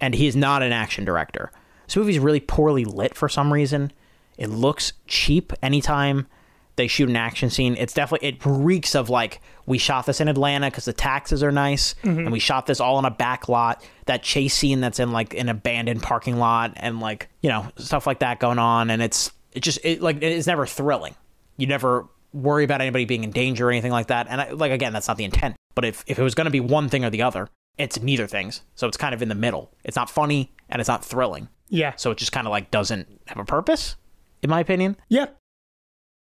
And 0.00 0.14
he 0.14 0.26
is 0.26 0.36
not 0.36 0.62
an 0.62 0.72
action 0.72 1.04
director. 1.04 1.50
This 1.90 1.96
movie's 1.96 2.20
really 2.20 2.38
poorly 2.38 2.84
lit 2.84 3.16
for 3.16 3.28
some 3.28 3.52
reason. 3.52 3.90
It 4.38 4.48
looks 4.48 4.92
cheap 5.08 5.52
anytime 5.60 6.28
they 6.76 6.86
shoot 6.86 7.08
an 7.08 7.16
action 7.16 7.50
scene. 7.50 7.74
It's 7.76 7.92
definitely 7.92 8.28
it 8.28 8.46
reeks 8.46 8.94
of 8.94 9.10
like 9.10 9.40
we 9.66 9.76
shot 9.76 10.06
this 10.06 10.20
in 10.20 10.28
Atlanta 10.28 10.68
because 10.68 10.84
the 10.84 10.92
taxes 10.92 11.42
are 11.42 11.50
nice, 11.50 11.96
mm-hmm. 12.04 12.20
and 12.20 12.30
we 12.30 12.38
shot 12.38 12.66
this 12.66 12.78
all 12.78 12.94
on 12.94 13.04
a 13.06 13.10
back 13.10 13.48
lot. 13.48 13.84
That 14.06 14.22
chase 14.22 14.54
scene 14.54 14.80
that's 14.80 15.00
in 15.00 15.10
like 15.10 15.34
an 15.34 15.48
abandoned 15.48 16.00
parking 16.00 16.38
lot, 16.38 16.74
and 16.76 17.00
like 17.00 17.28
you 17.40 17.50
know 17.50 17.66
stuff 17.74 18.06
like 18.06 18.20
that 18.20 18.38
going 18.38 18.60
on, 18.60 18.88
and 18.90 19.02
it's 19.02 19.32
it 19.50 19.60
just 19.60 19.80
it 19.82 20.00
like 20.00 20.22
it's 20.22 20.46
never 20.46 20.66
thrilling. 20.66 21.16
You 21.56 21.66
never 21.66 22.06
worry 22.32 22.62
about 22.62 22.80
anybody 22.80 23.04
being 23.04 23.24
in 23.24 23.32
danger 23.32 23.66
or 23.66 23.72
anything 23.72 23.90
like 23.90 24.06
that. 24.06 24.28
And 24.30 24.40
I, 24.40 24.50
like 24.52 24.70
again, 24.70 24.92
that's 24.92 25.08
not 25.08 25.16
the 25.16 25.24
intent. 25.24 25.56
But 25.74 25.84
if 25.84 26.04
if 26.06 26.20
it 26.20 26.22
was 26.22 26.36
going 26.36 26.44
to 26.44 26.52
be 26.52 26.60
one 26.60 26.88
thing 26.88 27.04
or 27.04 27.10
the 27.10 27.22
other, 27.22 27.48
it's 27.78 28.00
neither 28.00 28.28
things. 28.28 28.62
So 28.76 28.86
it's 28.86 28.96
kind 28.96 29.12
of 29.12 29.22
in 29.22 29.28
the 29.28 29.34
middle. 29.34 29.72
It's 29.82 29.96
not 29.96 30.08
funny 30.08 30.52
and 30.68 30.78
it's 30.78 30.88
not 30.88 31.04
thrilling. 31.04 31.48
Yeah. 31.70 31.94
So 31.96 32.10
it 32.10 32.18
just 32.18 32.32
kind 32.32 32.46
of 32.46 32.50
like 32.50 32.70
doesn't 32.70 33.08
have 33.26 33.38
a 33.38 33.44
purpose, 33.44 33.96
in 34.42 34.50
my 34.50 34.60
opinion. 34.60 34.96
Yeah. 35.08 35.26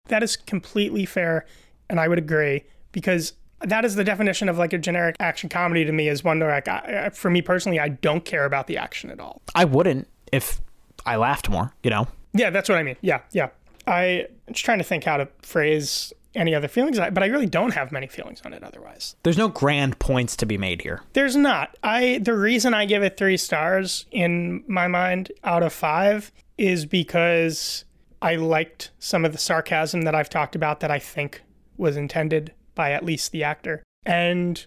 That 0.08 0.24
is 0.24 0.36
completely 0.36 1.06
fair, 1.06 1.46
and 1.90 2.00
I 2.00 2.08
would 2.08 2.18
agree 2.18 2.64
because 2.92 3.34
that 3.62 3.86
is 3.86 3.96
the 3.96 4.04
definition 4.04 4.50
of 4.50 4.58
like 4.58 4.74
a 4.74 4.78
generic 4.78 5.16
action 5.20 5.50
comedy 5.50 5.86
to 5.86 5.92
me. 5.92 6.10
Is 6.10 6.24
one 6.24 6.40
where 6.40 6.50
like 6.50 6.68
I, 6.68 7.10
for 7.10 7.30
me 7.30 7.42
personally, 7.42 7.80
I 7.80 7.90
don't 7.90 8.26
care 8.26 8.46
about 8.46 8.68
the 8.68 8.78
action 8.78 9.10
at 9.10 9.20
all. 9.20 9.42
I 9.56 9.66
wouldn't 9.66 10.08
if 10.32 10.62
I 11.06 11.16
laughed 11.16 11.50
more. 11.50 11.74
You 11.84 11.90
know. 11.90 12.08
Yeah, 12.34 12.50
that's 12.50 12.68
what 12.68 12.78
I 12.78 12.84
mean. 12.84 12.98
Yeah, 13.02 13.22
yeah. 13.32 13.50
I, 13.88 14.28
I'm 14.48 14.54
just 14.54 14.66
trying 14.66 14.80
to 14.80 14.84
think 14.84 15.04
how 15.04 15.18
to 15.18 15.28
phrase 15.42 16.12
any 16.36 16.56
other 16.56 16.68
feelings, 16.68 16.98
but 17.00 17.22
I 17.24 17.28
really 17.28 17.46
don't 17.46 17.74
have 17.74 17.92
many 17.92 18.08
feelings 18.08 18.42
on 18.46 18.54
it 18.54 18.64
otherwise. 18.64 19.16
There's 19.24 19.38
no 19.38 19.48
grand 19.50 20.00
points 20.00 20.36
to 20.38 20.46
be 20.46 20.58
made 20.58 20.82
here. 20.82 21.02
There's 21.14 21.36
not. 21.36 21.78
I 21.84 22.20
the 22.22 22.36
reason 22.36 22.74
I 22.74 22.86
give 22.86 23.04
it 23.04 23.18
three 23.18 23.38
stars 23.38 24.06
in 24.12 24.64
my 24.68 24.88
mind 24.88 25.32
out 25.44 25.64
of 25.64 25.74
five 25.74 26.32
is 26.58 26.86
because 26.86 27.86
I 28.22 28.36
liked 28.36 28.92
some 29.00 29.26
of 29.26 29.32
the 29.32 29.38
sarcasm 29.38 30.04
that 30.04 30.16
I've 30.16 30.30
talked 30.30 30.56
about 30.56 30.80
that 30.80 30.92
I 30.92 31.00
think 31.00 31.44
was 31.78 31.98
intended 31.98 32.54
by 32.76 32.92
at 32.92 33.04
least 33.04 33.32
the 33.32 33.44
actor. 33.44 33.84
And 34.06 34.66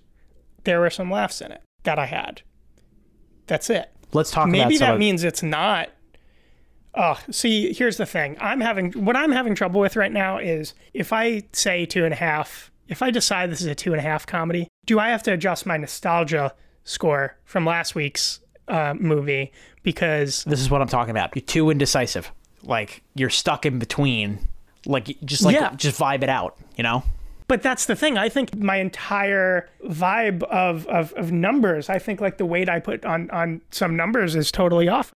there 0.65 0.81
were 0.81 0.91
some 0.91 1.11
laughs 1.11 1.41
in 1.41 1.53
it 1.53 1.63
that 1.85 1.99
I 1.99 2.07
had. 2.07 2.43
That's 3.47 3.71
it. 3.71 3.91
Let's 4.13 4.31
talk 4.31 4.45
about 4.49 4.53
Maybe 4.53 4.79
that 4.79 4.95
of- 4.95 4.99
means 4.99 5.25
it's 5.25 5.43
not. 5.43 5.91
Oh, 6.97 7.19
see, 7.31 7.73
here's 7.75 7.99
the 7.99 8.07
thing. 8.07 8.37
I'm 8.41 8.61
having 8.61 8.93
what 8.93 9.17
I'm 9.17 9.33
having 9.33 9.55
trouble 9.55 9.81
with 9.81 9.97
right 9.97 10.13
now 10.13 10.39
is 10.39 10.75
if 10.95 11.13
I 11.13 11.43
say 11.53 11.85
two 11.85 12.05
and 12.05 12.13
a 12.15 12.17
half, 12.17 12.71
if 12.89 13.03
I 13.03 13.11
decide 13.11 13.51
this 13.51 13.61
is 13.61 13.67
a 13.67 13.75
two 13.75 13.93
and 13.93 14.01
a 14.01 14.03
half 14.03 14.27
comedy, 14.27 14.69
do 14.87 14.99
I 14.99 15.09
have 15.11 15.23
to 15.25 15.33
adjust 15.33 15.67
my 15.67 15.77
nostalgia 15.77 16.55
score 16.85 17.37
from 17.45 17.67
last 17.67 17.95
week's 17.95 18.41
uh, 18.69 18.95
movie 18.99 19.53
because 19.83 20.45
This 20.45 20.61
is 20.61 20.71
what 20.71 20.81
I'm 20.81 20.89
talking 20.89 21.11
about. 21.11 21.35
You're 21.35 21.43
too 21.45 21.71
indecisive. 21.71 22.33
Like 22.63 23.03
you're 23.15 23.31
stuck 23.31 23.67
in 23.67 23.79
between. 23.79 24.47
Like 24.87 25.17
just 25.25 25.43
like 25.43 25.55
Yeah. 25.55 25.75
just 25.77 26.01
vibe 26.01 26.23
it 26.23 26.29
out. 26.29 26.57
You 26.77 26.83
know. 26.83 27.03
But 27.49 27.63
that's 27.63 27.87
the 27.87 27.95
thing. 27.95 28.19
I 28.19 28.29
think 28.29 28.57
my 28.57 28.77
entire 28.77 29.69
vibe 29.85 30.43
of, 30.45 30.85
of, 30.89 31.13
of 31.13 31.31
numbers, 31.31 31.89
I 31.89 31.99
think 32.01 32.21
like 32.21 32.39
the 32.39 32.47
weight 32.47 32.69
I 32.69 32.81
put 32.81 33.05
on, 33.05 33.31
on 33.31 33.61
some 33.71 33.95
numbers 33.97 34.35
is 34.35 34.51
totally 34.51 34.89
off. 34.89 35.13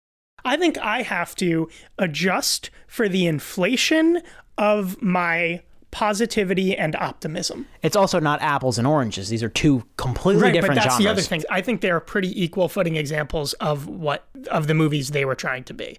I 0.46 0.58
think 0.58 0.78
I 0.78 1.02
have 1.02 1.36
to 1.38 1.70
adjust 1.98 2.70
for 2.88 3.10
the 3.10 3.28
inflation 3.28 4.22
of 4.58 5.02
my 5.02 5.62
positivity 5.92 6.76
and 6.78 6.96
optimism. 6.96 7.66
It's 7.82 7.96
also 7.96 8.20
not 8.20 8.42
apples 8.42 8.78
and 8.78 8.86
oranges. 8.86 9.30
These 9.30 9.44
are 9.44 9.50
two 9.50 9.84
completely 9.98 10.52
different 10.52 10.76
but 10.76 10.84
that's 10.84 10.96
genres. 10.96 11.04
the 11.04 11.10
other 11.10 11.22
thing. 11.22 11.44
I 11.50 11.62
think 11.62 11.82
they're 11.82 12.00
pretty 12.00 12.42
equal 12.42 12.70
footing 12.70 12.96
examples 12.96 13.54
of 13.54 13.88
what 13.88 14.28
of 14.52 14.68
the 14.68 14.74
movies 14.74 15.12
they 15.12 15.26
were 15.26 15.36
trying 15.36 15.64
to 15.66 15.74
be. 15.74 15.98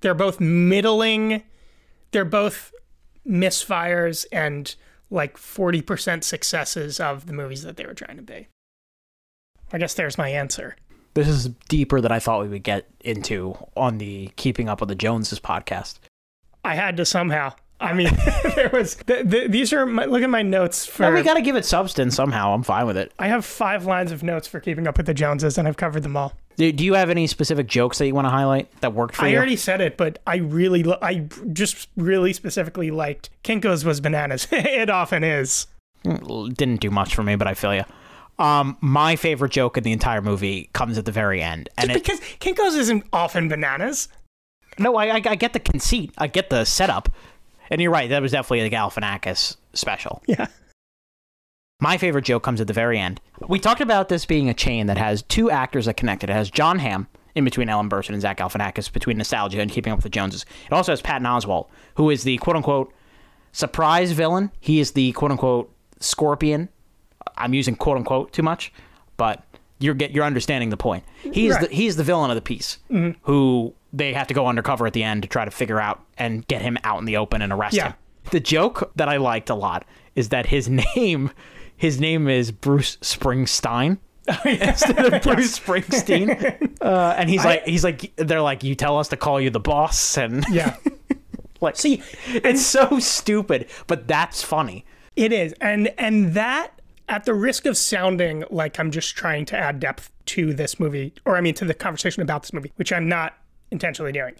They're 0.00 0.14
both 0.14 0.40
middling. 0.40 1.42
They're 2.12 2.24
both 2.24 2.72
misfires 3.26 4.26
and 4.32 4.74
like 5.10 5.36
40% 5.36 6.24
successes 6.24 7.00
of 7.00 7.26
the 7.26 7.32
movies 7.32 7.62
that 7.62 7.76
they 7.76 7.86
were 7.86 7.94
trying 7.94 8.16
to 8.16 8.22
be. 8.22 8.48
I 9.72 9.78
guess 9.78 9.94
there's 9.94 10.18
my 10.18 10.28
answer. 10.28 10.76
This 11.14 11.28
is 11.28 11.48
deeper 11.68 12.00
than 12.00 12.10
I 12.10 12.18
thought 12.18 12.42
we 12.42 12.48
would 12.48 12.64
get 12.64 12.86
into 13.00 13.56
on 13.76 13.98
the 13.98 14.30
Keeping 14.36 14.68
Up 14.68 14.80
with 14.80 14.88
the 14.88 14.96
Joneses 14.96 15.38
podcast. 15.38 15.98
I 16.64 16.74
had 16.74 16.96
to 16.96 17.04
somehow. 17.04 17.54
I 17.80 17.92
mean, 17.92 18.10
there 18.56 18.70
was 18.72 18.96
th- 18.96 19.30
th- 19.30 19.50
these 19.50 19.72
are 19.72 19.84
my, 19.84 20.06
look 20.06 20.22
at 20.22 20.30
my 20.30 20.42
notes 20.42 20.86
for. 20.86 21.04
Well, 21.04 21.12
we 21.12 21.22
got 21.22 21.34
to 21.34 21.42
give 21.42 21.54
it 21.54 21.64
substance 21.64 22.14
somehow. 22.14 22.54
I'm 22.54 22.62
fine 22.62 22.86
with 22.86 22.96
it. 22.96 23.12
I 23.18 23.28
have 23.28 23.44
five 23.44 23.84
lines 23.84 24.10
of 24.10 24.22
notes 24.22 24.48
for 24.48 24.58
keeping 24.58 24.86
up 24.86 24.96
with 24.96 25.06
the 25.06 25.14
Joneses, 25.14 25.58
and 25.58 25.68
I've 25.68 25.76
covered 25.76 26.02
them 26.02 26.16
all. 26.16 26.32
Do, 26.56 26.70
do 26.72 26.84
you 26.84 26.94
have 26.94 27.10
any 27.10 27.26
specific 27.26 27.66
jokes 27.66 27.98
that 27.98 28.06
you 28.06 28.14
want 28.14 28.26
to 28.26 28.30
highlight 28.30 28.70
that 28.80 28.94
worked 28.94 29.16
for 29.16 29.24
I 29.24 29.28
you? 29.28 29.34
I 29.34 29.36
already 29.36 29.56
said 29.56 29.80
it, 29.80 29.96
but 29.96 30.20
I 30.26 30.36
really, 30.36 30.82
li- 30.82 30.98
I 31.02 31.26
just 31.52 31.88
really 31.96 32.32
specifically 32.32 32.90
liked 32.90 33.30
Kinko's 33.42 33.84
was 33.84 34.00
bananas. 34.00 34.48
it 34.52 34.88
often 34.88 35.22
is. 35.24 35.66
Mm, 36.04 36.54
didn't 36.54 36.80
do 36.80 36.90
much 36.90 37.14
for 37.14 37.22
me, 37.22 37.34
but 37.36 37.46
I 37.46 37.54
feel 37.54 37.74
you. 37.74 37.84
Um, 38.38 38.76
my 38.80 39.14
favorite 39.16 39.52
joke 39.52 39.76
in 39.76 39.84
the 39.84 39.92
entire 39.92 40.20
movie 40.20 40.68
comes 40.72 40.98
at 40.98 41.04
the 41.04 41.12
very 41.12 41.40
end, 41.42 41.68
and 41.78 41.90
it, 41.90 41.94
Because 41.94 42.20
Kinko's 42.40 42.74
isn't 42.74 43.04
often 43.12 43.48
bananas. 43.48 44.08
no, 44.78 44.96
I, 44.96 45.06
I 45.06 45.22
I 45.24 45.34
get 45.36 45.52
the 45.52 45.60
conceit, 45.60 46.12
I 46.18 46.26
get 46.26 46.50
the 46.50 46.64
setup, 46.64 47.08
and 47.70 47.80
you're 47.80 47.92
right. 47.92 48.10
That 48.10 48.22
was 48.22 48.32
definitely 48.32 48.60
a 48.60 48.70
Galifianakis 48.70 49.56
special. 49.72 50.22
Yeah. 50.26 50.46
My 51.80 51.98
favorite 51.98 52.24
joke 52.24 52.42
comes 52.42 52.60
at 52.60 52.66
the 52.66 52.72
very 52.72 52.98
end. 52.98 53.20
We 53.48 53.58
talked 53.58 53.80
about 53.80 54.08
this 54.08 54.24
being 54.26 54.48
a 54.48 54.54
chain 54.54 54.86
that 54.86 54.96
has 54.96 55.22
two 55.22 55.50
actors 55.50 55.86
that 55.86 55.96
connect 55.96 56.24
it. 56.24 56.30
It 56.30 56.32
has 56.32 56.50
Jon 56.50 56.78
Hamm 56.78 57.08
in 57.34 57.44
between 57.44 57.68
Ellen 57.68 57.90
Burstyn 57.90 58.10
and 58.14 58.22
Zach 58.22 58.38
Galifianakis 58.38 58.92
between 58.92 59.18
nostalgia 59.18 59.60
and 59.60 59.70
keeping 59.70 59.92
up 59.92 59.98
with 59.98 60.04
the 60.04 60.08
Joneses. 60.08 60.46
It 60.66 60.72
also 60.72 60.92
has 60.92 61.02
Patton 61.02 61.26
Oswalt, 61.26 61.68
who 61.96 62.10
is 62.10 62.22
the 62.24 62.38
quote 62.38 62.56
unquote 62.56 62.92
surprise 63.52 64.12
villain. 64.12 64.50
He 64.60 64.80
is 64.80 64.92
the 64.92 65.12
quote 65.12 65.30
unquote 65.32 65.74
scorpion. 66.00 66.68
I'm 67.36 67.54
using 67.54 67.76
quote 67.76 67.96
unquote 67.96 68.32
too 68.32 68.42
much, 68.42 68.72
but 69.16 69.42
you're 69.78 69.94
get 69.94 70.12
you're 70.12 70.24
understanding 70.24 70.70
the 70.70 70.76
point. 70.76 71.04
He's 71.32 71.52
Right. 71.54 71.68
the 71.68 71.74
he's 71.74 71.96
the 71.96 72.04
villain 72.04 72.30
of 72.30 72.36
the 72.36 72.42
piece 72.42 72.78
who 73.22 73.74
they 73.92 74.12
have 74.12 74.26
to 74.28 74.34
go 74.34 74.46
undercover 74.46 74.86
at 74.86 74.92
the 74.92 75.02
end 75.02 75.22
to 75.22 75.28
try 75.28 75.44
to 75.44 75.50
figure 75.50 75.80
out 75.80 76.00
and 76.18 76.46
get 76.48 76.62
him 76.62 76.76
out 76.84 76.98
in 76.98 77.04
the 77.04 77.16
open 77.16 77.42
and 77.42 77.52
arrest 77.52 77.76
Yeah. 77.76 77.88
him. 77.88 77.94
The 78.30 78.40
joke 78.40 78.90
that 78.96 79.08
I 79.08 79.18
liked 79.18 79.50
a 79.50 79.54
lot 79.54 79.84
is 80.14 80.30
that 80.30 80.46
his 80.46 80.68
name 80.96 81.30
his 81.76 82.00
name 82.00 82.28
is 82.28 82.50
Bruce 82.52 82.96
Springsteen 82.98 83.98
instead 84.44 85.12
of 85.12 85.22
Bruce 85.22 85.58
Springsteen. 85.58 86.76
Uh, 86.80 87.14
and 87.18 87.28
he's 87.28 87.44
like 87.44 87.64
he's 87.66 87.84
like 87.84 88.12
they're 88.16 88.40
like 88.42 88.62
you 88.64 88.74
tell 88.74 88.98
us 88.98 89.08
to 89.08 89.16
call 89.16 89.40
you 89.40 89.50
the 89.50 89.60
boss 89.60 90.16
and 90.16 90.44
Yeah. 90.50 90.76
like 91.60 91.76
See, 91.76 92.02
it's 92.26 92.64
so 92.64 92.98
stupid, 93.00 93.66
but 93.86 94.06
that's 94.08 94.42
funny. 94.42 94.84
It 95.16 95.32
is. 95.32 95.52
And 95.60 95.92
and 95.98 96.34
that 96.34 96.73
at 97.08 97.24
the 97.24 97.34
risk 97.34 97.66
of 97.66 97.76
sounding 97.76 98.44
like 98.50 98.78
I'm 98.78 98.90
just 98.90 99.14
trying 99.16 99.44
to 99.46 99.56
add 99.56 99.78
depth 99.80 100.10
to 100.26 100.54
this 100.54 100.80
movie 100.80 101.12
or 101.26 101.36
I 101.36 101.40
mean 101.40 101.54
to 101.54 101.64
the 101.64 101.74
conversation 101.74 102.22
about 102.22 102.42
this 102.42 102.52
movie, 102.52 102.72
which 102.76 102.92
I'm 102.92 103.08
not 103.08 103.34
intentionally 103.70 104.12
doing. 104.12 104.34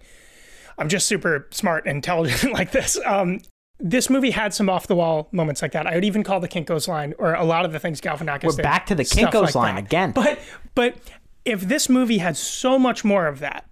I'm 0.79 0.89
just 0.89 1.07
super 1.07 1.47
smart 1.51 1.87
and 1.87 1.97
intelligent 1.97 2.53
like 2.55 2.73
this. 2.73 2.99
Um 3.05 3.41
this 3.81 4.09
movie 4.09 4.31
had 4.31 4.55
some 4.55 4.71
off 4.71 4.87
the 4.87 4.95
wall 4.95 5.29
moments 5.33 5.61
like 5.61 5.73
that. 5.73 5.87
I 5.87 5.95
would 5.97 6.05
even 6.05 6.23
call 6.23 6.39
the 6.41 6.49
Kinko's 6.49 6.87
line 6.89 7.13
or 7.19 7.35
a 7.35 7.45
lot 7.45 7.65
of 7.65 7.73
the 7.73 7.79
things 7.81 8.01
Galifianakis 8.01 8.45
We're 8.45 8.53
did, 8.53 8.63
back 8.63 8.87
to 8.87 8.95
the 8.95 9.03
Kinko's 9.03 9.55
like 9.55 9.55
line 9.55 9.75
that. 9.75 9.85
again. 9.85 10.13
But 10.13 10.39
but 10.75 10.97
if 11.45 11.61
this 11.63 11.89
movie 11.89 12.19
had 12.19 12.37
so 12.37 12.79
much 12.79 13.05
more 13.05 13.27
of 13.27 13.41
that, 13.41 13.67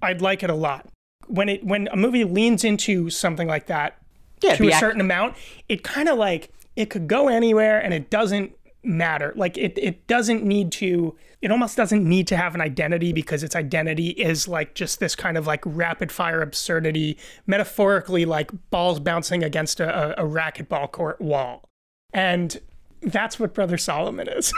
I'd 0.00 0.20
like 0.20 0.42
it 0.42 0.50
a 0.50 0.54
lot. 0.54 0.86
When 1.26 1.48
it 1.48 1.64
when 1.64 1.88
a 1.88 1.96
movie 1.96 2.24
leans 2.24 2.64
into 2.64 3.10
something 3.10 3.48
like 3.48 3.66
that 3.66 3.98
Yeah, 4.42 4.54
to 4.56 4.64
a 4.64 4.68
ac- 4.68 4.78
certain 4.78 5.00
amount, 5.00 5.36
it 5.68 5.82
kind 5.82 6.08
of 6.08 6.16
like 6.18 6.50
it 6.78 6.90
could 6.90 7.08
go 7.08 7.26
anywhere 7.26 7.80
and 7.80 7.92
it 7.92 8.08
doesn't 8.08 8.52
matter. 8.84 9.32
Like 9.34 9.58
it 9.58 9.76
it 9.76 10.06
doesn't 10.06 10.44
need 10.44 10.70
to 10.72 11.16
it 11.42 11.50
almost 11.50 11.76
doesn't 11.76 12.08
need 12.08 12.28
to 12.28 12.36
have 12.36 12.54
an 12.54 12.60
identity 12.60 13.12
because 13.12 13.42
its 13.42 13.56
identity 13.56 14.10
is 14.10 14.46
like 14.46 14.74
just 14.74 15.00
this 15.00 15.16
kind 15.16 15.36
of 15.36 15.44
like 15.44 15.60
rapid 15.66 16.12
fire 16.12 16.40
absurdity, 16.40 17.18
metaphorically 17.48 18.24
like 18.24 18.52
balls 18.70 19.00
bouncing 19.00 19.42
against 19.42 19.80
a, 19.80 20.20
a, 20.20 20.24
a 20.24 20.28
racquetball 20.28 20.90
court 20.92 21.20
wall. 21.20 21.64
And 22.12 22.60
that's 23.02 23.40
what 23.40 23.54
Brother 23.54 23.76
Solomon 23.76 24.28
is. 24.28 24.54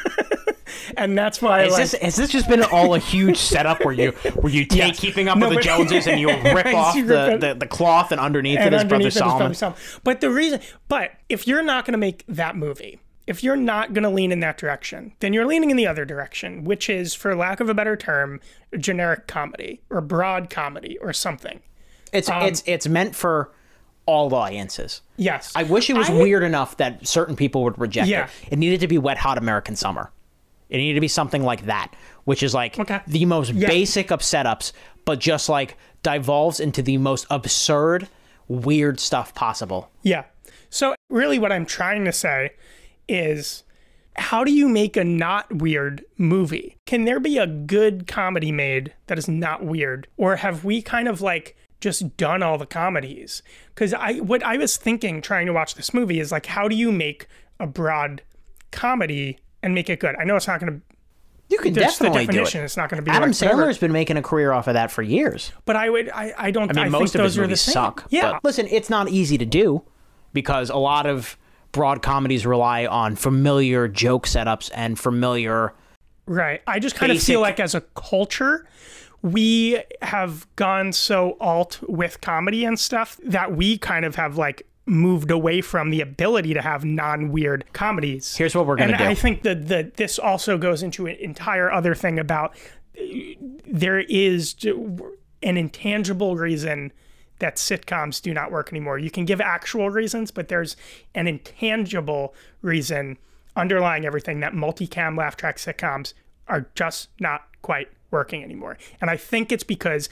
and 0.96 1.16
that's 1.16 1.40
why 1.42 1.62
Is 1.64 1.72
like, 1.72 1.82
this 1.82 1.92
has 1.94 2.16
this 2.16 2.30
just 2.30 2.48
been 2.48 2.62
all 2.64 2.94
a 2.94 2.98
huge 2.98 3.36
setup 3.38 3.84
where 3.84 3.94
you 3.94 4.12
where 4.40 4.52
you 4.52 4.64
take 4.66 4.78
Yes. 4.78 5.00
keeping 5.00 5.28
up 5.28 5.38
No, 5.38 5.48
with 5.48 5.58
the 5.58 5.62
Joneses 5.64 6.06
and 6.06 6.20
you 6.20 6.28
rip 6.28 6.66
off 6.74 6.94
the, 6.94 7.02
rip 7.02 7.40
the, 7.40 7.54
the 7.54 7.66
cloth 7.66 8.12
and 8.12 8.20
underneath 8.20 8.58
and 8.58 8.74
it 8.74 8.76
is 8.76 8.82
Brother 8.82 8.94
underneath 8.96 9.06
is 9.08 9.14
Solomon? 9.14 9.38
Brother 9.38 9.54
Solomon. 9.54 9.78
But 10.04 10.20
the 10.20 10.30
reason, 10.30 10.60
but 10.88 11.12
if 11.28 11.46
you're 11.46 11.62
not 11.62 11.84
going 11.84 11.92
to 11.92 11.98
make 11.98 12.24
that 12.28 12.56
movie, 12.56 13.00
if 13.26 13.42
you're 13.42 13.56
not 13.56 13.92
going 13.92 14.04
to 14.04 14.10
lean 14.10 14.30
in 14.30 14.40
that 14.40 14.56
direction, 14.56 15.12
then 15.20 15.32
you're 15.32 15.46
leaning 15.46 15.70
in 15.70 15.76
the 15.76 15.86
other 15.86 16.04
direction, 16.04 16.62
which 16.64 16.88
is, 16.88 17.12
for 17.14 17.34
lack 17.34 17.58
of 17.60 17.68
a 17.68 17.74
better 17.74 17.96
term, 17.96 18.40
generic 18.78 19.26
comedy 19.26 19.80
or 19.90 20.00
broad 20.00 20.48
comedy 20.48 20.96
or 20.98 21.12
something. 21.12 21.60
It's 22.12 22.28
Um, 22.30 22.42
it's 22.42 22.62
it's 22.66 22.86
meant 22.86 23.16
for 23.16 23.50
all 24.06 24.32
audiences. 24.32 25.02
Yes, 25.16 25.50
I 25.56 25.64
wish 25.64 25.90
it 25.90 25.96
was 25.96 26.08
I- 26.08 26.12
weird 26.14 26.44
enough 26.44 26.76
that 26.76 27.04
certain 27.08 27.34
people 27.34 27.64
would 27.64 27.76
reject 27.80 28.06
Yeah. 28.08 28.26
it. 28.44 28.52
It 28.52 28.58
needed 28.60 28.78
to 28.80 28.86
be 28.86 28.96
Wet 28.98 29.18
Hot 29.18 29.38
American 29.38 29.74
Summer. 29.74 30.12
It 30.68 30.78
needed 30.78 30.94
to 30.94 31.00
be 31.00 31.08
something 31.08 31.42
like 31.42 31.66
that, 31.66 31.94
which 32.24 32.42
is 32.42 32.54
like 32.54 32.78
Okay. 32.78 33.00
the 33.06 33.24
most 33.24 33.52
Yeah. 33.52 33.68
basic 33.68 34.10
of 34.10 34.20
setups, 34.20 34.72
but 35.04 35.18
just 35.18 35.48
like 35.48 35.76
devolves 36.02 36.60
into 36.60 36.82
the 36.82 36.98
most 36.98 37.26
absurd, 37.30 38.08
weird 38.48 38.98
stuff 39.00 39.34
possible. 39.34 39.90
Yeah. 40.02 40.24
So 40.70 40.94
really, 41.10 41.38
what 41.38 41.52
I'm 41.52 41.66
trying 41.66 42.04
to 42.04 42.12
say 42.12 42.50
is. 43.08 43.62
How 44.18 44.44
do 44.44 44.50
you 44.50 44.66
make 44.66 44.96
a 44.96 45.04
not 45.04 45.56
weird 45.56 46.02
movie? 46.16 46.78
Can 46.86 47.04
there 47.04 47.20
be 47.20 47.36
a 47.36 47.46
good 47.46 48.06
comedy 48.06 48.50
made 48.50 48.94
that 49.08 49.18
is 49.18 49.28
not 49.28 49.62
weird? 49.62 50.06
Or 50.16 50.36
have 50.36 50.64
we 50.64 50.80
kind 50.80 51.06
of 51.06 51.20
like 51.20 51.54
just 51.82 52.16
done 52.16 52.42
all 52.42 52.56
the 52.56 52.64
comedies? 52.64 53.42
Because 53.74 53.92
I 53.92 54.14
what 54.20 54.42
I 54.42 54.56
was 54.56 54.78
thinking 54.78 55.20
trying 55.20 55.44
to 55.44 55.52
watch 55.52 55.74
this 55.74 55.92
movie 55.92 56.18
is 56.18 56.32
like, 56.32 56.46
how 56.46 56.66
do 56.66 56.74
you 56.74 56.90
make 56.90 57.26
a 57.60 57.66
broad 57.66 58.22
comedy 58.70 59.38
and 59.66 59.74
make 59.74 59.90
it 59.90 60.00
good? 60.00 60.16
I 60.16 60.24
know 60.24 60.36
it's 60.36 60.46
not 60.46 60.60
going 60.60 60.72
to. 60.72 60.96
You 61.48 61.58
can 61.58 61.74
There's 61.74 61.98
the 61.98 62.04
definitely 62.06 62.32
do 62.32 62.42
it. 62.42 62.54
It's 62.54 62.76
not 62.76 62.88
going 62.88 62.98
to 62.98 63.02
be 63.02 63.10
Adam 63.10 63.28
like. 63.28 63.36
Sandler's 63.36 63.78
been 63.78 63.92
making 63.92 64.16
a 64.16 64.22
career 64.22 64.52
off 64.52 64.66
of 64.66 64.74
that 64.74 64.90
for 64.90 65.02
years. 65.02 65.52
But 65.64 65.76
I 65.76 65.90
would. 65.90 66.08
I, 66.08 66.32
I 66.36 66.50
don't. 66.50 66.76
I 66.76 66.84
mean, 66.84 66.92
most 66.92 67.12
think 67.12 67.20
of 67.20 67.24
his 67.24 67.34
those 67.34 67.38
are 67.38 67.42
movies 67.42 67.60
same. 67.60 67.72
suck. 67.72 68.06
Yeah. 68.08 68.32
but 68.32 68.44
listen, 68.44 68.66
it's 68.68 68.88
not 68.90 69.08
easy 69.10 69.36
to 69.38 69.44
do 69.44 69.82
because 70.32 70.70
a 70.70 70.76
lot 70.76 71.06
of 71.06 71.36
broad 71.72 72.02
comedies 72.02 72.46
rely 72.46 72.86
on 72.86 73.16
familiar 73.16 73.86
joke 73.86 74.26
setups 74.26 74.70
and 74.74 74.98
familiar. 74.98 75.74
Right. 76.26 76.62
I 76.66 76.78
just 76.78 76.96
kind 76.96 77.12
of 77.12 77.22
feel 77.22 77.40
like 77.40 77.60
as 77.60 77.74
a 77.74 77.80
culture, 77.80 78.66
we 79.22 79.82
have 80.02 80.46
gone 80.56 80.92
so 80.92 81.36
alt 81.40 81.78
with 81.82 82.20
comedy 82.20 82.64
and 82.64 82.78
stuff 82.78 83.18
that 83.24 83.54
we 83.54 83.78
kind 83.78 84.04
of 84.04 84.16
have 84.16 84.36
like 84.36 84.66
moved 84.86 85.30
away 85.30 85.60
from 85.60 85.90
the 85.90 86.00
ability 86.00 86.54
to 86.54 86.62
have 86.62 86.84
non-weird 86.84 87.64
comedies. 87.72 88.36
Here's 88.36 88.54
what 88.54 88.66
we're 88.66 88.76
gonna 88.76 88.96
do. 88.96 89.02
and. 89.02 89.10
I 89.10 89.14
think 89.14 89.42
that 89.42 89.66
the, 89.68 89.90
this 89.96 90.18
also 90.18 90.56
goes 90.56 90.82
into 90.82 91.06
an 91.06 91.16
entire 91.16 91.70
other 91.70 91.94
thing 91.94 92.18
about 92.18 92.56
there 93.66 93.98
is 93.98 94.54
an 94.64 95.56
intangible 95.56 96.36
reason 96.36 96.92
that 97.38 97.56
sitcoms 97.56 98.22
do 98.22 98.32
not 98.32 98.50
work 98.50 98.72
anymore. 98.72 98.98
You 98.98 99.10
can 99.10 99.24
give 99.24 99.40
actual 99.40 99.90
reasons, 99.90 100.30
but 100.30 100.48
there's 100.48 100.76
an 101.14 101.26
intangible 101.26 102.34
reason 102.62 103.18
underlying 103.56 104.06
everything 104.06 104.40
that 104.40 104.52
multicam 104.52 105.18
laugh 105.18 105.36
track 105.36 105.56
sitcoms 105.56 106.14
are 106.48 106.66
just 106.74 107.08
not 107.20 107.46
quite 107.62 107.88
working 108.10 108.42
anymore. 108.42 108.78
And 109.00 109.10
I 109.10 109.16
think 109.16 109.52
it's 109.52 109.64
because 109.64 110.08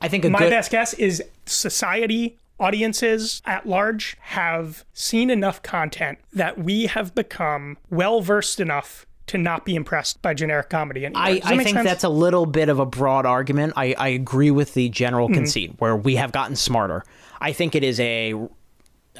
I 0.00 0.08
think 0.08 0.24
a 0.24 0.30
my 0.30 0.38
good. 0.38 0.50
best 0.50 0.70
guess 0.70 0.94
is 0.94 1.22
society 1.46 2.38
audiences 2.60 3.40
at 3.44 3.66
large 3.66 4.16
have 4.20 4.84
seen 4.92 5.30
enough 5.30 5.62
content 5.62 6.18
that 6.32 6.58
we 6.58 6.86
have 6.86 7.14
become 7.14 7.78
well 7.90 8.20
versed 8.20 8.60
enough 8.60 9.06
to 9.26 9.36
not 9.38 9.64
be 9.66 9.74
impressed 9.74 10.22
by 10.22 10.32
generic 10.32 10.70
comedy 10.70 11.04
anymore. 11.04 11.22
I, 11.22 11.40
I 11.44 11.56
think 11.58 11.68
sense? 11.76 11.84
that's 11.84 12.04
a 12.04 12.08
little 12.08 12.46
bit 12.46 12.68
of 12.70 12.78
a 12.78 12.86
broad 12.86 13.26
argument. 13.26 13.74
I, 13.76 13.94
I 13.98 14.08
agree 14.08 14.50
with 14.50 14.74
the 14.74 14.88
Mm-hmm. 14.88 14.92
general 14.94 15.28
conceit 15.28 15.74
where 15.78 15.94
we 15.94 16.16
have 16.16 16.32
gotten 16.32 16.56
smarter. 16.56 17.04
I 17.40 17.52
think 17.52 17.74
it 17.74 17.84
is 17.84 18.00
a. 18.00 18.34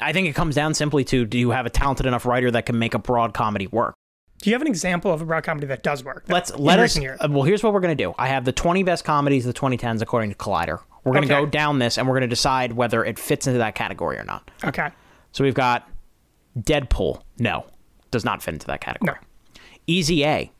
I 0.01 0.13
think 0.13 0.27
it 0.27 0.33
comes 0.33 0.55
down 0.55 0.73
simply 0.73 1.03
to 1.05 1.25
do 1.25 1.37
you 1.37 1.51
have 1.51 1.65
a 1.65 1.69
talented 1.69 2.05
enough 2.05 2.25
writer 2.25 2.49
that 2.51 2.65
can 2.65 2.79
make 2.79 2.93
a 2.93 2.99
broad 2.99 3.33
comedy 3.33 3.67
work? 3.67 3.93
Do 4.41 4.49
you 4.49 4.55
have 4.55 4.61
an 4.61 4.67
example 4.67 5.11
of 5.11 5.21
a 5.21 5.25
broad 5.25 5.43
comedy 5.43 5.67
that 5.67 5.83
does 5.83 6.03
work? 6.03 6.23
Let's 6.29 6.55
let 6.57 6.79
us. 6.79 6.97
years? 6.97 7.19
uh, 7.21 7.27
well, 7.29 7.43
here's 7.43 7.61
what 7.61 7.73
we're 7.73 7.81
gonna 7.81 7.95
do. 7.95 8.15
I 8.17 8.29
have 8.29 8.45
the 8.45 8.51
20 8.53 8.81
best 8.83 9.03
comedies 9.03 9.45
of 9.45 9.53
the 9.53 9.59
2010s 9.59 10.01
according 10.01 10.29
to 10.31 10.35
Collider. 10.37 10.79
We're 11.03 11.13
gonna 11.13 11.25
Okay. 11.27 11.35
go 11.35 11.45
down 11.45 11.79
this 11.79 11.97
and 11.97 12.07
we're 12.07 12.15
gonna 12.15 12.27
decide 12.27 12.73
whether 12.73 13.03
it 13.05 13.17
fits 13.19 13.47
into 13.47 13.59
that 13.59 13.75
category 13.75 14.17
or 14.17 14.23
not. 14.23 14.49
Okay. 14.63 14.89
So 15.31 15.43
we've 15.43 15.53
got 15.53 15.87
Deadpool. 16.59 17.21
No, 17.37 17.65
does 18.11 18.25
not 18.25 18.41
fit 18.41 18.53
into 18.53 18.67
that 18.67 18.81
category. 18.81 19.17
Easy 19.87 20.25
A. 20.25 20.51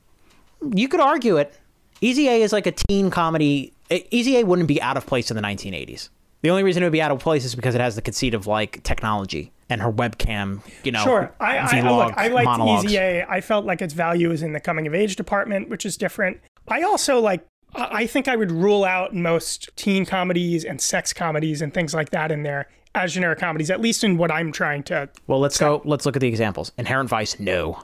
You 0.73 0.87
could 0.87 0.99
argue 0.99 1.37
it. 1.37 1.57
Easy 2.01 2.27
A 2.29 2.41
is 2.41 2.53
like 2.53 2.67
a 2.67 2.71
teen 2.71 3.09
comedy. 3.11 3.73
Easy 4.11 4.37
A 4.37 4.43
wouldn't 4.43 4.67
be 4.67 4.81
out 4.81 4.97
of 4.97 5.05
place 5.05 5.29
in 5.31 5.35
the 5.35 5.41
1980s. 5.41 6.09
The 6.41 6.49
only 6.49 6.63
reason 6.63 6.83
it 6.83 6.85
would 6.85 6.93
be 6.93 7.01
out 7.01 7.11
of 7.11 7.19
place 7.19 7.43
is 7.43 7.53
because 7.55 7.75
it 7.75 7.81
has 7.81 7.95
the 7.95 8.01
conceit 8.01 8.33
of 8.33 8.47
like 8.47 8.81
technology 8.83 9.51
and 9.69 9.81
her 9.81 9.91
webcam. 9.91 10.61
You 10.85 10.93
know, 10.93 11.03
Sure. 11.03 11.33
I, 11.39 11.57
I, 11.57 11.79
I, 11.79 11.81
look, 11.89 12.13
I 12.17 12.27
liked 12.29 12.45
monologues. 12.45 12.85
Easy 12.85 12.97
A. 12.97 13.25
I 13.25 13.41
felt 13.41 13.65
like 13.65 13.81
its 13.81 13.93
value 13.93 14.31
is 14.31 14.41
in 14.41 14.53
the 14.53 14.59
coming 14.59 14.87
of 14.87 14.95
age 14.95 15.15
department, 15.17 15.69
which 15.69 15.85
is 15.85 15.97
different. 15.97 16.39
I 16.67 16.83
also 16.83 17.19
like. 17.19 17.45
I 17.76 18.07
think 18.07 18.28
I 18.28 18.36
would 18.36 18.51
rule 18.51 18.84
out 18.84 19.13
most 19.13 19.70
teen 19.76 20.05
comedies 20.05 20.65
and 20.65 20.82
sex 20.82 21.13
comedies 21.13 21.61
and 21.61 21.74
things 21.74 21.93
like 21.93 22.09
that 22.11 22.32
in 22.32 22.43
there 22.43 22.67
as 22.95 23.13
generic 23.13 23.39
comedies, 23.39 23.70
at 23.70 23.80
least 23.80 24.03
in 24.03 24.17
what 24.17 24.32
I'm 24.32 24.51
trying 24.51 24.84
to. 24.84 25.07
Well, 25.28 25.39
let's 25.39 25.57
go. 25.59 25.82
Let's 25.86 26.05
look 26.05 26.15
at 26.15 26.20
the 26.22 26.28
examples. 26.28 26.72
Inherent 26.78 27.09
Vice. 27.09 27.39
No. 27.39 27.84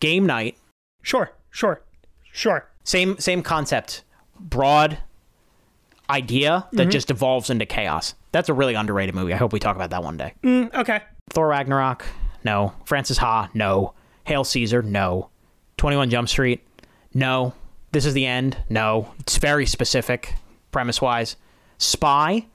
Game 0.00 0.24
Night. 0.26 0.56
Sure, 1.02 1.30
sure, 1.50 1.82
sure. 2.32 2.66
Same 2.84 3.18
same 3.18 3.42
concept. 3.42 4.02
Broad 4.40 4.98
idea 6.10 6.64
Mm-hmm. 6.66 6.76
that 6.76 6.86
just 6.90 7.10
evolves 7.10 7.50
into 7.50 7.66
chaos. 7.66 8.14
That's 8.32 8.48
a 8.48 8.54
really 8.54 8.74
underrated 8.74 9.14
movie. 9.14 9.32
I 9.32 9.36
hope 9.36 9.52
we 9.52 9.60
talk 9.60 9.76
about 9.76 9.90
that 9.90 10.02
one 10.02 10.16
day. 10.16 10.34
Okay. 10.44 11.00
Thor 11.30 11.48
Ragnarok, 11.48 12.04
no. 12.42 12.72
Frances 12.84 13.18
Ha, 13.18 13.48
no. 13.54 13.94
Hail 14.24 14.44
Caesar, 14.44 14.82
no. 14.82 15.30
21 15.76 16.10
Jump 16.10 16.28
Street, 16.28 16.66
no. 17.14 17.54
This 17.94 18.04
is 18.06 18.12
the 18.12 18.26
end, 18.26 18.58
no. 18.68 19.12
It's 19.20 19.38
very 19.38 19.64
specific, 19.66 20.34
premise 20.72 21.00
wise. 21.00 21.36
Spy, 21.78 22.46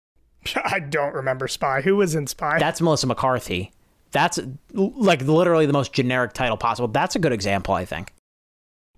I 0.64 0.78
don't 0.80 1.14
remember 1.14 1.48
Spy. 1.48 1.80
Who 1.80 1.96
was 1.96 2.14
in 2.14 2.26
Spy? 2.26 2.58
that's 2.58 2.80
Melissa 2.80 3.06
McCarthy. 3.06 3.72
That's 4.10 4.38
like 4.72 5.22
literally 5.22 5.66
the 5.66 5.72
most 5.72 5.92
generic 5.92 6.32
title 6.32 6.56
possible. 6.56 6.88
That's 6.88 7.14
a 7.16 7.18
good 7.18 7.32
example, 7.32 7.74
I 7.74 7.84
think. 7.84 8.12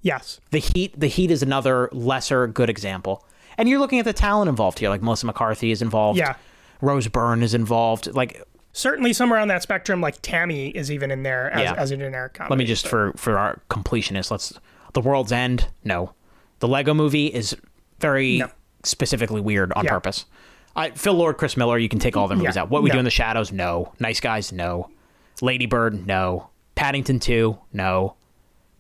yes. 0.03 0.41
The 0.51 0.59
Heat, 0.59 0.99
the 0.99 1.09
Heat 1.09 1.31
is 1.31 1.43
another 1.43 1.89
lesser 1.93 2.47
good 2.47 2.71
example. 2.71 3.25
And 3.59 3.68
you're 3.68 3.81
looking 3.81 3.99
at 3.99 4.05
the 4.05 4.12
talent 4.12 4.49
involved 4.49 4.79
here, 4.79 4.89
like 4.89 5.03
Melissa 5.03 5.27
McCarthy 5.27 5.71
is 5.73 5.83
involved. 5.83 6.18
Yeah. 6.18 6.37
Rose 6.81 7.09
Byrne 7.09 7.43
is 7.43 7.55
involved. 7.55 8.12
Like 8.14 8.43
Certainly 8.73 9.12
somewhere 9.14 9.41
on 9.41 9.49
that 9.49 9.62
spectrum, 9.62 10.01
like 10.01 10.23
Tammy 10.23 10.68
is 10.68 10.93
even 10.93 11.11
in 11.11 11.25
there 11.25 11.51
as, 11.51 11.62
Yeah. 11.62 11.75
as 11.75 11.91
a 11.91 11.97
generic 11.97 12.35
comedy. 12.35 12.53
Let 12.53 12.59
me 12.59 12.64
just 12.64 12.87
for 12.87 13.12
for 13.16 13.37
our 13.37 13.61
completionists, 13.68 14.31
let's 14.31 14.53
The 14.93 15.01
World's 15.01 15.32
End, 15.32 15.68
no. 15.84 16.14
The 16.59 16.68
Lego 16.68 16.95
movie 16.95 17.26
is 17.26 17.57
very 18.01 18.38
No. 18.38 18.49
specifically 18.84 19.41
weird 19.41 19.72
on 19.74 19.84
Yeah. 19.84 19.91
purpose. 19.91 20.26
I, 20.76 20.91
Phil 20.91 21.14
Lord, 21.14 21.36
Chris 21.36 21.57
Miller, 21.57 21.78
you 21.78 21.88
can 21.88 21.99
take 21.99 22.16
all 22.16 22.28
their 22.28 22.36
movies 22.36 22.57
Yeah. 22.57 22.62
out. 22.62 22.70
What 22.70 22.82
We 22.82 22.91
Do 22.91 22.99
in 22.99 23.05
the 23.05 23.11
Shadows, 23.11 23.51
no. 23.53 23.93
Nice 23.99 24.20
Guys, 24.20 24.53
no. 24.53 24.88
Lady 25.41 25.66
Bird, 25.66 26.07
no. 26.07 26.49
Paddington 26.74 27.18
2, 27.18 27.59
no. 27.72 28.14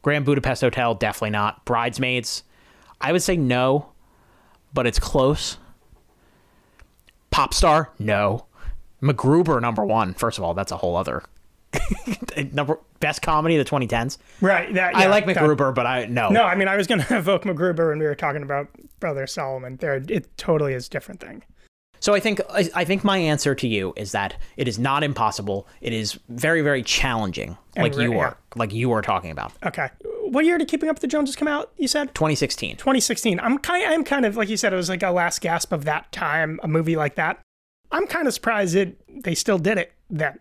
Grand 0.02 0.24
Budapest 0.24 0.62
Hotel, 0.62 0.94
definitely 0.94 1.30
not. 1.30 1.64
Bridesmaids, 1.64 2.42
I 3.00 3.12
would 3.12 3.22
say 3.22 3.36
no, 3.36 3.90
but 4.72 4.86
it's 4.86 4.98
close. 4.98 5.58
Popstar, 7.32 7.88
no. 7.98 8.46
MacGruber, 9.02 9.60
number 9.60 9.84
one. 9.84 10.14
First 10.14 10.38
of 10.38 10.44
all, 10.44 10.54
that's 10.54 10.72
a 10.72 10.76
whole 10.78 10.96
other 10.96 11.22
number 12.52 12.78
best 13.00 13.22
comedy 13.22 13.56
of 13.56 13.64
the 13.64 13.70
2010s. 13.70 14.18
Right. 14.40 14.72
That, 14.74 14.96
I 14.96 15.02
yeah, 15.04 15.08
like 15.08 15.26
that- 15.26 15.36
MacGruber, 15.36 15.74
but 15.74 15.86
I 15.86 16.06
no. 16.06 16.28
No, 16.30 16.44
I 16.44 16.54
mean 16.54 16.68
I 16.68 16.76
was 16.76 16.86
going 16.86 17.00
to 17.08 17.18
evoke 17.18 17.44
MacGruber 17.44 17.90
when 17.90 17.98
we 17.98 18.04
were 18.06 18.14
talking 18.14 18.42
about 18.42 18.68
Brother 18.98 19.26
Solomon. 19.26 19.76
There, 19.76 20.02
it 20.08 20.36
totally 20.36 20.74
is 20.74 20.86
a 20.86 20.90
different 20.90 21.20
thing. 21.20 21.42
So 22.02 22.14
I 22.14 22.20
think 22.20 22.40
I 22.50 22.68
I 22.74 22.84
think 22.84 23.04
my 23.04 23.18
answer 23.18 23.54
to 23.54 23.68
you 23.68 23.92
is 23.96 24.12
that 24.12 24.34
it 24.56 24.66
is 24.68 24.78
not 24.78 25.02
impossible. 25.04 25.68
It 25.80 25.92
is 25.92 26.18
very 26.28 26.62
very 26.62 26.82
challenging, 26.82 27.58
And 27.76 27.84
like 27.84 27.96
you 28.02 28.12
rare. 28.12 28.20
are, 28.28 28.36
like 28.56 28.72
you 28.72 28.90
are 28.92 29.02
talking 29.02 29.30
about. 29.30 29.52
Okay. 29.64 29.88
What 30.30 30.44
year 30.44 30.58
did 30.58 30.68
Keeping 30.68 30.88
Up 30.88 30.94
with 30.96 31.00
the 31.02 31.08
Joneses 31.08 31.36
come 31.36 31.48
out? 31.48 31.72
You 31.76 31.88
said 31.88 32.14
2016. 32.14 32.76
2016. 32.76 33.38
I'm 33.40 33.58
kind. 33.58 33.84
I'm 33.84 34.04
kind 34.04 34.24
of 34.24 34.36
like 34.36 34.48
you 34.48 34.56
said. 34.56 34.72
It 34.72 34.76
was 34.76 34.88
like 34.88 35.02
a 35.02 35.10
last 35.10 35.40
gasp 35.40 35.72
of 35.72 35.84
that 35.84 36.10
time. 36.12 36.58
A 36.62 36.68
movie 36.68 36.96
like 36.96 37.16
that. 37.16 37.40
I'm 37.92 38.06
kind 38.06 38.26
of 38.28 38.32
surprised 38.34 38.76
it 38.76 38.96
they 39.22 39.34
still 39.34 39.58
did 39.58 39.76
it 39.76 39.92
then. 40.08 40.38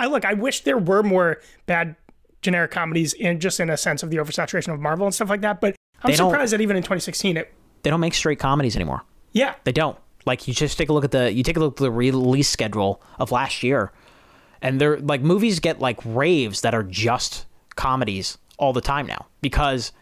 I 0.00 0.06
look. 0.06 0.24
I 0.24 0.34
wish 0.34 0.60
there 0.60 0.78
were 0.78 1.02
more 1.02 1.40
bad 1.66 1.96
generic 2.42 2.70
comedies 2.70 3.12
in 3.12 3.38
just 3.38 3.60
in 3.60 3.68
a 3.70 3.76
sense 3.76 4.02
of 4.02 4.10
the 4.10 4.16
oversaturation 4.16 4.72
of 4.72 4.80
Marvel 4.80 5.06
and 5.06 5.14
stuff 5.14 5.28
like 5.28 5.42
that. 5.42 5.60
But 5.60 5.76
I'm 6.02 6.10
They 6.10 6.16
surprised 6.16 6.52
that 6.52 6.60
even 6.60 6.76
in 6.76 6.82
2016, 6.82 7.36
it 7.36 7.52
They 7.82 7.90
don't 7.90 8.00
make 8.00 8.14
straight 8.14 8.38
comedies 8.38 8.76
anymore. 8.76 9.02
yeah, 9.32 9.54
They 9.64 9.72
don't. 9.72 9.98
Like 10.26 10.46
you 10.48 10.54
just 10.54 10.76
take 10.76 10.88
a 10.88 10.92
look 10.92 11.04
at 11.04 11.10
the 11.12 11.32
you 11.32 11.42
take 11.42 11.56
a 11.56 11.60
look 11.60 11.74
at 11.74 11.84
the 11.84 11.90
release 11.90 12.48
schedule 12.48 13.02
of 13.18 13.32
last 13.32 13.62
year, 13.62 13.90
and 14.60 14.80
they're 14.80 14.98
like 14.98 15.22
movies 15.22 15.60
get 15.60 15.80
like 15.80 15.98
raves 16.04 16.60
that 16.60 16.74
are 16.74 16.82
just 16.82 17.46
comedies 17.76 18.36
all 18.58 18.72
the 18.74 18.82
time 18.82 19.06
now 19.06 19.26
because 19.40 19.92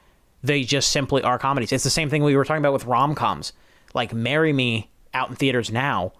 they 0.42 0.64
just 0.64 0.90
simply 0.90 1.22
are 1.22 1.38
comedies. 1.38 1.72
It's 1.72 1.84
the 1.84 1.90
same 1.90 2.10
thing 2.10 2.24
we 2.24 2.36
were 2.36 2.44
talking 2.44 2.62
about 2.62 2.72
with 2.72 2.84
rom 2.84 3.14
coms. 3.14 3.52
Like 3.94 4.12
Marry 4.12 4.52
Me 4.52 4.90
out 5.14 5.30
in 5.30 5.36
theaters 5.36 5.70
now, 5.70 6.12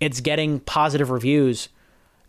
it's 0.00 0.20
getting 0.20 0.58
positive 0.60 1.10
reviews 1.10 1.68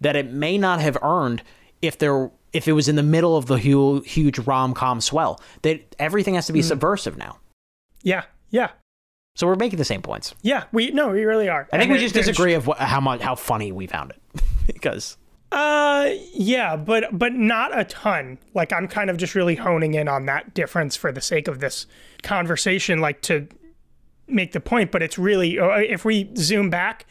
that 0.02 0.16
it 0.16 0.32
may 0.32 0.58
not 0.58 0.80
have 0.82 0.98
earned 1.02 1.43
if 1.82 1.98
there 1.98 2.30
if 2.54 2.68
it 2.68 2.72
was 2.74 2.88
in 2.88 2.95
the 2.95 3.04
middle 3.04 3.36
of 3.38 3.45
the 3.48 3.56
huge, 3.58 4.10
huge 4.10 4.39
rom 4.39 4.74
com 4.74 5.02
swell. 5.02 5.39
That 5.64 5.95
everything 6.00 6.36
has 6.36 6.48
to 6.48 6.54
be 6.54 6.62
subversive 6.62 7.18
now. 7.18 7.38
yeah, 8.04 8.24
yeah, 8.50 8.70
So 9.36 9.45
we're 9.48 9.56
making 9.58 9.78
the 9.78 9.86
same 9.86 10.02
points. 10.02 10.34
yeah. 10.41 10.64
We 10.72 10.91
no, 10.91 11.10
we 11.10 11.26
really 11.26 11.50
are. 11.50 11.68
I 11.74 11.78
think 11.78 11.84
And 11.84 11.91
we 11.91 11.98
just 12.00 12.16
disagree 12.16 12.54
of 12.54 12.66
what, 12.68 12.80
how 12.80 13.00
much 13.02 13.22
how 13.22 13.36
funny 13.36 13.72
we 13.72 13.86
found 13.88 14.12
it 14.12 14.41
because 14.68 15.18
Uh, 15.52 16.12
yeah, 16.34 16.76
but 16.78 17.06
but 17.18 17.34
not 17.34 17.78
a 17.78 17.84
ton. 17.86 18.38
Like 18.54 18.72
I'm 18.74 18.88
kind 18.88 19.10
of 19.10 19.18
just 19.18 19.36
really 19.36 19.56
honing 19.56 19.93
in 19.93 20.08
on 20.08 20.26
that 20.28 20.54
difference 20.54 20.95
for 20.95 21.12
the 21.12 21.22
sake 21.22 21.48
of 21.48 21.60
this 21.60 21.86
conversation, 22.24 23.00
like 23.00 23.22
to 23.24 23.48
make 24.28 24.52
the 24.54 24.60
point. 24.60 24.91
But 24.91 25.02
it's 25.04 25.18
really, 25.18 25.60
uh, 25.60 25.78
if 25.80 26.04
we 26.06 26.30
zoom 26.36 26.70
back, 26.70 27.06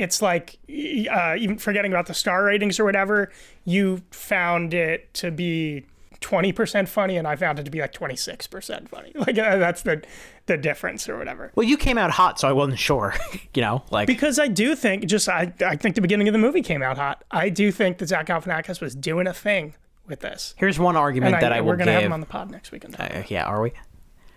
it's 0.00 0.20
like 0.22 0.58
uh, 0.68 1.36
even 1.38 1.58
forgetting 1.58 1.92
about 1.92 2.06
the 2.06 2.14
star 2.14 2.44
ratings 2.44 2.80
or 2.80 2.84
whatever. 2.84 3.30
You 3.64 4.02
found 4.10 4.74
it 4.74 5.12
to 5.14 5.30
be. 5.30 5.86
20% 6.20 6.86
funny 6.86 7.16
and 7.16 7.26
I 7.26 7.34
found 7.34 7.58
it 7.58 7.64
to 7.64 7.70
be 7.70 7.80
like 7.80 7.94
26% 7.94 8.90
funny. 8.90 9.10
Like 9.14 9.38
uh, 9.38 9.56
that's 9.56 9.80
the 9.80 10.02
the 10.44 10.58
difference 10.58 11.08
or 11.08 11.16
whatever. 11.16 11.50
well 11.54 11.66
you 11.66 11.78
came 11.78 11.96
out 11.96 12.10
hot 12.10 12.38
so 12.38 12.46
I 12.46 12.52
wasn't 12.52 12.78
sure 12.78 13.14
you 13.54 13.62
know 13.62 13.84
like 13.90 14.06
Because 14.06 14.38
I 14.38 14.46
do 14.46 14.76
think, 14.76 15.06
just 15.06 15.30
I, 15.30 15.50
I 15.64 15.76
think 15.76 15.94
the 15.94 16.02
beginning 16.02 16.28
of 16.28 16.32
the 16.32 16.38
movie 16.38 16.60
came 16.60 16.82
out 16.82 16.98
hot. 16.98 17.24
I 17.30 17.48
do 17.48 17.72
think 17.72 17.96
that 17.98 18.08
Zach 18.08 18.26
Galifianakis 18.26 18.82
was 18.82 18.94
doing 18.94 19.26
a 19.26 19.32
thing 19.32 19.72
with 20.06 20.20
this. 20.20 20.54
here's 20.58 20.78
one 20.78 20.94
argument 20.94 21.32
And 21.36 21.42
that 21.42 21.54
I, 21.54 21.56
I, 21.56 21.60
will 21.62 21.68
we're 21.68 21.76
gonna 21.76 21.92
have 21.92 22.00
give 22.02 22.06
him 22.08 22.12
on 22.12 22.20
the 22.20 22.26
pod 22.26 22.50
next 22.50 22.70
weekend 22.70 22.96
Uh, 22.98 23.22
yeah 23.28 23.44
are 23.44 23.62
we 23.62 23.72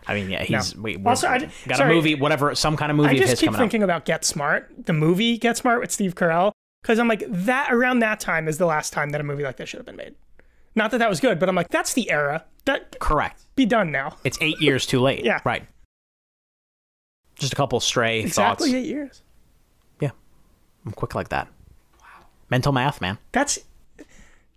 I 0.08 0.14
mean 0.16 0.30
yeah 0.30 0.44
he's 0.44 0.76
No. 0.76 0.82
we 0.82 0.98
Also, 1.06 1.28
I 1.28 1.40
got 1.68 1.78
sorry. 1.78 1.92
a 1.92 1.96
movie 1.96 2.16
whatever 2.16 2.54
some 2.56 2.76
kind 2.78 2.92
of 2.92 2.98
movie 2.98 3.10
I 3.10 3.14
of 3.14 3.20
just 3.20 3.42
keep 3.42 3.54
thinking 3.56 3.84
about 3.84 4.06
Get 4.06 4.26
Smart, 4.26 4.70
the 4.86 4.94
movie 4.94 5.38
Get 5.38 5.58
Smart 5.58 5.80
with 5.80 5.92
Steve 5.92 6.16
Carell, 6.16 6.52
because 6.82 7.00
I'm 7.00 7.08
like 7.08 7.24
that 7.28 7.70
around 7.72 8.00
that 8.00 8.20
time 8.20 8.48
is 8.48 8.58
the 8.58 8.66
last 8.66 8.92
time 8.94 9.10
that 9.12 9.22
a 9.22 9.24
movie 9.24 9.44
like 9.44 9.58
this 9.58 9.70
should 9.70 9.80
have 9.80 9.86
been 9.86 9.96
made. 9.96 10.16
Not 10.76 10.92
that 10.92 10.98
that 10.98 11.10
was 11.10 11.20
good, 11.20 11.40
but 11.40 11.48
I'm 11.50 11.56
like 11.56 11.70
that's 11.70 11.94
the 11.94 12.10
era. 12.12 12.46
That 12.66 13.00
correct 13.00 13.44
be 13.56 13.66
done 13.66 13.92
now. 13.92 14.18
it's 14.24 14.38
eight 14.42 14.60
years 14.62 14.86
too 14.86 15.00
late 15.00 15.24
Yeah. 15.26 15.40
right 15.46 15.66
just 17.36 17.52
a 17.54 17.56
couple 17.56 17.80
stray 17.80 18.22
Exactly 18.22 18.70
thoughts 18.72 18.74
eight 18.82 18.86
years. 18.88 19.22
yeah 20.00 20.12
I'm 20.86 20.92
quick 20.94 21.14
like 21.16 21.30
that 21.30 21.48
wow 22.00 22.26
mental 22.50 22.72
math 22.72 23.02
man 23.02 23.18
That's 23.34 23.60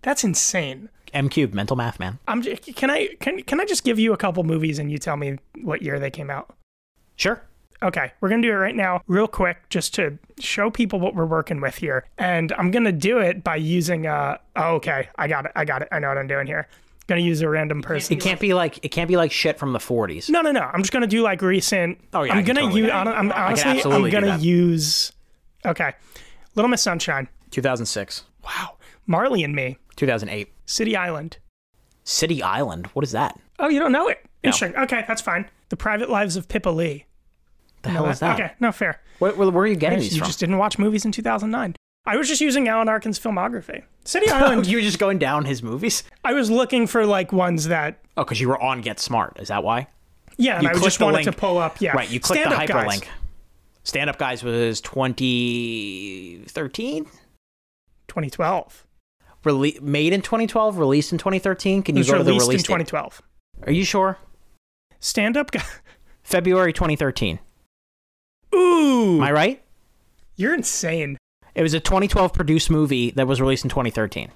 that's 0.03 0.23
insane. 0.23 0.89
M 1.17 1.29
cube 1.29 1.53
mental 1.53 1.75
math 1.75 1.99
man 1.99 2.19
I'm 2.27 2.41
j- 2.41 2.55
can 2.55 2.89
I 2.89 3.09
can 3.19 3.41
can 3.43 3.59
I 3.59 3.65
just 3.65 3.83
give 3.83 3.97
you 3.99 4.13
a 4.13 4.17
couple 4.17 4.43
movies 4.43 4.79
and 4.79 4.91
you 4.91 4.97
tell 4.97 5.17
me 5.17 5.37
what 5.61 5.81
year 5.81 5.99
they 5.99 6.11
came 6.11 6.29
out? 6.29 6.55
sure 7.15 7.41
Okay, 7.83 8.11
we're 8.21 8.29
gonna 8.29 8.41
do 8.41 8.49
it 8.49 8.55
right 8.55 8.75
now, 8.75 9.01
real 9.05 9.27
quick, 9.27 9.69
just 9.69 9.93
to 9.95 10.17
show 10.39 10.71
people 10.71 10.99
what 10.99 11.13
we're 11.13 11.27
working 11.27 11.61
with 11.61 11.75
here. 11.75 12.05
And 12.17 12.51
I'm 12.53 12.71
gonna 12.71 12.91
do 12.91 13.19
it 13.19 13.43
by 13.43 13.55
using 13.57 14.07
uh 14.07 14.37
oh, 14.55 14.75
okay, 14.77 15.09
I 15.15 15.27
got 15.27 15.45
it, 15.45 15.51
I 15.55 15.63
got 15.63 15.83
it, 15.83 15.87
I 15.91 15.99
know 15.99 16.07
what 16.07 16.17
I'm 16.17 16.25
doing 16.25 16.47
here. 16.47 16.67
Gonna 17.05 17.21
use 17.21 17.41
a 17.41 17.47
random 17.49 17.83
person. 17.83 18.17
it 18.17 18.19
can't 18.19 18.39
be 18.39 18.55
like 18.55 18.83
it 18.83 18.89
can't 18.89 19.07
be 19.07 19.15
like 19.15 19.31
shit 19.31 19.59
from 19.59 19.73
the 19.73 19.79
40s 19.79 20.27
No, 20.27 20.41
no, 20.41 20.51
no. 20.51 20.61
I'm 20.61 20.81
just 20.81 20.91
gonna 20.91 21.05
do 21.05 21.21
like 21.21 21.43
recent. 21.43 21.99
Oh, 22.13 22.23
yeah, 22.23 22.33
I 22.33 22.37
I'm 22.37 22.45
can 22.45 22.55
gonna 22.55 22.61
totally 22.65 22.81
use. 22.81 22.87
do 22.89 22.91
that. 22.93 23.07
I'm, 23.07 23.31
honestly, 23.31 23.83
I'm 23.93 24.09
gonna 24.09 24.37
use. 24.39 25.11
Okay, 25.63 25.93
Little 26.55 26.69
Miss 26.69 26.81
Sunshine. 26.81 27.27
2006 27.51 28.23
Wow, 28.43 28.77
Marley 29.05 29.43
and 29.43 29.55
Me. 29.55 29.77
2008 29.97 30.51
City 30.65 30.95
Island. 30.95 31.37
City 32.03 32.41
Island 32.41 32.87
what 32.93 33.03
is 33.03 33.11
that 33.11 33.37
Oh, 33.59 33.67
you 33.69 33.79
don't 33.79 33.91
know 33.91 34.07
it? 34.07 34.23
Interesting. 34.43 34.75
Okay, 34.81 35.03
that's 35.07 35.21
fine. 35.21 35.49
The 35.69 35.77
Private 35.77 36.09
Lives 36.09 36.37
of 36.37 36.47
Pippa 36.47 36.69
Lee. 36.69 37.05
the 37.81 37.89
hell 37.89 38.05
uh, 38.05 38.09
is 38.11 38.19
that 38.19 38.39
Okay, 38.39 38.53
no 38.59 38.71
fair. 38.71 39.01
where, 39.19 39.33
where, 39.33 39.49
where 39.49 39.63
are 39.63 39.67
you 39.67 39.75
getting 39.75 39.99
You 39.99 40.03
these 40.09 40.17
from 40.17 40.27
just 40.27 40.39
didn't 40.39 40.57
watch 40.57 40.77
movies 40.79 41.03
in 41.05 41.11
2009. 41.11 41.75
I 42.05 42.15
was 42.15 42.27
just 42.29 42.39
using 42.39 42.67
Alan 42.69 42.87
Arkin's 42.87 43.19
filmography. 43.19 43.83
City 44.05 44.27
oh, 44.31 44.35
Island. 44.35 44.67
you 44.67 44.77
were 44.77 44.81
just 44.83 44.99
going 44.99 45.17
down 45.19 45.43
his 45.45 45.61
movies 45.61 46.03
I 46.23 46.33
was 46.33 46.49
looking 46.49 46.87
for 46.87 47.05
like 47.05 47.33
ones 47.33 47.67
that. 47.67 47.99
Oh, 48.15 48.23
because 48.23 48.39
you 48.39 48.47
were 48.47 48.61
on 48.61 48.81
Get 48.81 48.99
Smart. 48.99 49.37
Is 49.39 49.49
that 49.49 49.63
why? 49.63 49.87
Yeah, 50.37 50.53
and 50.55 50.63
You 50.63 50.69
I 50.69 50.73
just 50.79 51.01
wanted 51.01 51.15
link. 51.17 51.25
to 51.25 51.33
pull 51.35 51.57
up. 51.57 51.81
Yeah, 51.81 51.91
Right. 51.93 52.09
You 52.09 52.19
clicked 52.19 52.43
the 52.45 52.51
Stand-Up 52.51 52.69
Guys. 52.85 52.99
hyperlink. 53.01 53.07
Stand 53.83 54.09
Up 54.09 54.17
Guys 54.19 54.43
was 54.43 54.79
2013. 54.81 57.05
2012. 58.07 58.86
Rele- 59.47 59.81
made 59.81 60.13
in 60.13 60.21
2012, 60.21 60.77
released 60.77 61.11
in 61.11 61.17
2013. 61.17 61.83
Can 61.83 61.95
you 61.97 62.03
go 62.03 62.17
to 62.17 62.23
the 62.23 62.31
released 62.31 62.43
in 62.43 62.47
release 62.49 62.61
date? 62.63 62.67
2012. 62.67 63.21
Are 63.65 63.71
you 63.71 63.83
sure? 63.83 64.17
Stand 64.99 65.37
Up 65.37 65.51
Guy. 65.51 65.63
February 66.23 66.73
2013. 66.73 67.39
Ooh, 68.55 69.17
Am 69.17 69.23
I 69.23 69.31
right? 69.31 69.63
you're 70.35 70.53
insane. 70.53 71.17
It 71.55 71.61
was 71.63 71.73
a 71.73 71.79
2012 71.79 72.33
produced 72.33 72.69
movie 72.69 73.11
that 73.11 73.27
was 73.27 73.41
released 73.41 73.63
in 73.65 73.69
2013. 73.69 74.29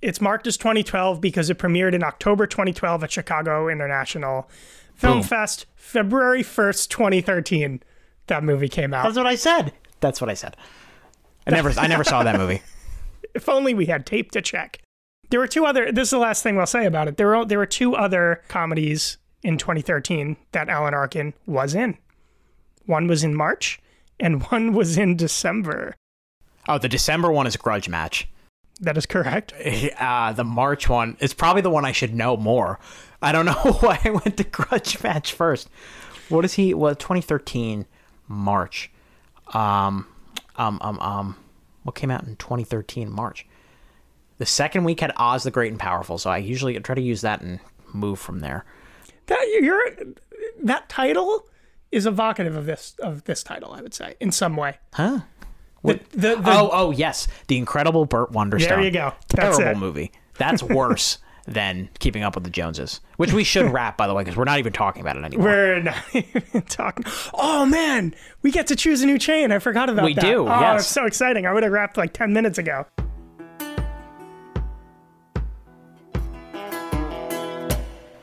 It's 0.00 0.20
marked 0.20 0.46
as 0.46 0.56
2012 0.56 1.20
because 1.20 1.50
it 1.50 1.58
premiered 1.58 1.94
in 1.94 2.04
October 2.04 2.46
2012 2.46 3.02
at 3.04 3.10
Chicago 3.10 3.68
International 3.68 4.48
Film 4.94 5.18
Boom. 5.20 5.22
Fest, 5.22 5.66
February 5.74 6.42
1st, 6.42 6.88
2013. 6.88 7.82
That 8.28 8.44
movie 8.44 8.68
came 8.68 8.94
out. 8.94 9.04
That's 9.04 9.16
what 9.16 9.26
I 9.26 9.34
said. 9.34 9.72
That's 10.00 10.20
what 10.20 10.30
I 10.30 10.34
said. 10.34 10.56
I 11.46 11.50
never, 11.50 11.70
I 11.78 11.86
never 11.86 12.04
saw 12.04 12.22
that 12.22 12.36
movie. 12.38 12.62
If 13.34 13.48
only 13.48 13.74
we 13.74 13.86
had 13.86 14.06
tape 14.06 14.30
to 14.32 14.42
check. 14.42 14.80
There 15.30 15.40
were 15.40 15.48
two 15.48 15.66
other. 15.66 15.90
This 15.90 16.08
is 16.08 16.10
the 16.10 16.18
last 16.18 16.42
thing 16.42 16.58
I'll 16.58 16.66
say 16.66 16.86
about 16.86 17.08
it. 17.08 17.16
There 17.16 17.26
were 17.26 17.44
there 17.44 17.58
were 17.58 17.66
two 17.66 17.96
other 17.96 18.42
comedies 18.48 19.18
in 19.42 19.58
2013 19.58 20.36
that 20.52 20.68
Alan 20.68 20.94
Arkin 20.94 21.34
was 21.46 21.74
in. 21.74 21.98
One 22.86 23.06
was 23.06 23.24
in 23.24 23.34
March, 23.34 23.80
and 24.20 24.42
one 24.50 24.72
was 24.72 24.96
in 24.96 25.16
December. 25.16 25.94
Oh, 26.68 26.78
the 26.78 26.88
December 26.88 27.30
one 27.30 27.46
is 27.46 27.54
a 27.54 27.58
Grudge 27.58 27.88
Match. 27.88 28.28
That 28.80 28.96
is 28.96 29.06
correct. 29.06 29.52
Uh, 29.98 30.32
the 30.32 30.44
March 30.44 30.88
one 30.88 31.16
is 31.20 31.32
probably 31.34 31.62
the 31.62 31.70
one 31.70 31.84
I 31.84 31.92
should 31.92 32.14
know 32.14 32.36
more. 32.36 32.78
I 33.22 33.32
don't 33.32 33.46
know 33.46 33.52
why 33.80 34.00
I 34.04 34.10
went 34.10 34.36
to 34.38 34.44
Grudge 34.44 35.02
Match 35.02 35.32
first. 35.32 35.68
What 36.28 36.44
is 36.44 36.54
he? 36.54 36.74
Well, 36.74 36.94
2013 36.94 37.86
March. 38.28 38.90
Um, 39.52 40.06
um, 40.56 40.78
um, 40.80 40.98
um. 41.00 41.36
What 41.84 41.94
came 41.94 42.10
out 42.10 42.24
in 42.24 42.36
2013 42.36 43.10
March? 43.10 43.46
The 44.38 44.46
second 44.46 44.84
week 44.84 45.00
had 45.00 45.12
Oz 45.16 45.44
the 45.44 45.50
Great 45.50 45.70
and 45.70 45.78
Powerful, 45.78 46.18
so 46.18 46.28
I 46.28 46.38
usually 46.38 46.78
try 46.80 46.94
to 46.94 47.00
use 47.00 47.20
that 47.20 47.40
and 47.40 47.60
move 47.92 48.18
from 48.18 48.40
there. 48.40 48.64
That 49.26 49.58
you're 49.60 49.82
that 50.62 50.88
title 50.88 51.46
is 51.92 52.06
evocative 52.06 52.56
of 52.56 52.66
this 52.66 52.96
of 52.98 53.24
this 53.24 53.42
title. 53.42 53.72
I 53.72 53.80
would 53.80 53.94
say 53.94 54.16
in 54.20 54.32
some 54.32 54.56
way. 54.56 54.78
Huh? 54.94 55.20
The, 55.84 56.00
the, 56.12 56.36
the, 56.36 56.42
oh, 56.46 56.70
oh, 56.72 56.90
yes, 56.92 57.28
the 57.46 57.58
Incredible 57.58 58.06
Burt 58.06 58.32
Wonderstone. 58.32 58.68
There 58.68 58.82
you 58.82 58.90
go. 58.90 59.12
That's 59.28 59.58
Terrible 59.58 59.76
it. 59.76 59.84
movie. 59.86 60.12
That's 60.38 60.62
worse 60.62 61.18
than 61.46 61.88
Keeping 61.98 62.22
Up 62.22 62.34
with 62.34 62.44
the 62.44 62.50
Joneses, 62.50 63.00
which 63.16 63.32
we 63.32 63.44
should 63.44 63.70
wrap, 63.72 63.96
by 63.96 64.06
the 64.06 64.14
way, 64.14 64.22
because 64.24 64.36
we're 64.36 64.44
not 64.44 64.58
even 64.58 64.72
talking 64.72 65.02
about 65.02 65.16
it 65.16 65.24
anymore. 65.24 65.46
We're 65.46 65.82
not 65.82 65.96
even 66.14 66.62
talking. 66.62 67.04
Oh 67.34 67.66
man, 67.66 68.14
we 68.42 68.50
get 68.50 68.66
to 68.68 68.76
choose 68.76 69.02
a 69.02 69.06
new 69.06 69.18
chain. 69.18 69.52
I 69.52 69.58
forgot 69.58 69.88
about 69.90 70.04
We 70.06 70.14
that. 70.14 70.24
We 70.24 70.30
do, 70.30 70.48
Oh, 70.48 70.60
yes. 70.60 70.82
it's 70.82 70.90
so 70.90 71.04
exciting. 71.06 71.46
I 71.46 71.52
would 71.52 71.62
have 71.62 71.72
wrapped 71.72 71.96
like 71.96 72.12
ten 72.12 72.32
minutes 72.32 72.58
ago. 72.58 72.86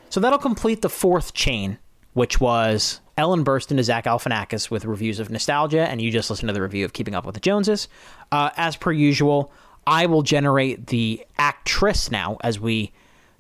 So 0.10 0.20
that'll 0.20 0.40
complete 0.40 0.82
the 0.82 0.90
fourth 0.90 1.34
chain, 1.34 1.78
which 2.14 2.42
was 2.42 3.00
Ellen 3.18 3.46
Burstyn 3.46 3.78
to 3.78 3.84
Zach 3.84 4.04
Galifianakis 4.06 4.70
with 4.70 4.84
reviews 4.84 5.20
of 5.20 5.30
Nostalgia, 5.30 5.88
and 5.88 6.02
you 6.02 6.12
just 6.12 6.30
listened 6.30 6.50
to 6.50 6.54
the 6.54 6.62
review 6.62 6.84
of 6.84 6.92
Keeping 6.92 7.16
Up 7.16 7.26
with 7.26 7.36
the 7.36 7.40
Joneses. 7.40 7.88
Uh, 8.30 8.50
as 8.58 8.76
per 8.76 8.92
usual, 8.92 9.54
I 9.88 10.08
will 10.08 10.22
generate 10.22 10.88
the 10.88 11.26
actress 11.38 12.12
now 12.12 12.38
as 12.44 12.60
we 12.60 12.92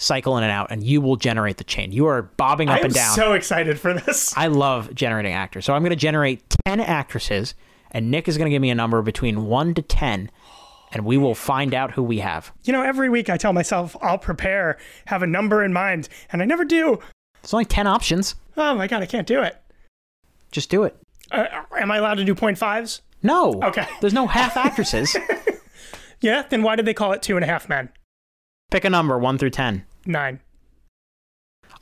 cycle 0.02 0.38
in 0.38 0.43
and 0.43 0.52
out, 0.52 0.72
and 0.72 0.84
you 0.84 1.02
will 1.02 1.16
generate 1.16 1.58
the 1.58 1.64
chain. 1.64 1.91
You 1.91 2.08
are 2.08 2.24
bobbing 2.24 2.70
up 2.70 2.82
and 2.84 2.93
down. 2.93 3.02
I 3.02 3.04
am 3.04 3.12
and 3.12 3.16
down. 3.18 3.28
so 3.28 3.34
excited 3.34 3.80
for 3.80 3.93
this. 3.93 4.36
I 4.36 4.47
love 4.47 4.93
generating 4.93 5.34
actors. 5.34 5.66
So 5.66 5.74
I'm 5.74 5.82
going 5.82 5.91
to 5.91 5.95
generate 5.95 6.43
10 6.66 6.80
actresses, 6.80 7.54
and 7.91 8.12
Nick 8.12 8.28
is 8.28 8.38
going 8.38 8.45
to 8.45 8.52
give 8.52 8.62
me 8.62 8.70
a 8.70 8.76
number 8.76 9.02
between 9.02 9.45
1 9.45 9.74
to 9.76 9.82
10, 9.82 10.32
and 10.91 11.06
we 11.06 11.18
will 11.18 11.36
find 11.36 11.74
out 11.74 11.91
who 11.91 12.04
we 12.04 12.20
have. 12.20 12.52
You 12.64 12.74
know, 12.74 12.84
every 12.84 13.10
week 13.10 13.30
I 13.30 13.38
tell 13.38 13.54
myself 13.54 13.95
I'll 14.02 14.18
prepare, 14.18 14.78
have 15.06 15.24
a 15.24 15.28
number 15.28 15.64
in 15.64 15.74
mind, 15.74 16.10
and 16.32 16.41
I 16.41 16.45
never 16.45 16.66
do. 16.66 16.99
It's 17.43 17.54
only 17.54 17.66
10 17.66 17.88
options. 17.88 18.36
Oh 18.58 18.76
my 18.76 18.88
god, 18.88 19.02
I 19.02 19.06
can't 19.06 19.28
do 19.28 19.41
it. 19.41 19.62
Just 20.52 20.70
do 20.70 20.84
it. 20.84 20.95
Uh, 21.32 21.45
am 21.80 21.91
I 21.91 21.97
allowed 21.97 22.16
to 22.16 22.26
do 22.26 22.36
point 22.36 22.58
fives? 22.58 23.02
No. 23.24 23.62
Okay. 23.64 23.88
There's 24.02 24.14
no 24.14 24.28
half 24.28 24.58
actresses. 24.58 25.16
Yeah. 26.22 26.43
Then 26.47 26.64
why 26.64 26.76
did 26.76 26.86
they 26.86 26.93
call 26.93 27.12
it 27.14 27.22
two 27.22 27.36
and 27.36 27.43
a 27.43 27.47
half 27.47 27.68
men? 27.68 27.89
Pick 28.70 28.86
a 28.86 28.89
number, 28.89 29.18
1 29.18 29.38
through 29.38 29.49
10. 29.49 29.86
Nine. 30.06 30.39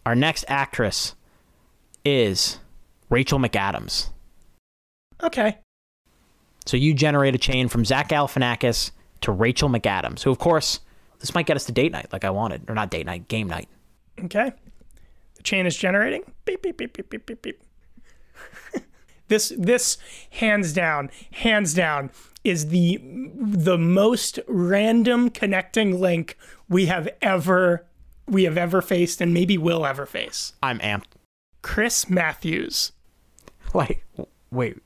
Our 0.05 0.15
next 0.15 0.45
actress 0.47 1.15
is 2.03 2.59
Rachel 3.09 3.39
McAdams. 3.39 4.09
Okay. 5.21 5.57
So 6.65 6.77
you 6.77 6.93
generate 6.93 7.35
a 7.35 7.37
chain 7.37 7.67
from 7.67 7.85
Zach 7.85 8.09
Galifianakis 8.09 8.91
to 9.21 9.31
Rachel 9.31 9.69
McAdams, 9.69 10.23
who, 10.23 10.31
of 10.31 10.39
course, 10.39 10.79
this 11.19 11.33
might 11.33 11.45
get 11.45 11.55
us 11.55 11.65
to 11.65 11.71
date 11.71 11.91
night 11.91 12.07
like 12.11 12.23
I 12.23 12.29
wanted. 12.29 12.69
Or 12.69 12.75
not 12.75 12.89
date 12.91 13.05
night, 13.05 13.27
game 13.27 13.47
night. 13.47 13.67
Okay. 14.23 14.53
The 15.35 15.43
chain 15.43 15.65
is 15.65 15.75
generating. 15.75 16.23
Beep 16.45 16.61
beep 16.61 16.77
beep 16.77 16.93
beep 16.93 17.09
beep 17.09 17.25
beep 17.25 17.41
beep. 17.41 17.63
this 19.27 19.53
this 19.57 19.97
hands 20.31 20.73
down, 20.73 21.09
hands 21.31 21.73
down 21.73 22.11
is 22.43 22.67
the 22.67 22.99
the 23.35 23.77
most 23.77 24.39
random 24.47 25.29
connecting 25.29 25.99
link 25.99 26.37
we 26.67 26.85
have 26.85 27.09
ever 27.21 27.85
we 28.31 28.43
have 28.43 28.57
ever 28.57 28.81
faced 28.81 29.21
and 29.21 29.33
maybe 29.33 29.57
will 29.57 29.85
ever 29.85 30.05
face. 30.05 30.53
I'm 30.63 30.79
amped. 30.79 31.05
Chris 31.61 32.09
Matthews, 32.09 32.91
Like, 33.73 34.05
wait. 34.51 34.77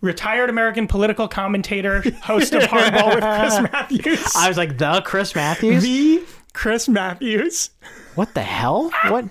retired 0.00 0.48
American 0.50 0.86
political 0.86 1.28
commentator, 1.28 2.02
host 2.22 2.54
of 2.54 2.62
Hardball 2.64 3.14
with 3.14 3.22
Chris 3.24 3.72
Matthews. 3.72 4.32
I 4.36 4.48
was 4.48 4.56
like, 4.56 4.78
the 4.78 5.02
Chris 5.04 5.34
Matthews? 5.34 5.82
the 5.82 6.22
Chris 6.54 6.88
Matthews. 6.88 7.70
What 8.14 8.34
the 8.34 8.42
hell? 8.42 8.90
What? 9.08 9.26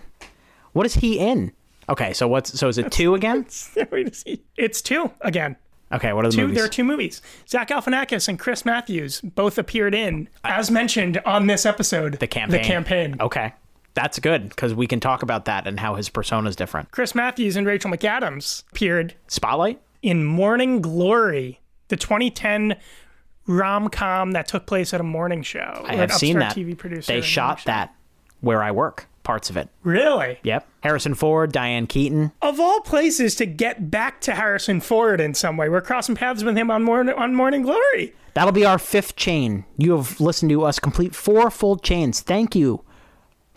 What 0.73 0.85
is 0.85 0.95
he 0.95 1.17
in? 1.19 1.51
Okay, 1.89 2.13
so 2.13 2.27
what's 2.27 2.57
so 2.57 2.67
is 2.67 2.77
it 2.77 2.91
two 2.91 3.15
again? 3.15 3.45
Wait 3.91 4.07
to 4.07 4.13
see. 4.13 4.41
It's 4.57 4.81
two 4.81 5.11
again. 5.21 5.55
Okay, 5.91 6.13
what 6.13 6.23
are 6.25 6.29
the 6.29 6.35
two, 6.37 6.41
movies? 6.43 6.55
there 6.55 6.65
are 6.65 6.69
two 6.69 6.85
movies. 6.85 7.21
Zach 7.49 7.67
Galifianakis 7.67 8.29
and 8.29 8.39
Chris 8.39 8.63
Matthews 8.63 9.19
both 9.21 9.57
appeared 9.57 9.93
in, 9.93 10.29
as 10.45 10.71
mentioned 10.71 11.17
on 11.25 11.47
this 11.47 11.65
episode, 11.65 12.13
the 12.19 12.27
campaign. 12.27 12.61
The 12.61 12.65
campaign. 12.65 13.17
Okay, 13.19 13.53
that's 13.93 14.19
good 14.19 14.49
because 14.49 14.73
we 14.73 14.87
can 14.87 14.99
talk 14.99 15.21
about 15.23 15.45
that 15.45 15.67
and 15.67 15.79
how 15.79 15.95
his 15.95 16.09
persona 16.09 16.49
is 16.49 16.55
different. 16.55 16.91
Chris 16.91 17.13
Matthews 17.15 17.55
and 17.55 17.67
Rachel 17.67 17.91
McAdams 17.91 18.63
appeared 18.71 19.15
Spotlight. 19.27 19.81
in 20.01 20.23
Morning 20.23 20.81
Glory, 20.81 21.59
the 21.89 21.97
2010 21.97 22.77
rom 23.47 23.89
com 23.89 24.31
that 24.31 24.47
took 24.47 24.65
place 24.65 24.93
at 24.93 25.01
a 25.01 25.03
morning 25.03 25.43
show. 25.43 25.83
I 25.85 25.95
have 25.95 26.13
seen 26.13 26.39
that. 26.39 26.55
TV 26.55 26.77
producer. 26.77 27.11
They 27.11 27.21
shot 27.21 27.63
that 27.65 27.93
where 28.39 28.63
I 28.63 28.71
work. 28.71 29.07
Parts 29.23 29.51
of 29.51 29.57
it. 29.57 29.69
Really? 29.83 30.39
Yep. 30.41 30.67
Harrison 30.81 31.13
Ford, 31.13 31.51
Diane 31.51 31.85
Keaton. 31.85 32.31
Of 32.41 32.59
all 32.59 32.81
places 32.81 33.35
to 33.35 33.45
get 33.45 33.91
back 33.91 34.19
to 34.21 34.33
Harrison 34.33 34.81
Ford 34.81 35.21
in 35.21 35.35
some 35.35 35.57
way, 35.57 35.69
we're 35.69 35.81
crossing 35.81 36.15
paths 36.15 36.43
with 36.43 36.57
him 36.57 36.71
on 36.71 36.81
Morning 36.81 37.13
on 37.15 37.35
Morning 37.35 37.61
Glory. 37.61 38.15
That'll 38.33 38.51
be 38.51 38.65
our 38.65 38.79
fifth 38.79 39.15
chain. 39.15 39.65
You 39.77 39.95
have 39.95 40.19
listened 40.19 40.49
to 40.49 40.63
us 40.63 40.79
complete 40.79 41.13
four 41.13 41.51
full 41.51 41.77
chains. 41.77 42.21
Thank 42.21 42.55
you 42.55 42.83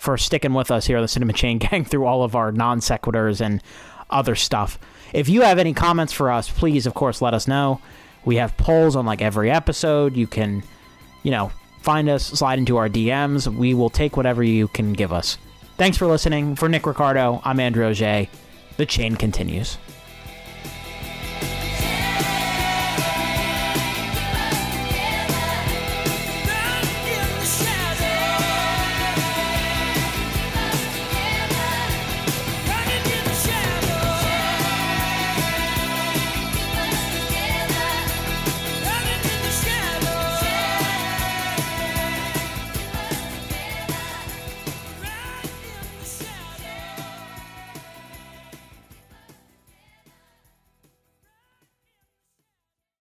for 0.05 0.19
sticking 0.19 0.53
with 0.53 0.71
us 0.71 0.87
here 0.87 0.99
on 0.99 1.03
the 1.03 1.09
Cinema 1.09 1.33
Chain 1.33 1.59
Gang 1.65 1.85
through 1.85 2.05
all 2.05 2.23
of 2.23 2.37
our 2.37 2.53
non 2.53 2.81
sequiturs 2.81 3.41
and 3.41 3.63
other 4.11 4.35
stuff. 4.35 4.79
If 5.13 5.29
you 5.29 5.43
have 5.43 5.59
any 5.59 5.73
comments 5.73 6.13
for 6.13 6.31
us, 6.31 6.51
please, 6.51 6.87
of 6.87 6.95
course, 6.95 7.23
let 7.23 7.35
us 7.35 7.49
know. 7.49 7.81
We 8.25 8.37
have 8.37 8.57
polls 8.57 8.97
on 8.97 9.07
like 9.07 9.23
every 9.23 9.51
episode. 9.51 10.17
You 10.17 10.27
can, 10.27 10.63
you 11.23 11.31
know, 11.31 11.51
find 11.81 12.09
us, 12.09 12.25
slide 12.25 12.59
into 12.59 12.77
our 12.77 12.89
DMs. 12.89 13.53
We 13.53 13.75
will 13.75 13.91
take 13.91 14.17
whatever 14.17 14.43
you 14.43 14.69
can 14.69 14.93
give 14.93 15.13
us. 15.13 15.39
Thanks 15.77 15.97
for 15.97 16.07
listening. 16.07 16.55
For 16.57 16.69
Nick 16.69 16.87
Ricardo, 16.87 17.41
I'm 17.45 17.59
Andrew 17.59 17.87
Auger. 17.87 18.27
The 18.77 18.87
chain 18.87 19.17
continues. 19.17 19.79